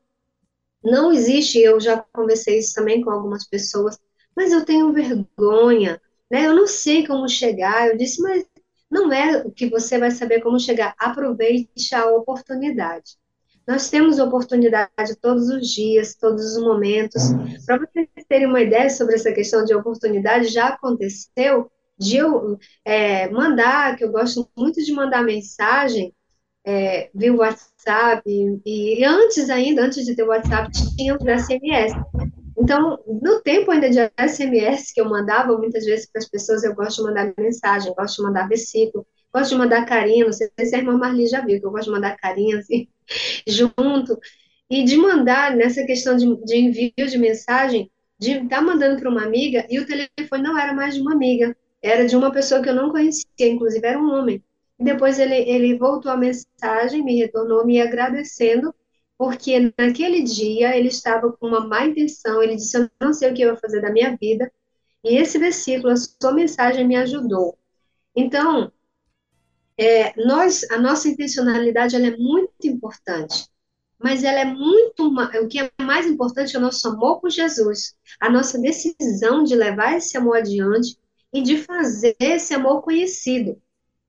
não 0.85 1.11
existe, 1.11 1.59
eu 1.59 1.81
já 1.81 2.05
conversei 2.13 2.59
isso 2.59 2.75
também 2.75 3.01
com 3.03 3.11
algumas 3.11 3.49
pessoas, 3.49 3.99
mas 4.37 4.53
eu 4.53 4.63
tenho 4.63 4.93
vergonha, 4.93 5.99
né? 6.31 6.47
Eu 6.47 6.55
não 6.55 6.67
sei 6.67 7.07
como 7.07 7.27
chegar. 7.27 7.89
Eu 7.89 7.97
disse, 7.97 8.21
mas 8.21 8.45
não 8.91 9.11
é 9.11 9.49
que 9.51 9.71
você 9.71 9.99
vai 9.99 10.11
saber 10.11 10.43
como 10.43 10.61
chegar. 10.61 10.95
Aproveite 10.99 11.95
a 11.95 12.07
oportunidade. 12.11 13.19
Nós 13.67 13.89
temos 13.89 14.19
oportunidade 14.19 15.17
todos 15.21 15.49
os 15.49 15.67
dias, 15.69 16.15
todos 16.15 16.57
os 16.57 16.63
momentos. 16.63 17.23
Para 17.65 17.79
vocês 17.79 18.09
terem 18.29 18.47
uma 18.47 18.61
ideia 18.61 18.91
sobre 18.91 19.15
essa 19.15 19.33
questão 19.33 19.65
de 19.65 19.75
oportunidade, 19.75 20.49
já 20.49 20.69
aconteceu 20.69 21.71
de 22.01 22.17
eu 22.17 22.59
é, 22.85 23.29
mandar, 23.29 23.95
que 23.97 24.03
eu 24.03 24.11
gosto 24.11 24.49
muito 24.57 24.83
de 24.83 24.93
mandar 24.93 25.23
mensagem 25.23 26.15
é, 26.65 27.11
via 27.15 27.35
WhatsApp, 27.35 28.23
e, 28.27 29.01
e, 29.01 29.05
antes 29.05 29.51
ainda, 29.51 29.83
antes 29.83 30.05
de 30.07 30.15
ter 30.15 30.23
o 30.23 30.29
WhatsApp, 30.29 30.71
tinha 30.97 31.15
o 31.15 31.19
SMS. 31.19 31.93
Então, 32.59 32.99
no 33.07 33.41
tempo 33.43 33.71
ainda 33.71 33.89
de 33.89 33.99
SMS 34.19 34.93
que 34.93 35.01
eu 35.01 35.09
mandava, 35.09 35.57
muitas 35.57 35.85
vezes 35.85 36.11
para 36.11 36.21
as 36.21 36.29
pessoas, 36.29 36.65
eu 36.65 36.75
gosto 36.75 36.99
de 36.99 37.09
mandar 37.09 37.35
mensagem, 37.39 37.95
gosto 37.95 38.17
de 38.17 38.23
mandar 38.23 38.49
versículo, 38.49 39.07
gosto 39.33 39.51
de 39.51 39.59
mandar 39.59 39.87
carinho, 39.87 40.27
não 40.27 40.33
sei 40.33 40.51
se 40.59 40.75
a 40.75 40.79
irmã 40.79 40.97
Marli 40.97 41.27
já 41.27 41.45
viu, 41.45 41.61
que 41.61 41.67
eu 41.67 41.71
gosto 41.71 41.87
de 41.87 41.93
mandar 41.93 42.17
carinho, 42.17 42.59
assim, 42.59 42.89
junto, 43.47 44.19
e 44.69 44.85
de 44.85 44.97
mandar, 44.97 45.57
nessa 45.57 45.85
questão 45.85 46.17
de, 46.17 46.45
de 46.45 46.57
envio 46.57 46.93
de 46.97 47.19
mensagem, 47.19 47.91
de 48.19 48.33
estar 48.33 48.49
tá 48.49 48.63
mandando 48.63 49.01
para 49.01 49.11
uma 49.11 49.25
amiga, 49.25 49.67
e 49.71 49.79
o 49.79 49.87
telefone 49.87 50.43
não 50.43 50.59
era 50.59 50.75
mais 50.75 50.95
de 50.95 51.01
uma 51.01 51.15
amiga, 51.15 51.57
era 51.83 52.07
de 52.07 52.17
uma 52.17 52.33
pessoa 52.33 52.63
que 52.63 52.69
eu 52.69 52.75
não 52.75 52.91
conhecia, 52.91 53.25
inclusive 53.41 53.87
era 53.87 53.99
um 53.99 54.11
homem. 54.11 54.43
Depois 54.79 55.19
ele, 55.19 55.35
ele 55.35 55.77
voltou 55.77 56.11
a 56.11 56.17
mensagem, 56.17 57.05
me 57.05 57.19
retornou 57.19 57.67
me 57.67 57.81
agradecendo, 57.81 58.75
porque 59.19 59.73
naquele 59.79 60.23
dia 60.23 60.75
ele 60.77 60.89
estava 60.89 61.31
com 61.33 61.47
uma 61.47 61.61
má 61.61 61.85
intenção, 61.85 62.43
ele 62.43 62.57
disse, 62.57 62.79
eu 62.79 62.91
não 62.99 63.13
sei 63.13 63.31
o 63.31 63.35
que 63.35 63.43
eu 63.43 63.51
vou 63.51 63.61
fazer 63.61 63.83
da 63.83 63.93
minha 63.93 64.17
vida, 64.17 64.51
e 65.05 65.17
esse 65.17 65.39
versículo, 65.39 65.93
a 65.93 65.97
sua 65.97 66.33
mensagem 66.33 66.87
me 66.87 66.97
ajudou. 66.97 67.59
Então, 68.17 68.73
é, 69.77 70.15
nós, 70.25 70.65
a 70.71 70.79
nossa 70.79 71.09
intencionalidade 71.09 71.97
ela 71.97 72.07
é 72.07 72.17
muito 72.17 72.67
importante, 72.67 73.49
mas 73.99 74.25
ela 74.25 74.41
é 74.41 74.45
muito, 74.47 75.09
o 75.09 75.49
que 75.49 75.61
é 75.61 75.71
mais 75.83 76.07
importante 76.07 76.57
é 76.57 76.59
o 76.59 76.63
nosso 76.63 76.89
amor 76.89 77.21
por 77.21 77.31
Jesus, 77.31 77.95
a 78.19 78.31
nossa 78.31 78.59
decisão 78.59 79.45
de 79.45 79.55
levar 79.55 79.97
esse 79.97 80.17
amor 80.17 80.39
adiante, 80.39 80.99
e 81.33 81.43
de 81.43 81.59
fazer 81.59 82.17
esse 82.19 82.55
amor 82.55 82.83
conhecido, 82.83 83.61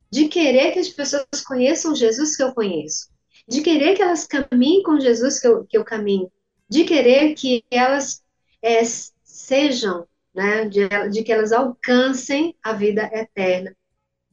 de 0.09 0.27
querer 0.27 0.71
que 0.71 0.79
as 0.79 0.89
pessoas 0.89 1.25
conheçam 1.45 1.95
Jesus 1.95 2.35
que 2.35 2.43
eu 2.43 2.53
conheço, 2.53 3.09
de 3.47 3.61
querer 3.61 3.95
que 3.95 4.01
elas 4.01 4.27
caminhem 4.27 4.83
com 4.83 4.99
Jesus 4.99 5.39
que 5.39 5.47
eu, 5.47 5.65
que 5.65 5.77
eu 5.77 5.83
caminho, 5.83 6.31
de 6.69 6.83
querer 6.83 7.33
que 7.33 7.63
elas 7.69 8.23
é, 8.61 8.81
sejam, 9.23 10.07
né, 10.33 10.65
de, 10.65 10.87
de 11.09 11.23
que 11.23 11.31
elas 11.31 11.51
alcancem 11.51 12.55
a 12.63 12.73
vida 12.73 13.09
eterna, 13.13 13.75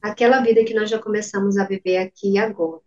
aquela 0.01 0.41
vida 0.41 0.65
que 0.65 0.75
nós 0.75 0.89
já 0.89 0.99
começamos 0.99 1.57
a 1.57 1.65
viver 1.65 1.99
aqui 1.99 2.33
e 2.33 2.39
agora. 2.39 2.81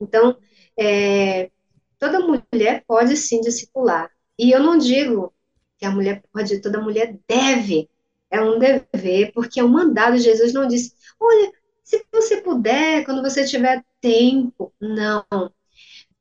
Então, 0.00 0.36
é, 0.76 1.50
toda 1.98 2.20
mulher 2.20 2.84
pode 2.86 3.16
sim 3.16 3.40
discipular. 3.40 4.10
E 4.38 4.50
eu 4.50 4.60
não 4.60 4.78
digo 4.78 5.32
que 5.78 5.84
a 5.84 5.90
mulher 5.90 6.22
pode, 6.32 6.60
toda 6.60 6.80
mulher 6.80 7.16
deve 7.28 7.88
é 8.32 8.40
um 8.40 8.58
dever, 8.58 9.30
porque 9.34 9.60
é 9.60 9.64
um 9.64 9.68
mandado. 9.68 10.16
Jesus 10.16 10.54
não 10.54 10.66
disse, 10.66 10.94
olha, 11.20 11.52
se 11.84 12.04
você 12.10 12.40
puder, 12.40 13.04
quando 13.04 13.20
você 13.22 13.44
tiver 13.44 13.84
tempo. 14.00 14.72
Não. 14.80 15.24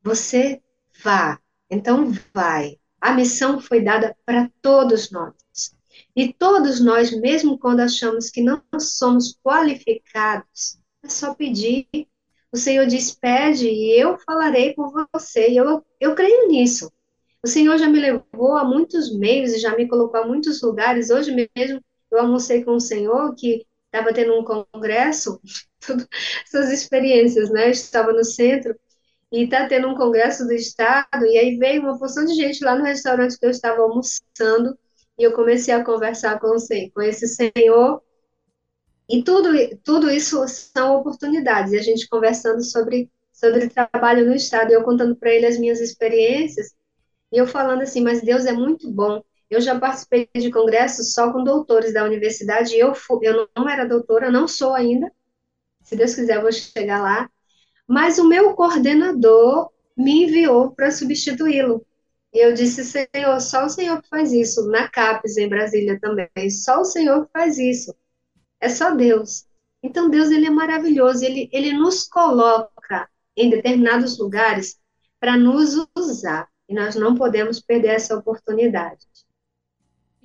Você 0.04 0.62
vá. 1.02 1.40
Então, 1.70 2.12
vai. 2.34 2.78
A 3.00 3.14
missão 3.14 3.62
foi 3.62 3.82
dada 3.82 4.16
para 4.26 4.52
todos 4.62 5.10
nós. 5.10 5.34
E 6.14 6.34
todos 6.34 6.82
nós, 6.82 7.18
mesmo 7.18 7.58
quando 7.58 7.80
achamos 7.80 8.30
que 8.30 8.44
não 8.44 8.62
somos 8.78 9.34
qualificados, 9.42 10.78
é 11.02 11.08
só 11.08 11.34
pedir. 11.34 11.88
O 12.52 12.58
Senhor 12.58 12.86
diz: 12.86 13.16
pede 13.16 13.68
e 13.68 13.98
eu 13.98 14.18
falarei 14.18 14.74
por 14.74 14.92
você. 15.14 15.50
E 15.50 15.56
eu, 15.56 15.84
eu 16.00 16.14
creio 16.14 16.50
nisso. 16.50 16.92
O 17.42 17.48
Senhor 17.48 17.78
já 17.78 17.88
me 17.88 18.00
levou 18.00 18.58
a 18.58 18.66
muitos 18.66 19.18
meios 19.18 19.54
e 19.54 19.60
já 19.60 19.76
me 19.76 19.88
colocou 19.88 20.20
a 20.20 20.28
muitos 20.28 20.62
lugares. 20.62 21.10
Hoje 21.10 21.34
mesmo 21.56 21.82
eu 22.12 22.20
almocei 22.20 22.64
com 22.64 22.74
um 22.76 22.80
senhor 22.80 23.34
que 23.36 23.66
estava 23.86 24.14
tendo 24.14 24.38
um 24.38 24.44
congresso, 24.44 25.40
tudo, 25.80 26.08
suas 26.50 26.72
experiências, 26.72 27.50
né? 27.50 27.70
Estava 27.70 28.14
no 28.14 28.24
centro 28.24 28.76
e 29.32 29.44
está 29.44 29.68
tendo 29.68 29.88
um 29.88 29.96
congresso 29.96 30.46
do 30.46 30.54
estado 30.54 31.26
e 31.26 31.38
aí 31.38 31.58
veio 31.58 31.82
uma 31.82 31.98
porção 31.98 32.26
de 32.26 32.34
gente 32.34 32.64
lá 32.64 32.76
no 32.76 32.84
restaurante 32.84 33.38
que 33.38 33.46
eu 33.46 33.50
estava 33.50 33.82
almoçando 33.82 34.78
e 35.18 35.24
eu 35.24 35.34
comecei 35.34 35.74
a 35.74 35.84
conversar 35.84 36.40
com, 36.40 36.54
com 36.94 37.02
esse 37.02 37.28
senhor 37.28 38.02
e 39.10 39.24
tudo, 39.24 39.50
tudo 39.84 40.10
isso 40.10 40.46
são 40.48 40.98
oportunidades 40.98 41.74
e 41.74 41.78
a 41.78 41.82
gente 41.82 42.08
conversando 42.08 42.64
sobre 42.64 43.10
sobre 43.32 43.70
trabalho 43.70 44.26
no 44.28 44.36
estado, 44.36 44.72
eu 44.72 44.84
contando 44.84 45.16
para 45.16 45.32
ele 45.32 45.48
as 45.48 45.58
minhas 45.58 45.80
experiências 45.80 46.76
e 47.32 47.38
eu 47.38 47.48
falando 47.48 47.82
assim, 47.82 48.02
mas 48.02 48.22
Deus 48.22 48.46
é 48.46 48.54
muito 48.54 48.92
bom 48.92 49.24
eu 49.52 49.60
já 49.60 49.78
participei 49.78 50.30
de 50.34 50.50
congressos 50.50 51.14
só 51.14 51.32
com 51.32 51.44
doutores 51.44 51.94
da 51.94 52.06
universidade, 52.06 52.78
eu, 52.78 52.96
fui, 52.96 53.20
eu 53.28 53.50
não 53.56 53.68
era 53.68 53.86
doutora, 53.86 54.32
não 54.32 54.48
sou 54.48 54.74
ainda, 54.74 55.12
se 55.84 55.94
Deus 55.94 56.16
quiser 56.16 56.38
eu 56.38 56.42
vou 56.42 56.52
chegar 56.54 57.02
lá, 57.02 57.30
mas 57.86 58.18
o 58.18 58.30
meu 58.30 58.54
coordenador 58.54 59.70
me 59.98 60.24
enviou 60.24 60.72
para 60.72 60.90
substituí-lo. 60.90 61.86
E 62.34 62.40
eu 62.40 62.54
disse, 62.54 62.86
Senhor, 62.86 63.42
só 63.42 63.66
o 63.66 63.70
Senhor 63.70 64.02
que 64.02 64.08
faz 64.08 64.32
isso, 64.32 64.70
na 64.70 64.88
CAPES, 64.88 65.36
em 65.36 65.50
Brasília 65.50 66.00
também, 66.00 66.50
só 66.50 66.80
o 66.80 66.86
Senhor 66.86 67.26
que 67.26 67.32
faz 67.34 67.58
isso, 67.58 67.94
é 68.62 68.70
só 68.70 68.96
Deus. 68.96 69.46
Então, 69.84 70.10
Deus, 70.10 70.32
ele 70.32 70.46
é 70.46 70.50
maravilhoso, 70.50 71.26
ele, 71.26 71.50
ele 71.52 71.74
nos 71.74 72.08
coloca 72.08 73.10
em 73.36 73.50
determinados 73.50 74.18
lugares 74.18 74.80
para 75.20 75.36
nos 75.36 75.76
usar, 75.94 76.48
e 76.70 76.74
nós 76.74 76.96
não 76.96 77.16
podemos 77.16 77.60
perder 77.60 77.90
essa 77.90 78.16
oportunidade 78.16 79.11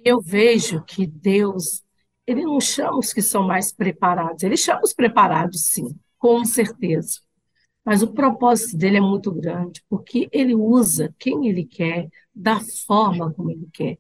eu 0.07 0.21
vejo 0.21 0.85
que 0.85 1.05
Deus, 1.05 1.83
ele 2.25 2.45
não 2.45 2.61
chama 2.61 2.99
os 2.99 3.13
que 3.13 3.21
são 3.21 3.45
mais 3.45 3.73
preparados, 3.73 4.45
ele 4.45 4.57
chama 4.57 4.83
os 4.85 4.95
preparados, 4.95 5.67
sim, 5.67 5.99
com 6.17 6.45
certeza. 6.45 7.19
Mas 7.85 8.03
o 8.05 8.13
propósito 8.13 8.77
dele 8.77 8.99
é 8.99 9.01
muito 9.01 9.33
grande, 9.33 9.83
porque 9.89 10.29
ele 10.31 10.55
usa 10.55 11.13
quem 11.19 11.49
ele 11.49 11.65
quer, 11.65 12.09
da 12.33 12.61
forma 12.87 13.33
como 13.33 13.51
ele 13.51 13.69
quer. 13.73 13.99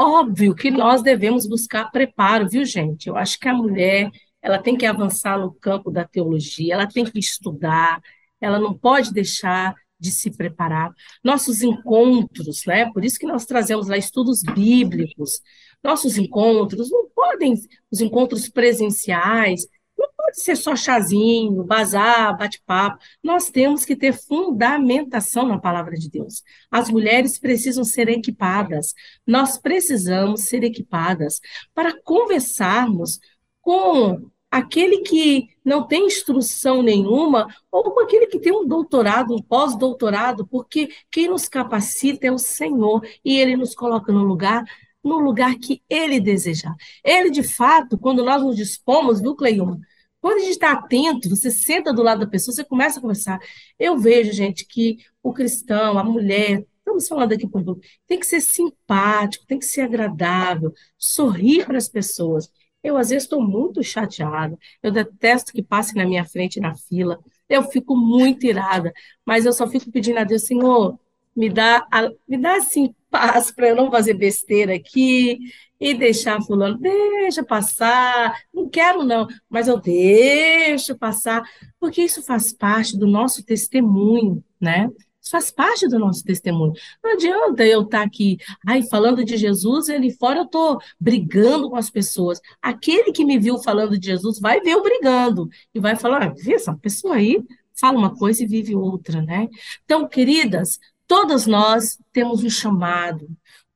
Óbvio 0.00 0.54
que 0.54 0.70
nós 0.70 1.02
devemos 1.02 1.46
buscar 1.46 1.90
preparo, 1.90 2.48
viu, 2.48 2.64
gente? 2.64 3.08
Eu 3.08 3.16
acho 3.16 3.38
que 3.38 3.48
a 3.48 3.54
mulher, 3.54 4.10
ela 4.40 4.58
tem 4.58 4.76
que 4.78 4.86
avançar 4.86 5.38
no 5.38 5.52
campo 5.52 5.90
da 5.90 6.06
teologia, 6.06 6.72
ela 6.72 6.86
tem 6.86 7.04
que 7.04 7.18
estudar, 7.18 8.00
ela 8.40 8.58
não 8.58 8.72
pode 8.72 9.12
deixar 9.12 9.74
de 10.04 10.12
se 10.12 10.30
preparar. 10.30 10.92
Nossos 11.22 11.62
encontros, 11.62 12.64
né? 12.66 12.90
Por 12.92 13.04
isso 13.04 13.18
que 13.18 13.26
nós 13.26 13.46
trazemos 13.46 13.88
lá 13.88 13.96
estudos 13.96 14.42
bíblicos. 14.42 15.40
Nossos 15.82 16.18
encontros 16.18 16.90
não 16.90 17.08
podem, 17.14 17.54
os 17.90 18.00
encontros 18.00 18.48
presenciais, 18.48 19.66
não 19.98 20.08
pode 20.16 20.42
ser 20.42 20.56
só 20.56 20.76
chazinho, 20.76 21.64
bazar, 21.64 22.36
bate-papo. 22.36 22.98
Nós 23.22 23.48
temos 23.50 23.84
que 23.84 23.96
ter 23.96 24.12
fundamentação 24.12 25.46
na 25.48 25.58
palavra 25.58 25.96
de 25.96 26.10
Deus. 26.10 26.42
As 26.70 26.90
mulheres 26.90 27.38
precisam 27.38 27.84
ser 27.84 28.08
equipadas. 28.08 28.92
Nós 29.26 29.56
precisamos 29.56 30.42
ser 30.42 30.64
equipadas 30.64 31.40
para 31.74 31.98
conversarmos 32.02 33.18
com 33.62 34.30
aquele 34.58 34.98
que 34.98 35.48
não 35.64 35.86
tem 35.86 36.06
instrução 36.06 36.82
nenhuma, 36.82 37.48
ou 37.70 38.00
aquele 38.00 38.26
que 38.26 38.38
tem 38.38 38.52
um 38.52 38.66
doutorado, 38.66 39.34
um 39.34 39.42
pós-doutorado, 39.42 40.46
porque 40.46 40.88
quem 41.10 41.28
nos 41.28 41.48
capacita 41.48 42.26
é 42.26 42.32
o 42.32 42.38
Senhor, 42.38 43.04
e 43.24 43.38
Ele 43.40 43.56
nos 43.56 43.74
coloca 43.74 44.12
no 44.12 44.22
lugar, 44.22 44.64
no 45.02 45.18
lugar 45.18 45.56
que 45.56 45.82
Ele 45.88 46.20
desejar. 46.20 46.74
Ele, 47.02 47.30
de 47.30 47.42
fato, 47.42 47.98
quando 47.98 48.24
nós 48.24 48.42
nos 48.42 48.56
dispomos, 48.56 49.20
do 49.20 49.34
Cleiton, 49.34 49.80
Quando 50.20 50.36
a 50.38 50.40
gente 50.40 50.52
está 50.52 50.72
atento, 50.72 51.28
você 51.28 51.50
senta 51.50 51.92
do 51.92 52.02
lado 52.02 52.20
da 52.20 52.26
pessoa, 52.26 52.54
você 52.54 52.64
começa 52.64 52.98
a 52.98 53.02
conversar. 53.02 53.38
Eu 53.78 53.98
vejo, 53.98 54.32
gente, 54.32 54.64
que 54.66 54.96
o 55.22 55.34
cristão, 55.34 55.98
a 55.98 56.04
mulher, 56.04 56.64
estamos 56.78 57.06
falando 57.06 57.32
aqui 57.32 57.46
por 57.46 57.62
grupo, 57.62 57.82
tem 58.06 58.18
que 58.18 58.26
ser 58.26 58.40
simpático, 58.40 59.44
tem 59.46 59.58
que 59.58 59.66
ser 59.66 59.82
agradável, 59.82 60.72
sorrir 60.98 61.66
para 61.66 61.76
as 61.76 61.88
pessoas. 61.90 62.50
Eu, 62.84 62.96
às 62.98 63.08
vezes, 63.08 63.24
estou 63.24 63.40
muito 63.42 63.82
chateada, 63.82 64.58
eu 64.82 64.92
detesto 64.92 65.52
que 65.52 65.62
passe 65.62 65.96
na 65.96 66.04
minha 66.04 66.24
frente 66.24 66.60
na 66.60 66.74
fila, 66.74 67.18
eu 67.48 67.62
fico 67.64 67.96
muito 67.96 68.46
irada, 68.46 68.92
mas 69.24 69.46
eu 69.46 69.52
só 69.52 69.66
fico 69.66 69.90
pedindo 69.90 70.18
a 70.18 70.24
Deus, 70.24 70.44
Senhor, 70.44 70.98
me 71.34 71.48
dá, 71.50 71.86
me 72.28 72.38
dá 72.38 72.56
assim, 72.56 72.94
paz 73.10 73.50
para 73.50 73.68
eu 73.68 73.76
não 73.76 73.90
fazer 73.90 74.14
besteira 74.14 74.74
aqui 74.74 75.38
e 75.80 75.94
deixar 75.94 76.40
fulano, 76.42 76.78
deixa 76.78 77.42
passar, 77.44 78.34
não 78.52 78.68
quero 78.68 79.02
não, 79.02 79.26
mas 79.48 79.66
eu 79.66 79.78
deixo 79.80 80.96
passar, 80.96 81.42
porque 81.80 82.02
isso 82.02 82.22
faz 82.22 82.52
parte 82.52 82.96
do 82.96 83.06
nosso 83.06 83.44
testemunho, 83.44 84.42
né? 84.60 84.88
Isso 85.24 85.30
faz 85.30 85.50
parte 85.50 85.88
do 85.88 85.98
nosso 85.98 86.22
testemunho. 86.22 86.74
Não 87.02 87.14
adianta 87.14 87.64
eu 87.64 87.82
estar 87.82 88.00
tá 88.00 88.04
aqui, 88.04 88.36
ai, 88.66 88.82
falando 88.82 89.24
de 89.24 89.38
Jesus, 89.38 89.88
ali 89.88 90.12
fora 90.12 90.40
eu 90.40 90.44
estou 90.44 90.78
brigando 91.00 91.70
com 91.70 91.76
as 91.76 91.88
pessoas. 91.88 92.40
Aquele 92.60 93.10
que 93.10 93.24
me 93.24 93.38
viu 93.38 93.56
falando 93.58 93.98
de 93.98 94.06
Jesus 94.06 94.38
vai 94.38 94.60
ver 94.60 94.72
eu 94.72 94.82
brigando 94.82 95.48
e 95.74 95.80
vai 95.80 95.96
falar, 95.96 96.24
ah, 96.24 96.34
vê 96.36 96.52
essa 96.52 96.76
pessoa 96.76 97.14
aí, 97.14 97.42
fala 97.80 97.98
uma 97.98 98.14
coisa 98.14 98.42
e 98.42 98.46
vive 98.46 98.76
outra, 98.76 99.22
né? 99.22 99.48
Então, 99.86 100.06
queridas, 100.06 100.78
todas 101.06 101.46
nós 101.46 101.98
temos 102.12 102.44
um 102.44 102.50
chamado, 102.50 103.26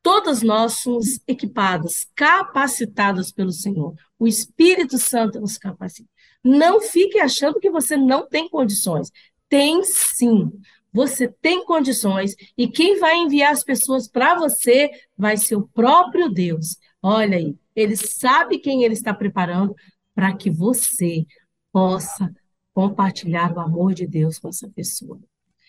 todas 0.03 0.43
nós 0.43 0.75
somos 0.75 1.19
equipadas, 1.27 2.07
capacitadas 2.15 3.33
pelo 3.33 3.53
Senhor. 3.53 3.95
O 4.19 4.27
Espírito 4.27 4.99
Santo 4.99 5.41
nos 5.41 5.57
capacita. 5.57 6.11
Não 6.45 6.81
fique 6.83 7.19
achando 7.19 7.59
que 7.59 7.71
você 7.71 7.97
não 7.97 8.29
tem 8.29 8.51
condições. 8.51 9.11
Tem 9.49 9.83
sim. 9.83 10.53
Você 10.93 11.29
tem 11.29 11.65
condições 11.65 12.35
e 12.57 12.69
quem 12.69 12.99
vai 12.99 13.17
enviar 13.17 13.53
as 13.53 13.63
pessoas 13.63 14.09
para 14.09 14.35
você 14.35 14.91
vai 15.17 15.37
ser 15.37 15.57
o 15.57 15.69
próprio 15.69 16.29
Deus. 16.29 16.77
Olha 17.03 17.37
aí, 17.37 17.55
ele 17.75 17.97
sabe 17.97 18.59
quem 18.59 18.85
ele 18.85 18.95
está 18.95 19.13
preparando 19.15 19.75
para 20.15 20.35
que 20.35 20.51
você 20.51 21.25
possa 21.73 22.31
compartilhar 22.75 23.53
o 23.53 23.61
amor 23.61 23.95
de 23.95 24.07
Deus 24.07 24.39
com 24.39 24.49
essa 24.49 24.69
pessoa. 24.69 25.19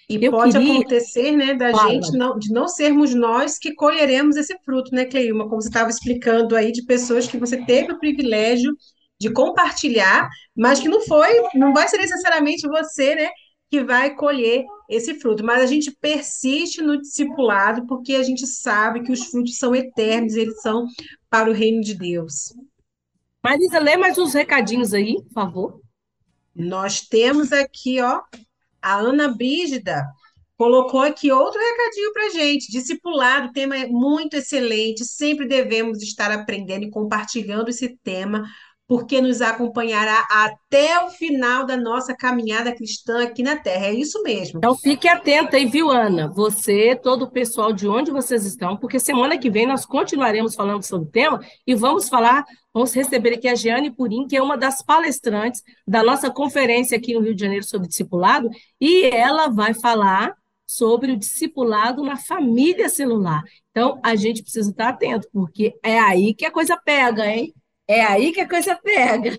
E 0.09 0.23
Eu 0.23 0.31
pode 0.31 0.57
queria... 0.57 0.79
acontecer, 0.79 1.31
né, 1.33 1.53
da 1.53 1.69
Fala. 1.71 1.91
gente 1.91 2.17
não, 2.17 2.39
de 2.39 2.51
não 2.51 2.67
sermos 2.67 3.13
nós 3.13 3.59
que 3.59 3.75
colheremos 3.75 4.35
esse 4.35 4.57
fruto, 4.65 4.93
né, 4.93 5.05
Cleilma? 5.05 5.47
Como 5.47 5.61
você 5.61 5.67
estava 5.67 5.89
explicando 5.89 6.55
aí, 6.55 6.71
de 6.71 6.83
pessoas 6.83 7.27
que 7.27 7.37
você 7.37 7.63
teve 7.63 7.91
o 7.93 7.99
privilégio 7.99 8.75
de 9.19 9.31
compartilhar, 9.31 10.27
mas 10.55 10.79
que 10.79 10.87
não 10.89 11.01
foi, 11.01 11.29
não 11.53 11.73
vai 11.73 11.87
ser 11.87 11.97
necessariamente 11.97 12.67
você, 12.67 13.13
né, 13.13 13.29
que 13.69 13.83
vai 13.83 14.15
colher 14.15 14.65
esse 14.89 15.19
fruto. 15.19 15.43
Mas 15.43 15.63
a 15.63 15.65
gente 15.65 15.91
persiste 15.91 16.81
no 16.81 16.99
discipulado 16.99 17.85
porque 17.85 18.15
a 18.15 18.23
gente 18.23 18.47
sabe 18.47 19.03
que 19.03 19.11
os 19.11 19.25
frutos 19.25 19.57
são 19.57 19.75
eternos, 19.75 20.35
eles 20.35 20.61
são 20.61 20.87
para 21.29 21.49
o 21.49 21.53
reino 21.53 21.81
de 21.81 21.93
Deus. 21.93 22.53
Marisa, 23.43 23.79
lê 23.79 23.95
mais 23.95 24.17
uns 24.17 24.33
recadinhos 24.33 24.93
aí, 24.93 25.15
por 25.23 25.33
favor. 25.33 25.81
Nós 26.55 27.01
temos 27.01 27.53
aqui, 27.53 28.01
ó, 28.01 28.21
a 28.81 28.95
Ana 28.95 29.29
Brígida 29.29 30.05
colocou 30.57 30.99
aqui 30.99 31.31
outro 31.31 31.57
recadinho 31.57 32.11
para 32.11 32.31
gente. 32.31 32.69
Discipulado, 32.69 33.53
tema 33.53 33.77
é 33.77 33.87
muito 33.87 34.35
excelente. 34.35 35.05
Sempre 35.05 35.47
devemos 35.47 36.01
estar 36.03 36.31
aprendendo 36.31 36.83
e 36.83 36.91
compartilhando 36.91 37.69
esse 37.69 37.97
tema 38.03 38.43
porque 38.89 39.21
nos 39.21 39.39
acompanhará 39.39 40.25
até 40.31 40.99
o 41.05 41.11
final 41.11 41.63
da 41.63 41.77
nossa 41.77 42.15
caminhada 42.15 42.73
cristã 42.75 43.21
aqui 43.21 43.43
na 43.43 43.55
Terra. 43.55 43.85
É 43.85 43.93
isso 43.93 44.23
mesmo. 44.23 44.57
Então 44.57 44.75
fique 44.75 45.07
atenta 45.07 45.57
aí, 45.57 45.67
viu, 45.67 45.91
Ana? 45.91 46.27
Você, 46.29 46.95
todo 46.95 47.25
o 47.25 47.31
pessoal 47.31 47.71
de 47.71 47.87
onde 47.87 48.09
vocês 48.09 48.47
estão, 48.47 48.75
porque 48.75 48.99
semana 48.99 49.37
que 49.37 49.51
vem 49.51 49.67
nós 49.67 49.85
continuaremos 49.85 50.55
falando 50.55 50.81
sobre 50.81 51.07
o 51.07 51.11
tema 51.11 51.39
e 51.67 51.75
vamos 51.75 52.09
falar, 52.09 52.43
vamos 52.73 52.91
receber 52.91 53.35
aqui 53.35 53.47
a 53.47 53.53
Giane 53.53 53.91
Purim, 53.91 54.25
que 54.25 54.35
é 54.35 54.41
uma 54.41 54.57
das 54.57 54.81
palestrantes 54.81 55.61
da 55.87 56.01
nossa 56.01 56.31
conferência 56.31 56.97
aqui 56.97 57.13
no 57.13 57.21
Rio 57.21 57.35
de 57.35 57.41
Janeiro 57.41 57.65
sobre 57.65 57.87
discipulado, 57.87 58.49
e 58.81 59.05
ela 59.05 59.49
vai 59.49 59.75
falar 59.75 60.33
sobre 60.65 61.11
o 61.11 61.17
discipulado 61.17 62.01
na 62.01 62.15
família 62.15 62.89
celular. 62.89 63.43
Então, 63.69 63.99
a 64.03 64.15
gente 64.15 64.41
precisa 64.41 64.71
estar 64.71 64.89
atento, 64.89 65.27
porque 65.31 65.75
é 65.83 65.99
aí 65.99 66.33
que 66.33 66.45
a 66.45 66.51
coisa 66.51 66.75
pega, 66.75 67.27
hein? 67.27 67.53
É 67.89 68.03
aí 68.03 68.31
que 68.31 68.39
a 68.39 68.47
coisa 68.47 68.75
pega. 68.75 69.35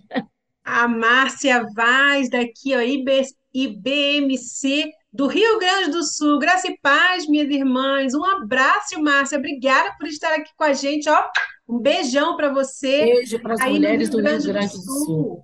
A 0.65 0.89
Márcia 0.89 1.65
Vaz, 1.73 2.29
daqui, 2.29 2.75
ó, 2.75 2.81
IB, 2.81 3.23
IBMC 3.55 4.91
do 5.13 5.29
Rio 5.29 5.57
Grande 5.61 5.93
do 5.93 6.03
Sul. 6.03 6.37
Graça 6.41 6.67
e 6.67 6.77
paz, 6.83 7.29
minhas 7.29 7.49
irmãs. 7.49 8.13
Um 8.13 8.25
abraço, 8.25 9.01
Márcia. 9.01 9.39
Obrigada 9.39 9.95
por 9.97 10.09
estar 10.09 10.35
aqui 10.35 10.51
com 10.57 10.65
a 10.65 10.73
gente. 10.73 11.09
Ó, 11.09 11.25
um 11.69 11.79
beijão 11.79 12.37
para 12.37 12.53
você. 12.53 13.05
Beijo 13.05 13.41
para 13.41 13.55
as 13.55 13.65
mulheres 13.65 14.09
do 14.09 14.17
Rio 14.17 14.27
Grande 14.27 14.47
do, 14.49 14.53
Grande 14.53 14.73
do 14.75 14.83
Sul. 14.83 15.05
Sul. 15.07 15.43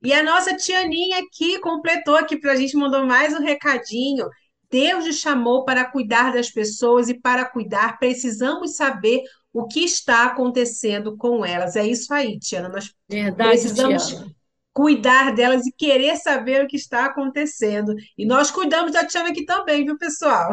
E 0.00 0.12
a 0.12 0.22
nossa 0.22 0.54
Tianinha 0.56 1.24
aqui 1.24 1.58
completou 1.58 2.14
aqui 2.14 2.36
para 2.36 2.52
a 2.52 2.56
gente, 2.56 2.76
mandou 2.76 3.04
mais 3.04 3.34
um 3.34 3.40
recadinho. 3.40 4.28
Deus 4.70 5.06
nos 5.06 5.16
chamou 5.16 5.64
para 5.64 5.84
cuidar 5.90 6.32
das 6.32 6.50
pessoas 6.50 7.08
e 7.08 7.14
para 7.14 7.44
cuidar 7.46 7.98
precisamos 7.98 8.76
saber 8.76 9.22
o 9.54 9.68
que 9.68 9.84
está 9.84 10.24
acontecendo 10.24 11.16
com 11.16 11.46
elas. 11.46 11.76
É 11.76 11.86
isso 11.86 12.12
aí, 12.12 12.40
Tiana. 12.40 12.68
Nós 12.68 12.92
Verdade, 13.08 13.50
precisamos 13.50 14.08
Tiana. 14.08 14.34
cuidar 14.72 15.32
delas 15.32 15.64
e 15.64 15.72
querer 15.72 16.16
saber 16.16 16.64
o 16.64 16.66
que 16.66 16.76
está 16.76 17.06
acontecendo. 17.06 17.94
E 18.18 18.26
nós 18.26 18.50
cuidamos 18.50 18.90
da 18.90 19.06
Tiana 19.06 19.30
aqui 19.30 19.44
também, 19.44 19.84
viu, 19.84 19.96
pessoal? 19.96 20.50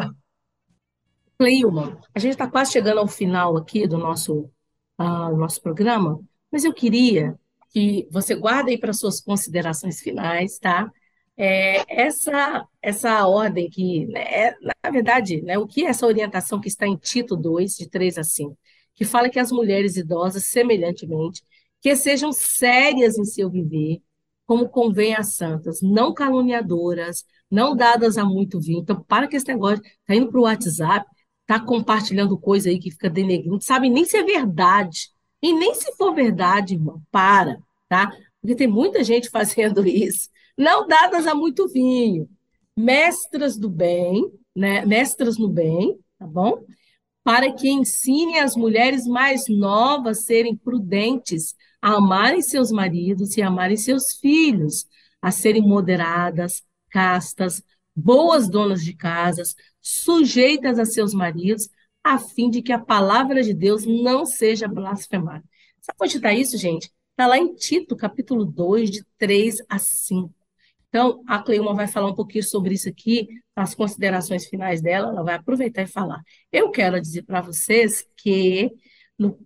Cleilma, 1.36 2.00
a 2.14 2.18
gente 2.20 2.32
está 2.32 2.48
quase 2.48 2.70
chegando 2.70 2.98
ao 2.98 3.08
final 3.08 3.56
aqui 3.56 3.88
do 3.88 3.98
nosso, 3.98 4.48
uh, 5.00 5.36
nosso 5.36 5.60
programa, 5.60 6.20
mas 6.52 6.62
eu 6.64 6.72
queria 6.72 7.36
que 7.70 8.06
você 8.08 8.36
guarde 8.36 8.70
aí 8.70 8.78
para 8.78 8.92
suas 8.92 9.20
considerações 9.20 10.00
finais, 10.00 10.58
tá? 10.60 10.88
É, 11.36 12.02
essa, 12.02 12.68
essa 12.80 13.26
ordem 13.26 13.68
que, 13.68 14.06
né, 14.06 14.22
é, 14.22 14.56
na 14.84 14.90
verdade, 14.92 15.42
né, 15.42 15.58
o 15.58 15.66
que 15.66 15.84
é 15.84 15.88
essa 15.88 16.06
orientação 16.06 16.60
que 16.60 16.68
está 16.68 16.86
em 16.86 16.96
Tito 16.96 17.34
2, 17.36 17.72
de 17.74 17.88
3 17.88 18.18
a 18.18 18.22
5? 18.22 18.56
Que 18.94 19.04
fala 19.04 19.28
que 19.28 19.38
as 19.38 19.50
mulheres 19.50 19.96
idosas, 19.96 20.44
semelhantemente, 20.46 21.42
que 21.80 21.94
sejam 21.96 22.32
sérias 22.32 23.18
em 23.18 23.24
seu 23.24 23.50
viver, 23.50 24.00
como 24.46 24.68
convém 24.68 25.14
às 25.14 25.34
santas, 25.34 25.80
não 25.82 26.12
caluniadoras, 26.12 27.24
não 27.50 27.74
dadas 27.76 28.18
a 28.18 28.24
muito 28.24 28.60
vinho. 28.60 28.80
Então, 28.80 29.02
para 29.02 29.26
que 29.26 29.36
esse 29.36 29.48
negócio, 29.48 29.82
tá 30.06 30.14
indo 30.14 30.30
para 30.30 30.40
o 30.40 30.44
WhatsApp, 30.44 31.06
tá 31.46 31.60
compartilhando 31.60 32.38
coisa 32.38 32.68
aí 32.68 32.78
que 32.78 32.90
fica 32.90 33.10
denegrindo, 33.10 33.60
sabe 33.62 33.88
nem 33.90 34.04
se 34.04 34.16
é 34.16 34.22
verdade. 34.22 35.10
E 35.42 35.52
nem 35.52 35.74
se 35.74 35.92
for 35.96 36.14
verdade, 36.14 36.74
irmão, 36.74 37.02
para, 37.10 37.58
tá? 37.88 38.12
Porque 38.40 38.54
tem 38.54 38.68
muita 38.68 39.02
gente 39.02 39.28
fazendo 39.30 39.86
isso. 39.86 40.28
Não 40.56 40.86
dadas 40.86 41.26
a 41.26 41.34
muito 41.34 41.68
vinho. 41.68 42.28
Mestras 42.76 43.58
do 43.58 43.68
bem, 43.68 44.30
né? 44.54 44.84
Mestras 44.86 45.36
no 45.36 45.48
bem, 45.48 45.98
tá 46.18 46.26
bom? 46.26 46.64
Para 47.24 47.52
que 47.52 47.70
ensine 47.70 48.38
as 48.38 48.56
mulheres 48.56 49.06
mais 49.06 49.44
novas 49.48 50.18
a 50.18 50.22
serem 50.22 50.56
prudentes, 50.56 51.54
a 51.80 51.94
amarem 51.94 52.42
seus 52.42 52.70
maridos 52.70 53.36
e 53.36 53.42
amarem 53.42 53.76
seus 53.76 54.14
filhos, 54.14 54.86
a 55.20 55.30
serem 55.30 55.62
moderadas, 55.62 56.62
castas, 56.90 57.62
boas 57.94 58.48
donas 58.48 58.84
de 58.84 58.94
casas, 58.94 59.54
sujeitas 59.80 60.78
a 60.78 60.84
seus 60.84 61.14
maridos, 61.14 61.68
a 62.02 62.18
fim 62.18 62.50
de 62.50 62.62
que 62.62 62.72
a 62.72 62.78
palavra 62.78 63.42
de 63.42 63.54
Deus 63.54 63.84
não 63.84 64.26
seja 64.26 64.66
blasfemada. 64.66 65.44
Sabe 65.80 65.98
onde 66.00 66.16
está 66.16 66.32
isso, 66.32 66.56
gente? 66.58 66.90
Está 67.10 67.26
lá 67.26 67.38
em 67.38 67.54
Tito, 67.54 67.96
capítulo 67.96 68.44
2, 68.44 68.90
de 68.90 69.04
3 69.18 69.58
a 69.68 69.78
5. 69.78 70.41
Então, 70.92 71.22
a 71.26 71.38
Cleuma 71.38 71.72
vai 71.72 71.88
falar 71.88 72.10
um 72.10 72.14
pouquinho 72.14 72.44
sobre 72.44 72.74
isso 72.74 72.86
aqui, 72.86 73.26
nas 73.56 73.74
considerações 73.74 74.46
finais 74.46 74.82
dela, 74.82 75.08
ela 75.08 75.22
vai 75.22 75.36
aproveitar 75.36 75.80
e 75.80 75.86
falar. 75.86 76.20
Eu 76.52 76.70
quero 76.70 77.00
dizer 77.00 77.22
para 77.22 77.40
vocês 77.40 78.06
que, 78.14 78.70
no, 79.18 79.38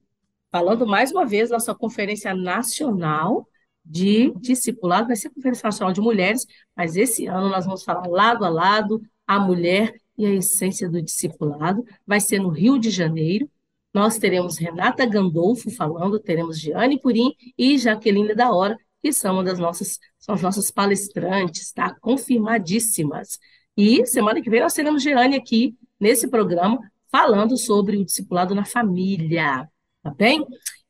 falando 0.51 0.85
mais 0.85 1.13
uma 1.13 1.25
vez, 1.25 1.49
nossa 1.49 1.73
Conferência 1.73 2.35
Nacional 2.35 3.49
de 3.85 4.33
Discipulado 4.41 5.07
vai 5.07 5.15
ser 5.15 5.29
a 5.29 5.31
Conferência 5.31 5.69
Nacional 5.69 5.93
de 5.93 6.01
Mulheres, 6.01 6.45
mas 6.77 6.97
esse 6.97 7.27
ano 7.27 7.49
nós 7.49 7.65
vamos 7.65 7.85
falar 7.85 8.09
lado 8.09 8.45
a 8.45 8.49
lado 8.49 9.01
a 9.25 9.39
mulher 9.39 9.95
e 10.19 10.27
a 10.27 10.31
essência 10.31 10.91
do 10.91 11.01
discipulado. 11.01 11.85
Vai 12.05 12.19
ser 12.19 12.41
no 12.41 12.49
Rio 12.49 12.77
de 12.77 12.91
Janeiro. 12.91 13.49
Nós 13.95 14.19
teremos 14.19 14.59
Renata 14.59 15.07
Gandolfo 15.07 15.71
falando, 15.71 16.19
teremos 16.19 16.59
Giane 16.59 17.01
Purim 17.01 17.33
e 17.57 17.79
Jaqueline 17.79 18.35
da 18.35 18.51
Hora, 18.51 18.77
que 19.03 19.13
são 19.13 19.43
das 19.45 19.59
nossas, 19.59 19.99
são 20.19 20.35
as 20.35 20.43
nossas 20.43 20.71
palestrantes, 20.71 21.73
tá? 21.73 21.95
Confirmadíssimas. 22.01 23.39
E 23.77 24.05
semana 24.07 24.41
que 24.41 24.51
vem 24.51 24.61
nós 24.61 24.75
teremos 24.75 25.03
Jeane 25.03 25.37
aqui 25.37 25.77
nesse 26.01 26.29
programa 26.29 26.79
falando 27.11 27.57
sobre 27.57 27.97
o 27.97 28.05
discipulado 28.05 28.55
na 28.55 28.65
família, 28.65 29.69
tá 30.03 30.11
bem? 30.11 30.45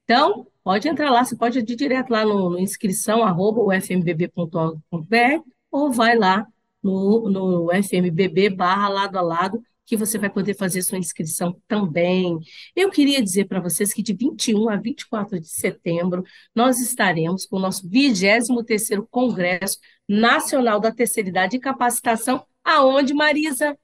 Então, 0.04 0.46
pode 0.62 0.88
entrar 0.88 1.10
lá, 1.10 1.24
você 1.24 1.36
pode 1.36 1.58
ir 1.58 1.62
direto 1.62 2.10
lá 2.10 2.24
no, 2.24 2.50
no 2.50 2.58
inscrição, 2.58 3.22
arroba, 3.22 3.60
ufmbb.org.br, 3.60 5.42
ou 5.70 5.92
vai 5.92 6.16
lá 6.16 6.46
no, 6.82 7.28
no 7.28 7.68
FMBB 7.82 8.50
barra 8.50 8.88
lado 8.88 9.16
a 9.18 9.20
lado, 9.20 9.62
que 9.86 9.96
você 9.96 10.18
vai 10.18 10.28
poder 10.28 10.54
fazer 10.54 10.82
sua 10.82 10.98
inscrição 10.98 11.60
também. 11.68 12.38
Eu 12.74 12.90
queria 12.90 13.22
dizer 13.22 13.46
para 13.46 13.60
vocês 13.60 13.92
que 13.94 14.02
de 14.02 14.12
21 14.12 14.68
a 14.68 14.76
24 14.76 15.40
de 15.40 15.48
setembro 15.48 16.24
nós 16.54 16.80
estaremos 16.80 17.46
com 17.46 17.56
o 17.56 17.60
nosso 17.60 17.88
23º 17.88 19.06
Congresso 19.08 19.78
Nacional 20.08 20.80
da 20.80 20.92
Terceira 20.92 21.28
Idade 21.28 21.56
e 21.56 21.60
Capacitação, 21.60 22.44
aonde, 22.64 23.14
Marisa? 23.14 23.78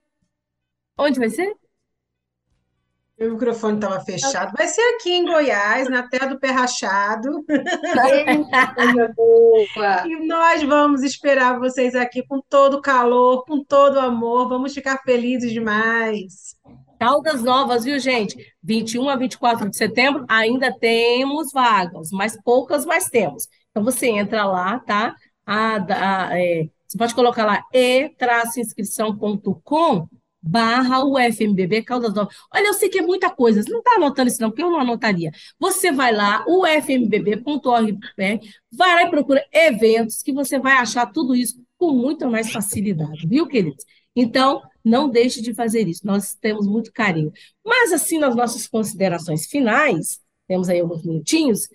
Onde 0.99 1.19
vai 1.19 1.31
ser? 1.31 1.62
O 3.29 3.33
microfone 3.33 3.77
estava 3.77 4.01
fechado. 4.01 4.53
Vai 4.57 4.67
ser 4.67 4.81
aqui 4.95 5.11
em 5.11 5.25
Goiás, 5.25 5.89
na 5.89 6.09
terra 6.09 6.27
do 6.27 6.39
pé 6.39 6.51
rachado. 6.51 7.45
e 10.07 10.27
nós 10.27 10.63
vamos 10.63 11.03
esperar 11.03 11.59
vocês 11.59 11.95
aqui 11.95 12.23
com 12.27 12.41
todo 12.41 12.79
o 12.79 12.83
calor, 12.83 13.45
com 13.45 13.63
todo 13.63 13.97
o 13.97 14.01
amor. 14.01 14.49
Vamos 14.49 14.75
ficar 14.75 15.03
felizes 15.05 15.53
demais. 15.53 16.57
Caldas 16.99 17.43
Novas, 17.43 17.85
viu, 17.85 17.99
gente? 17.99 18.37
21 18.63 19.09
a 19.09 19.17
24 19.17 19.69
de 19.69 19.77
setembro, 19.77 20.25
ainda 20.29 20.73
temos 20.79 21.51
vagas, 21.53 22.11
mas 22.13 22.41
poucas, 22.43 22.87
mas 22.87 23.11
temos. 23.11 23.49
Então 23.71 23.83
você 23.83 24.07
entra 24.07 24.45
lá, 24.45 24.79
tá? 24.79 25.17
A, 25.45 25.77
a, 25.77 26.39
é, 26.39 26.69
você 26.87 26.97
pode 26.97 27.13
colocar 27.15 27.45
lá 27.45 27.65
e-inscrição.com 27.75 30.09
barra 30.43 31.05
UFMBB 31.05 31.83
Caldas 31.83 32.13
Novas. 32.15 32.35
Olha, 32.53 32.67
eu 32.67 32.75
sei 32.75 32.89
que 32.89 32.99
é 32.99 33.03
muita 33.03 33.31
coisa, 33.31 33.63
você 33.63 33.71
não 33.71 33.79
está 33.79 33.93
anotando 33.93 34.29
isso 34.29 34.43
não, 34.43 34.51
porque 34.51 34.63
eu 34.63 34.71
não 34.71 34.81
anotaria. 34.81 35.31
Você 35.59 35.93
vai 35.93 36.13
lá, 36.13 36.45
ufmbb.org, 36.49 37.99
vai 38.73 38.95
lá 38.95 39.03
e 39.05 39.11
procura 39.11 39.45
eventos, 39.53 40.23
que 40.23 40.33
você 40.33 40.59
vai 40.59 40.73
achar 40.75 41.07
tudo 41.07 41.35
isso 41.35 41.63
com 41.79 41.93
muita 41.93 42.29
mais 42.29 42.51
facilidade, 42.51 43.27
viu, 43.27 43.47
queridos? 43.47 43.85
Então, 44.15 44.61
não 44.85 45.09
deixe 45.09 45.41
de 45.41 45.55
fazer 45.55 45.89
isso, 45.89 46.07
nós 46.07 46.35
temos 46.35 46.67
muito 46.67 46.93
carinho. 46.93 47.33
Mas, 47.65 47.93
assim, 47.93 48.19
nas 48.19 48.35
nossas 48.35 48.67
considerações 48.67 49.47
finais, 49.47 50.21
temos 50.49 50.69
aí 50.69 50.81
alguns 50.81 51.05
minutinhos, 51.05 51.69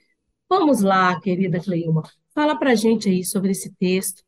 vamos 0.50 0.82
lá, 0.82 1.20
querida 1.22 1.60
Cleilma, 1.60 2.04
fala 2.34 2.56
para 2.56 2.76
gente 2.76 3.10
aí 3.10 3.24
sobre 3.24 3.52
esse 3.52 3.74
texto, 3.76 4.24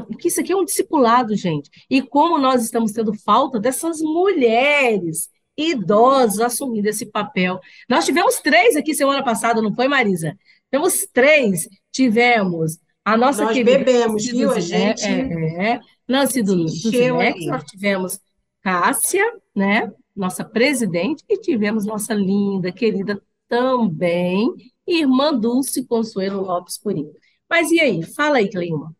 porque 0.00 0.28
isso 0.28 0.40
aqui 0.40 0.52
é 0.52 0.56
um 0.56 0.64
discipulado, 0.64 1.34
gente. 1.36 1.70
E 1.88 2.02
como 2.02 2.38
nós 2.38 2.62
estamos 2.62 2.92
tendo 2.92 3.14
falta 3.14 3.58
dessas 3.60 4.00
mulheres 4.00 5.30
idosas 5.56 6.40
assumindo 6.40 6.88
esse 6.88 7.06
papel. 7.06 7.58
Nós 7.88 8.04
tivemos 8.04 8.36
três 8.40 8.76
aqui 8.76 8.94
semana 8.94 9.24
passada, 9.24 9.62
não 9.62 9.74
foi, 9.74 9.88
Marisa? 9.88 10.36
Temos 10.70 11.06
três. 11.12 11.68
Tivemos 11.90 12.78
a 13.04 13.16
nossa 13.16 13.44
nós 13.44 13.54
querida. 13.54 13.78
bebemos, 13.78 14.26
viu, 14.26 14.50
a 14.50 14.60
gente? 14.60 15.06
É, 15.06 15.72
é, 15.72 15.80
Nancy 16.06 16.42
do, 16.42 16.56
do 16.56 17.46
nós 17.46 17.64
tivemos 17.64 18.20
Cássia, 18.60 19.24
né? 19.54 19.92
Nossa 20.14 20.44
presidente, 20.44 21.22
e 21.28 21.38
tivemos 21.38 21.86
nossa 21.86 22.12
linda, 22.12 22.72
querida 22.72 23.22
também, 23.48 24.52
irmã 24.86 25.32
Dulce 25.32 25.86
Consuelo 25.86 26.42
Lopes 26.42 26.78
Purinho. 26.78 27.12
Mas 27.48 27.70
e 27.70 27.78
aí? 27.78 28.02
Fala 28.02 28.38
aí, 28.38 28.50
Cleima. 28.50 28.94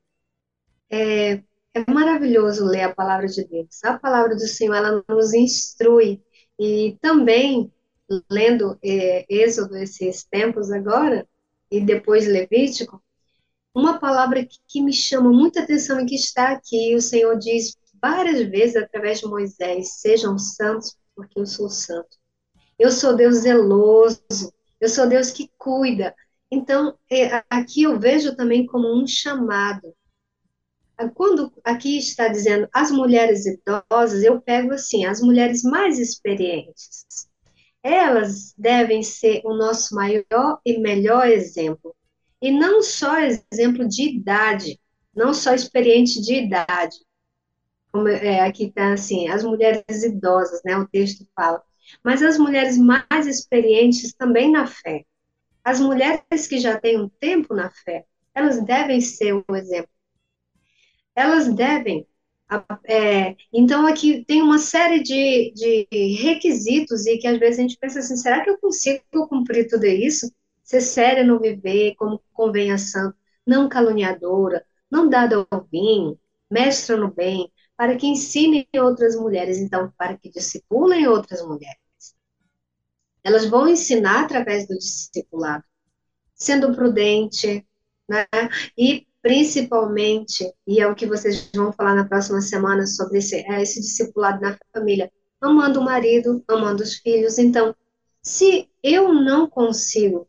É, 0.90 1.42
é 1.74 1.90
maravilhoso 1.92 2.64
ler 2.64 2.82
a 2.82 2.94
palavra 2.94 3.26
de 3.26 3.44
Deus. 3.44 3.84
A 3.84 3.98
palavra 3.98 4.34
do 4.34 4.46
Senhor, 4.46 4.74
ela 4.74 5.04
nos 5.08 5.34
instrui. 5.34 6.22
E 6.58 6.96
também, 7.00 7.70
lendo 8.30 8.78
é, 8.82 9.26
Êxodo, 9.28 9.76
esses 9.76 10.24
tempos 10.24 10.70
agora, 10.70 11.28
e 11.70 11.80
depois 11.80 12.26
Levítico, 12.26 13.02
uma 13.74 13.98
palavra 13.98 14.44
que, 14.44 14.56
que 14.66 14.82
me 14.82 14.92
chama 14.92 15.30
muita 15.30 15.60
atenção 15.60 16.00
e 16.00 16.06
que 16.06 16.14
está 16.14 16.50
aqui, 16.50 16.94
o 16.94 17.00
Senhor 17.00 17.36
diz 17.38 17.76
várias 18.00 18.40
vezes 18.48 18.76
através 18.76 19.20
de 19.20 19.26
Moisés: 19.26 20.00
sejam 20.00 20.38
santos, 20.38 20.96
porque 21.14 21.38
eu 21.38 21.46
sou 21.46 21.68
santo. 21.68 22.16
Eu 22.78 22.90
sou 22.90 23.14
Deus 23.14 23.36
zeloso, 23.36 24.52
eu 24.80 24.88
sou 24.88 25.06
Deus 25.06 25.30
que 25.30 25.50
cuida. 25.58 26.14
Então, 26.50 26.96
é, 27.10 27.42
aqui 27.50 27.82
eu 27.82 27.98
vejo 27.98 28.34
também 28.36 28.64
como 28.66 28.88
um 28.94 29.06
chamado 29.06 29.94
quando 31.14 31.52
aqui 31.62 31.98
está 31.98 32.28
dizendo 32.28 32.68
as 32.72 32.90
mulheres 32.90 33.44
idosas, 33.44 34.22
eu 34.22 34.40
pego 34.40 34.72
assim, 34.72 35.04
as 35.04 35.20
mulheres 35.20 35.62
mais 35.62 35.98
experientes. 35.98 37.28
Elas 37.82 38.54
devem 38.56 39.02
ser 39.02 39.42
o 39.44 39.54
nosso 39.54 39.94
maior 39.94 40.58
e 40.64 40.78
melhor 40.78 41.28
exemplo. 41.28 41.94
E 42.40 42.50
não 42.50 42.82
só 42.82 43.18
exemplo 43.20 43.86
de 43.86 44.16
idade, 44.16 44.80
não 45.14 45.34
só 45.34 45.54
experiente 45.54 46.20
de 46.20 46.34
idade. 46.34 46.96
Como 47.92 48.08
é, 48.08 48.40
aqui 48.40 48.64
está 48.64 48.92
assim, 48.92 49.28
as 49.28 49.44
mulheres 49.44 50.02
idosas, 50.02 50.60
né? 50.64 50.76
O 50.76 50.88
texto 50.88 51.26
fala. 51.34 51.62
Mas 52.02 52.22
as 52.22 52.38
mulheres 52.38 52.76
mais 52.76 53.26
experientes 53.26 54.12
também 54.14 54.50
na 54.50 54.66
fé. 54.66 55.04
As 55.62 55.80
mulheres 55.80 56.46
que 56.48 56.58
já 56.58 56.78
têm 56.78 57.00
um 57.00 57.08
tempo 57.08 57.54
na 57.54 57.70
fé, 57.70 58.04
elas 58.34 58.62
devem 58.64 59.00
ser 59.00 59.32
o 59.32 59.56
exemplo 59.56 59.95
elas 61.16 61.52
devem. 61.54 62.06
É, 62.84 63.34
então, 63.52 63.86
aqui 63.86 64.24
tem 64.24 64.42
uma 64.42 64.58
série 64.58 65.02
de, 65.02 65.52
de 65.54 65.88
requisitos 66.22 67.06
e 67.06 67.18
que 67.18 67.26
às 67.26 67.38
vezes 67.38 67.58
a 67.58 67.62
gente 67.62 67.78
pensa 67.78 67.98
assim: 68.00 68.16
será 68.16 68.44
que 68.44 68.50
eu 68.50 68.58
consigo 68.58 69.02
cumprir 69.28 69.68
tudo 69.68 69.84
isso? 69.86 70.30
Ser 70.62 70.80
séria 70.80 71.24
no 71.24 71.40
viver, 71.40 71.94
como 71.96 72.22
convém 72.32 72.72
a 72.72 72.78
santo, 72.78 73.16
não 73.46 73.68
caluniadora, 73.68 74.64
não 74.90 75.08
dada 75.08 75.46
ao 75.50 75.64
vinho, 75.70 76.18
mestra 76.50 76.96
no 76.96 77.12
bem, 77.12 77.50
para 77.76 77.96
que 77.96 78.06
ensinem 78.06 78.66
outras 78.76 79.16
mulheres, 79.16 79.58
então, 79.58 79.92
para 79.98 80.16
que 80.16 80.30
discipulem 80.30 81.06
outras 81.08 81.42
mulheres. 81.44 81.76
Elas 83.22 83.46
vão 83.46 83.68
ensinar 83.68 84.24
através 84.24 84.66
do 84.68 84.78
discipulado, 84.78 85.64
sendo 86.34 86.74
prudente, 86.74 87.66
né? 88.08 88.26
E 88.78 89.05
principalmente, 89.26 90.48
e 90.64 90.80
é 90.80 90.86
o 90.86 90.94
que 90.94 91.04
vocês 91.04 91.50
vão 91.52 91.72
falar 91.72 91.96
na 91.96 92.06
próxima 92.06 92.40
semana 92.40 92.86
sobre 92.86 93.18
esse, 93.18 93.34
é 93.34 93.60
esse 93.60 93.80
discipulado 93.80 94.40
na 94.40 94.56
família, 94.72 95.10
amando 95.40 95.80
o 95.80 95.84
marido, 95.84 96.44
amando 96.46 96.84
os 96.84 96.94
filhos. 96.98 97.36
Então, 97.36 97.74
se 98.22 98.70
eu 98.80 99.12
não 99.12 99.50
consigo 99.50 100.28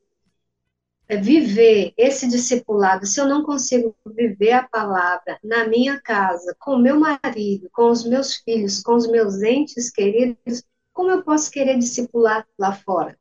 é, 1.08 1.16
viver 1.16 1.94
esse 1.96 2.28
discipulado, 2.28 3.06
se 3.06 3.22
eu 3.22 3.28
não 3.28 3.44
consigo 3.44 3.96
viver 4.04 4.54
a 4.54 4.68
palavra 4.68 5.38
na 5.44 5.68
minha 5.68 6.02
casa, 6.02 6.56
com 6.58 6.72
o 6.72 6.82
meu 6.82 7.00
marido, 7.00 7.70
com 7.72 7.92
os 7.92 8.04
meus 8.04 8.38
filhos, 8.38 8.82
com 8.82 8.96
os 8.96 9.08
meus 9.08 9.44
entes 9.44 9.92
queridos, 9.92 10.64
como 10.92 11.12
eu 11.12 11.22
posso 11.22 11.52
querer 11.52 11.78
discipular 11.78 12.48
lá 12.58 12.74
fora? 12.74 13.16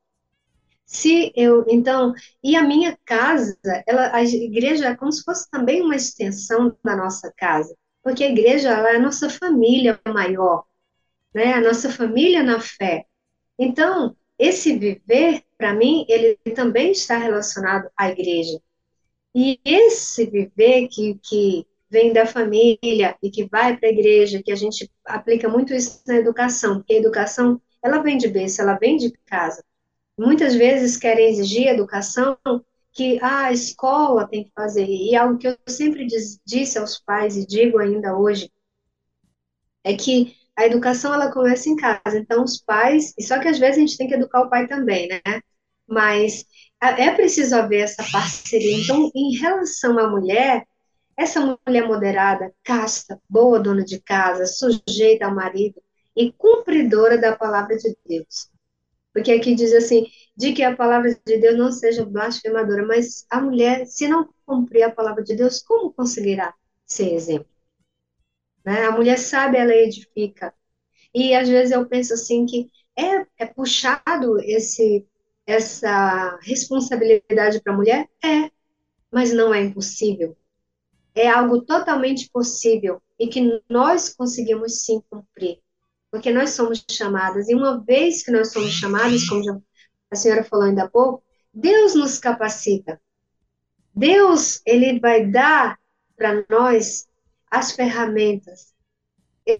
Se 0.86 1.32
eu, 1.34 1.64
então, 1.68 2.14
e 2.42 2.54
a 2.54 2.62
minha 2.62 2.96
casa, 3.04 3.58
ela, 3.86 4.14
a 4.14 4.22
igreja 4.22 4.86
é 4.86 4.96
como 4.96 5.10
se 5.12 5.24
fosse 5.24 5.50
também 5.50 5.82
uma 5.82 5.96
extensão 5.96 6.76
da 6.82 6.96
nossa 6.96 7.32
casa, 7.36 7.76
porque 8.02 8.22
a 8.22 8.30
igreja 8.30 8.70
ela 8.70 8.90
é 8.90 8.96
a 8.96 9.00
nossa 9.00 9.28
família 9.28 10.00
maior, 10.06 10.64
né? 11.34 11.54
A 11.54 11.60
nossa 11.60 11.90
família 11.90 12.42
na 12.44 12.60
fé. 12.60 13.04
Então, 13.58 14.16
esse 14.38 14.78
viver, 14.78 15.42
para 15.58 15.74
mim, 15.74 16.06
ele 16.08 16.36
também 16.54 16.92
está 16.92 17.18
relacionado 17.18 17.90
à 17.96 18.08
igreja. 18.10 18.60
E 19.34 19.60
esse 19.64 20.24
viver 20.26 20.86
que, 20.88 21.18
que 21.20 21.66
vem 21.90 22.12
da 22.12 22.26
família 22.26 23.16
e 23.20 23.30
que 23.30 23.44
vai 23.46 23.76
para 23.76 23.88
a 23.88 23.92
igreja, 23.92 24.42
que 24.42 24.52
a 24.52 24.56
gente 24.56 24.88
aplica 25.04 25.48
muito 25.48 25.74
isso 25.74 26.02
na 26.06 26.16
educação, 26.16 26.76
porque 26.76 26.94
a 26.94 26.98
educação, 26.98 27.60
ela 27.82 27.98
vem 27.98 28.16
de 28.16 28.28
berço, 28.28 28.62
ela 28.62 28.74
vem 28.78 28.96
de 28.96 29.10
casa 29.26 29.64
muitas 30.18 30.54
vezes 30.54 30.96
querem 30.96 31.28
exigir 31.30 31.68
educação 31.68 32.38
que 32.92 33.18
ah, 33.20 33.46
a 33.46 33.52
escola 33.52 34.26
tem 34.26 34.44
que 34.44 34.52
fazer. 34.54 34.86
E 34.86 35.14
algo 35.14 35.38
que 35.38 35.46
eu 35.48 35.56
sempre 35.68 36.06
diz, 36.06 36.40
disse 36.46 36.78
aos 36.78 36.98
pais 36.98 37.36
e 37.36 37.46
digo 37.46 37.78
ainda 37.78 38.16
hoje 38.16 38.50
é 39.84 39.94
que 39.94 40.34
a 40.56 40.66
educação 40.66 41.12
ela 41.12 41.30
começa 41.30 41.68
em 41.68 41.76
casa. 41.76 42.18
Então 42.18 42.42
os 42.42 42.58
pais, 42.58 43.12
e 43.18 43.22
só 43.22 43.38
que 43.38 43.48
às 43.48 43.58
vezes 43.58 43.76
a 43.76 43.80
gente 43.80 43.96
tem 43.98 44.08
que 44.08 44.14
educar 44.14 44.42
o 44.42 44.50
pai 44.50 44.66
também, 44.66 45.08
né? 45.08 45.20
Mas 45.86 46.46
é 46.80 47.10
preciso 47.12 47.54
haver 47.54 47.80
essa 47.84 48.04
parceria. 48.10 48.82
Então, 48.82 49.10
em 49.14 49.36
relação 49.36 49.98
à 49.98 50.08
mulher, 50.08 50.66
essa 51.16 51.58
mulher 51.66 51.86
moderada, 51.86 52.52
casta, 52.64 53.20
boa 53.28 53.60
dona 53.60 53.84
de 53.84 54.00
casa, 54.00 54.46
sujeita 54.46 55.26
ao 55.26 55.34
marido 55.34 55.80
e 56.16 56.32
cumpridora 56.32 57.18
da 57.18 57.36
palavra 57.36 57.76
de 57.76 57.96
Deus. 58.06 58.50
Porque 59.16 59.32
aqui 59.32 59.54
diz 59.54 59.72
assim, 59.72 60.04
de 60.36 60.52
que 60.52 60.62
a 60.62 60.76
palavra 60.76 61.18
de 61.24 61.38
Deus 61.38 61.56
não 61.56 61.72
seja 61.72 62.04
blasfemadora, 62.04 62.86
mas 62.86 63.24
a 63.30 63.40
mulher, 63.40 63.86
se 63.86 64.06
não 64.06 64.28
cumprir 64.44 64.82
a 64.82 64.90
palavra 64.90 65.24
de 65.24 65.34
Deus, 65.34 65.62
como 65.62 65.90
conseguirá 65.90 66.52
ser 66.84 67.14
exemplo? 67.14 67.48
Né? 68.62 68.84
A 68.84 68.90
mulher 68.90 69.18
sabe, 69.18 69.56
ela 69.56 69.74
edifica. 69.74 70.52
E 71.14 71.34
às 71.34 71.48
vezes 71.48 71.72
eu 71.72 71.88
penso 71.88 72.12
assim 72.12 72.44
que 72.44 72.70
é, 72.94 73.26
é 73.38 73.46
puxado 73.46 74.38
esse 74.42 75.06
essa 75.46 76.38
responsabilidade 76.42 77.62
para 77.62 77.72
a 77.72 77.76
mulher? 77.76 78.06
É, 78.22 78.50
mas 79.10 79.32
não 79.32 79.54
é 79.54 79.62
impossível. 79.62 80.36
É 81.14 81.26
algo 81.26 81.62
totalmente 81.62 82.28
possível 82.30 83.00
e 83.18 83.28
que 83.28 83.62
nós 83.66 84.10
conseguimos 84.10 84.84
sim 84.84 85.00
cumprir, 85.08 85.58
porque 86.10 86.32
nós 86.32 86.50
somos 86.50 86.84
chamadas, 86.90 87.48
e 87.48 87.54
uma 87.54 87.82
vez 87.84 88.22
que 88.22 88.30
nós 88.30 88.52
somos 88.52 88.72
chamadas, 88.72 89.28
como 89.28 89.62
a 90.10 90.16
senhora 90.16 90.44
falou 90.44 90.66
ainda 90.66 90.84
há 90.84 90.88
pouco, 90.88 91.22
Deus 91.52 91.94
nos 91.94 92.18
capacita. 92.18 93.00
Deus, 93.94 94.60
ele 94.66 95.00
vai 95.00 95.26
dar 95.26 95.78
para 96.16 96.44
nós 96.50 97.08
as 97.50 97.72
ferramentas. 97.72 98.74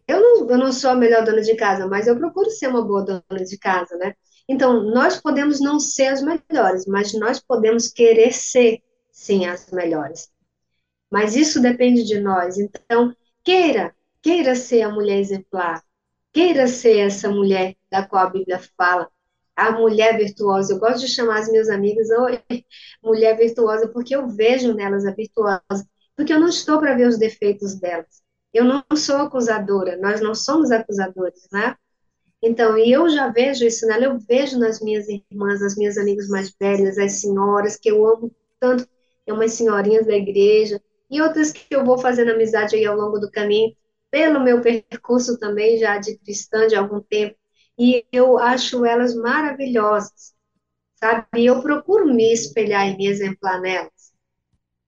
Eu 0.07 0.21
não, 0.21 0.51
eu 0.51 0.59
não 0.59 0.73
sou 0.73 0.91
a 0.91 0.95
melhor 0.97 1.25
dona 1.25 1.41
de 1.41 1.55
casa, 1.55 1.87
mas 1.87 2.07
eu 2.07 2.17
procuro 2.19 2.51
ser 2.51 2.69
uma 2.69 2.85
boa 2.85 3.03
dona 3.03 3.45
de 3.45 3.57
casa, 3.57 3.97
né? 3.97 4.15
Então, 4.49 4.83
nós 4.83 5.21
podemos 5.21 5.61
não 5.61 5.79
ser 5.81 6.07
as 6.07 6.23
melhores, 6.23 6.87
mas 6.87 7.13
nós 7.15 7.41
podemos 7.41 7.89
querer 7.89 8.33
ser, 8.33 8.83
sim, 9.11 9.47
as 9.47 9.71
melhores. 9.71 10.31
Mas 11.11 11.35
isso 11.37 11.61
depende 11.61 12.05
de 12.05 12.21
nós. 12.21 12.59
Então, 12.59 13.15
queira, 13.43 13.95
queira 14.23 14.55
ser 14.55 14.83
a 14.83 14.91
mulher 14.91 15.19
exemplar, 15.19 15.83
queira 16.37 16.66
ser 16.66 16.99
essa 16.99 17.30
mulher 17.30 17.74
da 17.91 18.07
qual 18.07 18.26
a 18.26 18.28
Bíblia 18.28 18.61
fala, 18.76 19.09
a 19.57 19.72
mulher 19.72 20.18
virtuosa. 20.18 20.74
Eu 20.74 20.78
gosto 20.78 21.01
de 21.01 21.09
chamar 21.09 21.39
as 21.39 21.51
minhas 21.51 21.70
amigas 21.70 22.11
Oi, 22.11 22.43
mulher 23.03 23.39
virtuosa, 23.39 23.89
porque 23.89 24.14
eu 24.14 24.28
vejo 24.28 24.74
nelas 24.74 25.07
a 25.07 25.12
virtuosa, 25.12 25.89
porque 26.14 26.34
eu 26.34 26.39
não 26.39 26.49
estou 26.49 26.78
para 26.78 26.95
ver 26.95 27.09
os 27.09 27.16
defeitos 27.16 27.76
delas. 27.76 28.22
Eu 28.53 28.66
não 28.66 28.84
sou 28.95 29.16
acusadora, 29.16 29.97
nós 29.97 30.20
não 30.20 30.34
somos 30.34 30.70
acusadores, 30.70 31.49
né? 31.51 31.74
Então, 32.43 32.76
e 32.76 32.93
eu 32.93 33.09
já 33.09 33.28
vejo 33.28 33.64
isso 33.64 33.87
nela, 33.87 34.05
eu 34.05 34.18
vejo 34.18 34.59
nas 34.59 34.78
minhas 34.82 35.07
irmãs, 35.09 35.62
nas 35.62 35.74
minhas 35.74 35.97
amigas 35.97 36.28
mais 36.28 36.55
velhas, 36.61 36.99
as 36.99 37.12
senhoras, 37.12 37.78
que 37.78 37.91
eu 37.91 38.07
amo 38.07 38.30
tanto, 38.61 38.87
é 39.26 39.32
umas 39.32 39.55
senhorinhas 39.55 40.07
da 40.07 40.14
igreja, 40.14 40.82
e 41.11 41.18
outras 41.22 41.51
que 41.51 41.74
eu 41.74 41.82
vou 41.82 41.97
fazendo 41.97 42.32
amizade 42.32 42.76
aí 42.76 42.84
ao 42.84 42.95
longo 42.95 43.18
do 43.18 43.30
caminho, 43.30 43.74
pelo 44.11 44.41
meu 44.41 44.61
percurso 44.61 45.39
também, 45.39 45.79
já 45.79 45.99
de 45.99 46.19
cristã 46.19 46.67
de 46.67 46.77
algum 46.77 47.01
tempo, 47.01 47.37
e 47.79 48.07
eu 48.11 48.39
acho 48.39 48.85
elas 48.85 49.15
maravilhosas, 49.15 50.35
sabe? 50.95 51.27
E 51.37 51.47
eu 51.47 51.61
procuro 51.63 52.07
me 52.07 52.33
espelhar 52.33 52.89
e 52.89 52.97
me 52.97 53.07
exemplar 53.07 53.61
nelas. 53.61 54.13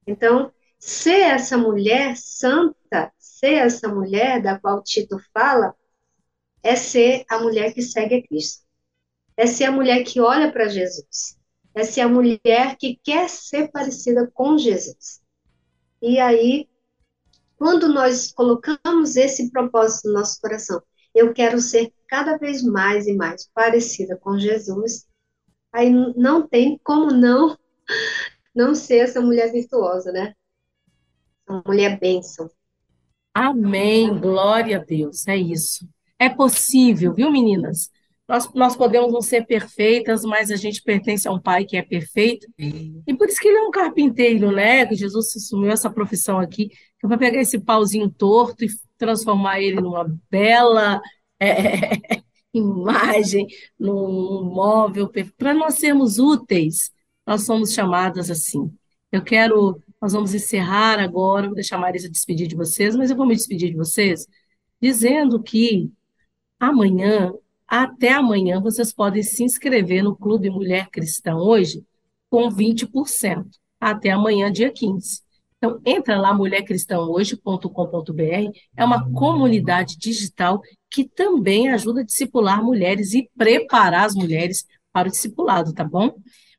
Então, 0.07 0.53
ser 0.79 1.21
essa 1.21 1.59
mulher 1.59 2.17
santa, 2.17 3.13
ser 3.19 3.55
essa 3.55 3.89
mulher 3.89 4.41
da 4.43 4.59
qual 4.59 4.83
Tito 4.83 5.19
fala, 5.35 5.75
é 6.63 6.75
ser 6.75 7.25
a 7.29 7.39
mulher 7.39 7.75
que 7.75 7.83
segue 7.83 8.15
a 8.17 8.27
Cristo. 8.27 8.65
É 9.37 9.47
ser 9.47 9.65
a 9.65 9.73
mulher 9.73 10.03
que 10.03 10.21
olha 10.21 10.51
para 10.51 10.69
Jesus. 10.69 11.39
É 11.75 11.85
ser 11.85 12.01
a 12.01 12.09
mulher 12.09 12.77
que 12.79 12.99
quer 13.05 13.29
ser 13.29 13.71
parecida 13.71 14.29
com 14.33 14.59
Jesus. 14.59 15.21
E 16.03 16.19
aí, 16.19 16.69
quando 17.59 17.89
nós 17.89 18.33
colocamos 18.33 19.17
esse 19.17 19.51
propósito 19.51 20.09
no 20.09 20.15
nosso 20.15 20.41
coração, 20.41 20.81
eu 21.13 21.33
quero 21.35 21.61
ser 21.61 21.93
cada 22.07 22.39
vez 22.39 22.63
mais 22.63 23.09
e 23.09 23.15
mais 23.15 23.51
parecida 23.53 24.17
com 24.17 24.39
Jesus, 24.39 25.07
aí 25.73 25.91
não 25.91 26.47
tem 26.47 26.79
como 26.85 27.11
não 27.11 27.59
não 28.55 28.75
ser 28.75 28.99
essa 28.99 29.21
mulher 29.21 29.53
virtuosa, 29.53 30.13
né? 30.13 30.35
Uma 31.49 31.63
mulher 31.67 31.99
bênção. 31.99 32.49
Amém, 33.35 34.19
glória 34.19 34.79
a 34.79 34.85
Deus, 34.85 35.27
é 35.27 35.37
isso. 35.37 35.89
É 36.19 36.29
possível, 36.29 37.13
viu, 37.13 37.31
meninas? 37.31 37.91
Nós, 38.29 38.53
nós 38.53 38.77
podemos 38.77 39.11
não 39.13 39.23
ser 39.23 39.47
perfeitas, 39.47 40.23
mas 40.23 40.51
a 40.51 40.57
gente 40.57 40.83
pertence 40.83 41.27
a 41.27 41.33
um 41.33 41.41
pai 41.41 41.65
que 41.65 41.77
é 41.77 41.83
perfeito. 41.83 42.47
E 42.59 43.15
por 43.15 43.27
isso 43.27 43.41
que 43.41 43.49
ele 43.49 43.57
é 43.57 43.63
um 43.63 43.71
carpinteiro, 43.71 44.53
né? 44.53 44.85
Que 44.85 44.95
Jesus 44.95 45.35
assumiu 45.35 45.71
essa 45.71 45.89
profissão 45.89 46.39
aqui, 46.39 46.69
que 46.69 47.07
é 47.07 47.09
para 47.09 47.17
pegar 47.17 47.41
esse 47.41 47.59
pauzinho 47.59 48.11
torto 48.11 48.65
e 48.65 48.69
transformar 48.99 49.61
ele 49.61 49.81
numa 49.81 50.07
bela 50.31 51.01
é, 51.41 52.21
imagem, 52.53 53.47
num 53.79 54.43
móvel, 54.45 55.11
para 55.37 55.55
nós 55.55 55.75
sermos 55.75 56.19
úteis, 56.19 56.91
nós 57.27 57.45
somos 57.45 57.73
chamadas 57.73 58.31
assim. 58.31 58.71
Eu 59.11 59.23
quero, 59.23 59.81
nós 60.01 60.13
vamos 60.13 60.35
encerrar 60.35 60.99
agora, 60.99 61.47
vou 61.47 61.55
deixar 61.55 61.77
a 61.77 61.81
Marisa 61.81 62.11
despedir 62.11 62.47
de 62.47 62.57
vocês, 62.57 62.95
mas 62.95 63.11
eu 63.11 63.17
vou 63.17 63.27
me 63.27 63.35
despedir 63.35 63.71
de 63.71 63.77
vocês 63.77 64.27
dizendo 64.81 65.43
que 65.43 65.91
amanhã, 66.59 67.33
até 67.69 68.13
amanhã, 68.13 68.61
vocês 68.61 68.93
podem 68.93 69.23
se 69.23 69.45
inscrever 69.45 70.03
no 70.03 70.17
Clube 70.17 70.49
Mulher 70.49 70.89
Cristã 70.91 71.37
hoje 71.37 71.85
com 72.31 72.49
20%, 72.49 73.45
até 73.79 74.11
amanhã, 74.11 74.51
dia 74.51 74.73
15. 74.73 75.21
Então, 75.59 75.79
entra 75.85 76.19
lá, 76.19 76.33
mulhercristãohoje.com.br, 76.33 78.59
é 78.77 78.85
uma 78.85 79.11
comunidade 79.13 79.99
digital 79.99 80.63
que 80.91 81.05
também 81.05 81.69
ajuda 81.69 82.01
a 82.01 82.05
discipular 82.05 82.65
mulheres 82.65 83.13
e 83.13 83.29
preparar 83.37 84.07
as 84.07 84.15
mulheres 84.15 84.65
para 84.93 85.09
o 85.09 85.11
discipulado, 85.11 85.75
tá 85.75 85.85
bom? 85.85 86.15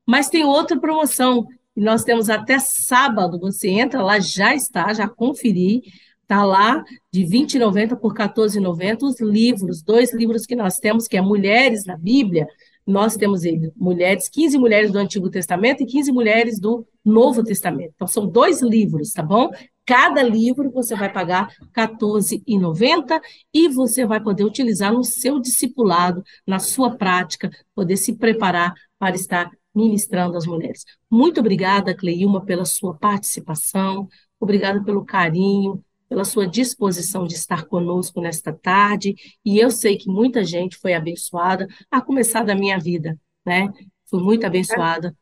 Mas 0.05 0.29
tem 0.29 0.43
outra 0.43 0.79
promoção, 0.79 1.47
e 1.75 1.81
nós 1.81 2.03
temos 2.03 2.29
até 2.29 2.59
sábado, 2.59 3.39
você 3.39 3.69
entra 3.69 4.03
lá, 4.03 4.19
já 4.19 4.53
está, 4.53 4.93
já 4.93 5.07
conferi, 5.07 5.81
tá 6.29 6.45
lá, 6.45 6.83
de 7.11 7.23
R$ 7.23 7.39
20,90 7.39 7.95
por 7.95 8.13
R$ 8.13 8.29
14,90, 8.29 9.01
os 9.01 9.19
livros, 9.19 9.81
dois 9.81 10.13
livros 10.13 10.45
que 10.45 10.55
nós 10.55 10.77
temos, 10.77 11.07
que 11.07 11.17
é 11.17 11.21
Mulheres 11.21 11.85
na 11.85 11.97
Bíblia, 11.97 12.47
nós 12.85 13.17
temos 13.17 13.43
ele, 13.43 13.73
mulheres, 13.75 14.29
15 14.29 14.59
mulheres 14.59 14.91
do 14.91 14.99
Antigo 14.99 15.27
Testamento 15.29 15.81
e 15.81 15.87
15 15.87 16.11
mulheres 16.11 16.59
do 16.59 16.85
Novo 17.03 17.43
Testamento. 17.43 17.93
Então, 17.95 18.07
são 18.07 18.27
dois 18.27 18.61
livros, 18.61 19.11
tá 19.11 19.23
bom? 19.23 19.49
Cada 19.83 20.21
livro 20.21 20.69
você 20.69 20.95
vai 20.95 21.11
pagar 21.11 21.47
R$ 21.47 21.67
14,90 21.73 23.19
e 23.51 23.67
você 23.67 24.05
vai 24.05 24.21
poder 24.21 24.43
utilizar 24.43 24.93
no 24.93 25.03
seu 25.03 25.39
discipulado, 25.39 26.23
na 26.45 26.59
sua 26.59 26.95
prática, 26.95 27.49
poder 27.73 27.97
se 27.97 28.13
preparar 28.13 28.71
para 28.99 29.15
estar 29.15 29.49
ministrando 29.73 30.37
as 30.37 30.45
mulheres. 30.45 30.85
Muito 31.09 31.39
obrigada, 31.39 31.95
Cleilma, 31.95 32.45
pela 32.45 32.65
sua 32.65 32.95
participação, 32.95 34.07
obrigada 34.39 34.83
pelo 34.83 35.03
carinho, 35.03 35.83
pela 36.09 36.25
sua 36.25 36.47
disposição 36.47 37.25
de 37.27 37.35
estar 37.35 37.65
conosco 37.65 38.19
nesta 38.19 38.51
tarde. 38.51 39.15
E 39.45 39.59
eu 39.59 39.69
sei 39.69 39.95
que 39.95 40.09
muita 40.09 40.43
gente 40.43 40.75
foi 40.75 40.93
abençoada, 40.93 41.67
a 41.89 42.01
começar 42.01 42.43
da 42.43 42.55
minha 42.55 42.79
vida, 42.79 43.17
né? 43.45 43.71
Fui 44.09 44.21
muito 44.21 44.45
abençoada. 44.45 45.15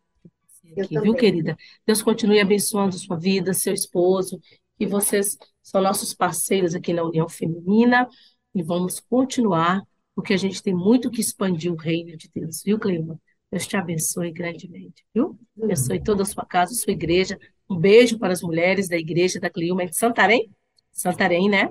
Aqui, 0.79 0.99
viu, 0.99 1.13
querida? 1.13 1.57
Deus 1.85 2.01
continue 2.01 2.39
abençoando 2.39 2.97
sua 2.97 3.17
vida, 3.17 3.53
seu 3.53 3.73
esposo, 3.73 4.39
e 4.79 4.85
vocês 4.85 5.37
são 5.61 5.81
nossos 5.81 6.13
parceiros 6.13 6.75
aqui 6.75 6.93
na 6.93 7.03
União 7.03 7.27
Feminina, 7.27 8.07
e 8.53 8.63
vamos 8.63 8.99
continuar, 8.99 9.81
porque 10.15 10.33
a 10.33 10.37
gente 10.37 10.61
tem 10.63 10.73
muito 10.73 11.11
que 11.11 11.21
expandir 11.21 11.71
o 11.71 11.75
reino 11.75 12.15
de 12.15 12.29
Deus, 12.33 12.61
viu, 12.63 12.79
Cleima? 12.79 13.19
Deus 13.51 13.65
te 13.65 13.77
abençoe 13.77 14.31
grandemente, 14.31 15.05
viu? 15.13 15.37
Abençoe 15.61 16.03
toda 16.03 16.23
a 16.23 16.25
sua 16.25 16.45
casa, 16.45 16.73
sua 16.73 16.93
igreja. 16.93 17.39
Um 17.69 17.77
beijo 17.77 18.17
para 18.19 18.33
as 18.33 18.41
mulheres 18.41 18.87
da 18.87 18.97
igreja 18.97 19.39
da 19.39 19.49
Cleilma 19.49 19.83
em 19.83 19.91
Santarém, 19.91 20.49
Santarém, 20.97 21.47
né? 21.47 21.69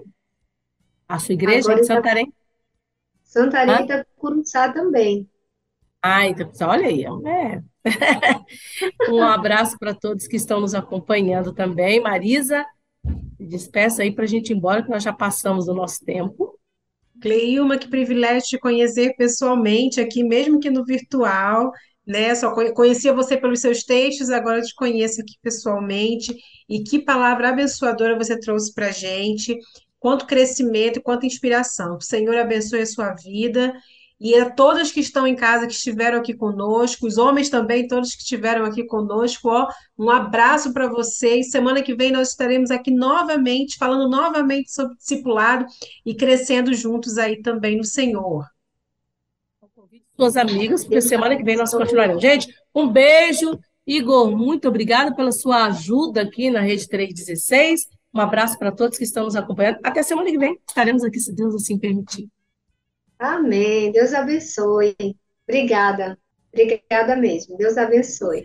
A 1.09 1.18
sua 1.18 1.35
igreja 1.35 1.66
Agora 1.66 1.81
é 1.81 1.83
em 1.83 1.85
Santarém? 1.85 2.35
Santarém 3.24 3.83
está 3.83 4.07
Curuçá 4.16 4.72
também. 4.72 5.29
Ah, 6.01 6.29
então, 6.29 6.49
olha 6.62 6.87
aí, 6.87 7.05
é. 7.05 7.62
um 9.11 9.20
abraço 9.24 9.77
para 9.81 9.93
todos 9.93 10.29
que 10.29 10.37
estão 10.37 10.61
nos 10.61 10.77
acompanhando 10.77 11.53
também. 11.53 12.01
Marisa, 12.01 12.64
despeça 13.41 14.05
aí 14.05 14.12
para 14.12 14.22
a 14.22 14.29
gente 14.29 14.51
ir 14.51 14.57
embora, 14.57 14.85
que 14.85 14.91
nós 14.91 15.03
já 15.03 15.12
passamos 15.12 15.66
do 15.66 15.74
nosso 15.74 16.05
tempo. 16.05 16.57
Cleilma, 17.20 17.79
que 17.79 17.89
privilégio 17.89 18.51
te 18.51 18.59
conhecer 18.59 19.16
pessoalmente 19.16 20.01
aqui, 20.01 20.22
mesmo 20.22 20.61
que 20.61 20.70
no 20.70 20.85
virtual 20.85 21.72
né? 22.07 22.35
Só 22.35 22.55
conhecia 22.73 23.13
você 23.13 23.37
pelos 23.37 23.61
seus 23.61 23.83
textos, 23.83 24.31
agora 24.31 24.63
te 24.63 24.75
conheço 24.75 25.21
aqui 25.21 25.35
pessoalmente. 25.43 26.35
E 26.69 26.83
que 26.83 27.01
palavra 27.01 27.49
abençoadora 27.49 28.17
você 28.17 28.39
trouxe 28.39 28.73
para 28.73 28.91
gente. 28.93 29.59
Quanto 29.99 30.27
crescimento, 30.27 31.03
quanto 31.03 31.27
inspiração. 31.27 31.97
O 31.97 32.01
Senhor 32.01 32.37
abençoe 32.37 32.83
a 32.83 32.87
sua 32.87 33.15
vida. 33.15 33.75
E 34.19 34.35
a 34.35 34.49
todas 34.49 34.91
que 34.93 35.01
estão 35.01 35.27
em 35.27 35.37
casa, 35.37 35.67
que 35.67 35.75
estiveram 35.75 36.19
aqui 36.19 36.33
conosco, 36.35 37.07
os 37.07 37.19
homens 37.19 37.51
também, 37.51 37.87
todos 37.87 38.15
que 38.15 38.23
estiveram 38.23 38.65
aqui 38.65 38.85
conosco, 38.87 39.49
ó, 39.51 39.69
um 39.99 40.09
abraço 40.09 40.73
para 40.73 40.89
vocês. 40.89 41.51
Semana 41.51 41.83
que 41.83 41.95
vem 41.95 42.13
nós 42.13 42.31
estaremos 42.31 42.71
aqui 42.71 42.91
novamente, 42.91 43.77
falando 43.77 44.09
novamente 44.09 44.73
sobre 44.73 44.97
discipulado 44.97 45.67
e 46.05 46.15
crescendo 46.15 46.73
juntos 46.73 47.19
aí 47.19 47.43
também 47.43 47.77
no 47.77 47.85
Senhor 47.85 48.47
suas 50.17 50.37
amigas, 50.37 50.85
porque 50.85 51.01
semana 51.01 51.37
que 51.37 51.43
vem 51.43 51.57
nós 51.57 51.73
continuaremos. 51.73 52.23
Gente, 52.23 52.49
um 52.75 52.89
beijo. 52.89 53.59
Igor, 53.87 54.37
muito 54.37 54.67
obrigada 54.67 55.14
pela 55.14 55.31
sua 55.31 55.67
ajuda 55.67 56.23
aqui 56.23 56.51
na 56.51 56.61
Rede 56.61 56.89
316. 56.89 57.89
Um 58.12 58.21
abraço 58.21 58.59
para 58.59 58.73
todos 58.73 58.99
que 58.99 59.05
estão 59.05 59.25
nos 59.25 59.37
acompanhando. 59.37 59.79
Até 59.85 60.03
semana 60.03 60.31
que 60.31 60.39
vem. 60.39 60.59
Estaremos 60.67 61.05
aqui, 61.05 61.21
se 61.21 61.33
Deus 61.33 61.55
assim 61.55 61.79
permitir. 61.79 62.29
Amém. 63.19 63.93
Deus 63.93 64.12
abençoe. 64.12 64.97
Obrigada. 65.47 66.19
Obrigada 66.53 67.14
mesmo. 67.14 67.57
Deus 67.57 67.77
abençoe. 67.77 68.45